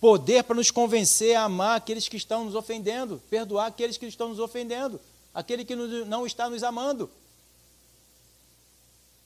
Poder 0.00 0.44
para 0.44 0.54
nos 0.54 0.70
convencer 0.70 1.34
a 1.34 1.42
amar 1.42 1.76
aqueles 1.76 2.08
que 2.08 2.16
estão 2.16 2.44
nos 2.44 2.54
ofendendo, 2.54 3.20
perdoar 3.28 3.66
aqueles 3.66 3.96
que 3.96 4.06
estão 4.06 4.28
nos 4.28 4.38
ofendendo, 4.38 5.00
aquele 5.34 5.64
que 5.64 5.74
não 5.74 6.24
está 6.24 6.48
nos 6.48 6.62
amando. 6.62 7.10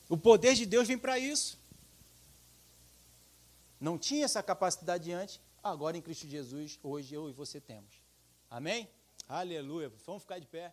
O 0.09 0.17
poder 0.17 0.55
de 0.55 0.65
Deus 0.65 0.87
vem 0.87 0.97
para 0.97 1.19
isso. 1.19 1.55
Não 3.79 3.95
tinha 3.95 4.25
essa 4.25 4.41
capacidade 4.41 5.11
antes, 5.11 5.39
agora 5.63 5.95
em 5.95 6.01
Cristo 6.01 6.27
Jesus, 6.27 6.79
hoje 6.81 7.13
eu 7.13 7.29
e 7.29 7.31
você 7.31 7.61
temos. 7.61 8.02
Amém? 8.53 8.87
Aleluia. 9.27 9.89
Vamos 10.05 10.21
ficar 10.21 10.37
de 10.37 10.45
pé. 10.45 10.67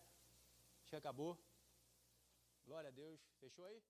Acho 0.82 0.90
que 0.90 0.96
acabou. 0.96 1.42
Glória 2.66 2.88
a 2.88 2.90
Deus. 2.90 3.18
Fechou 3.40 3.64
aí? 3.64 3.82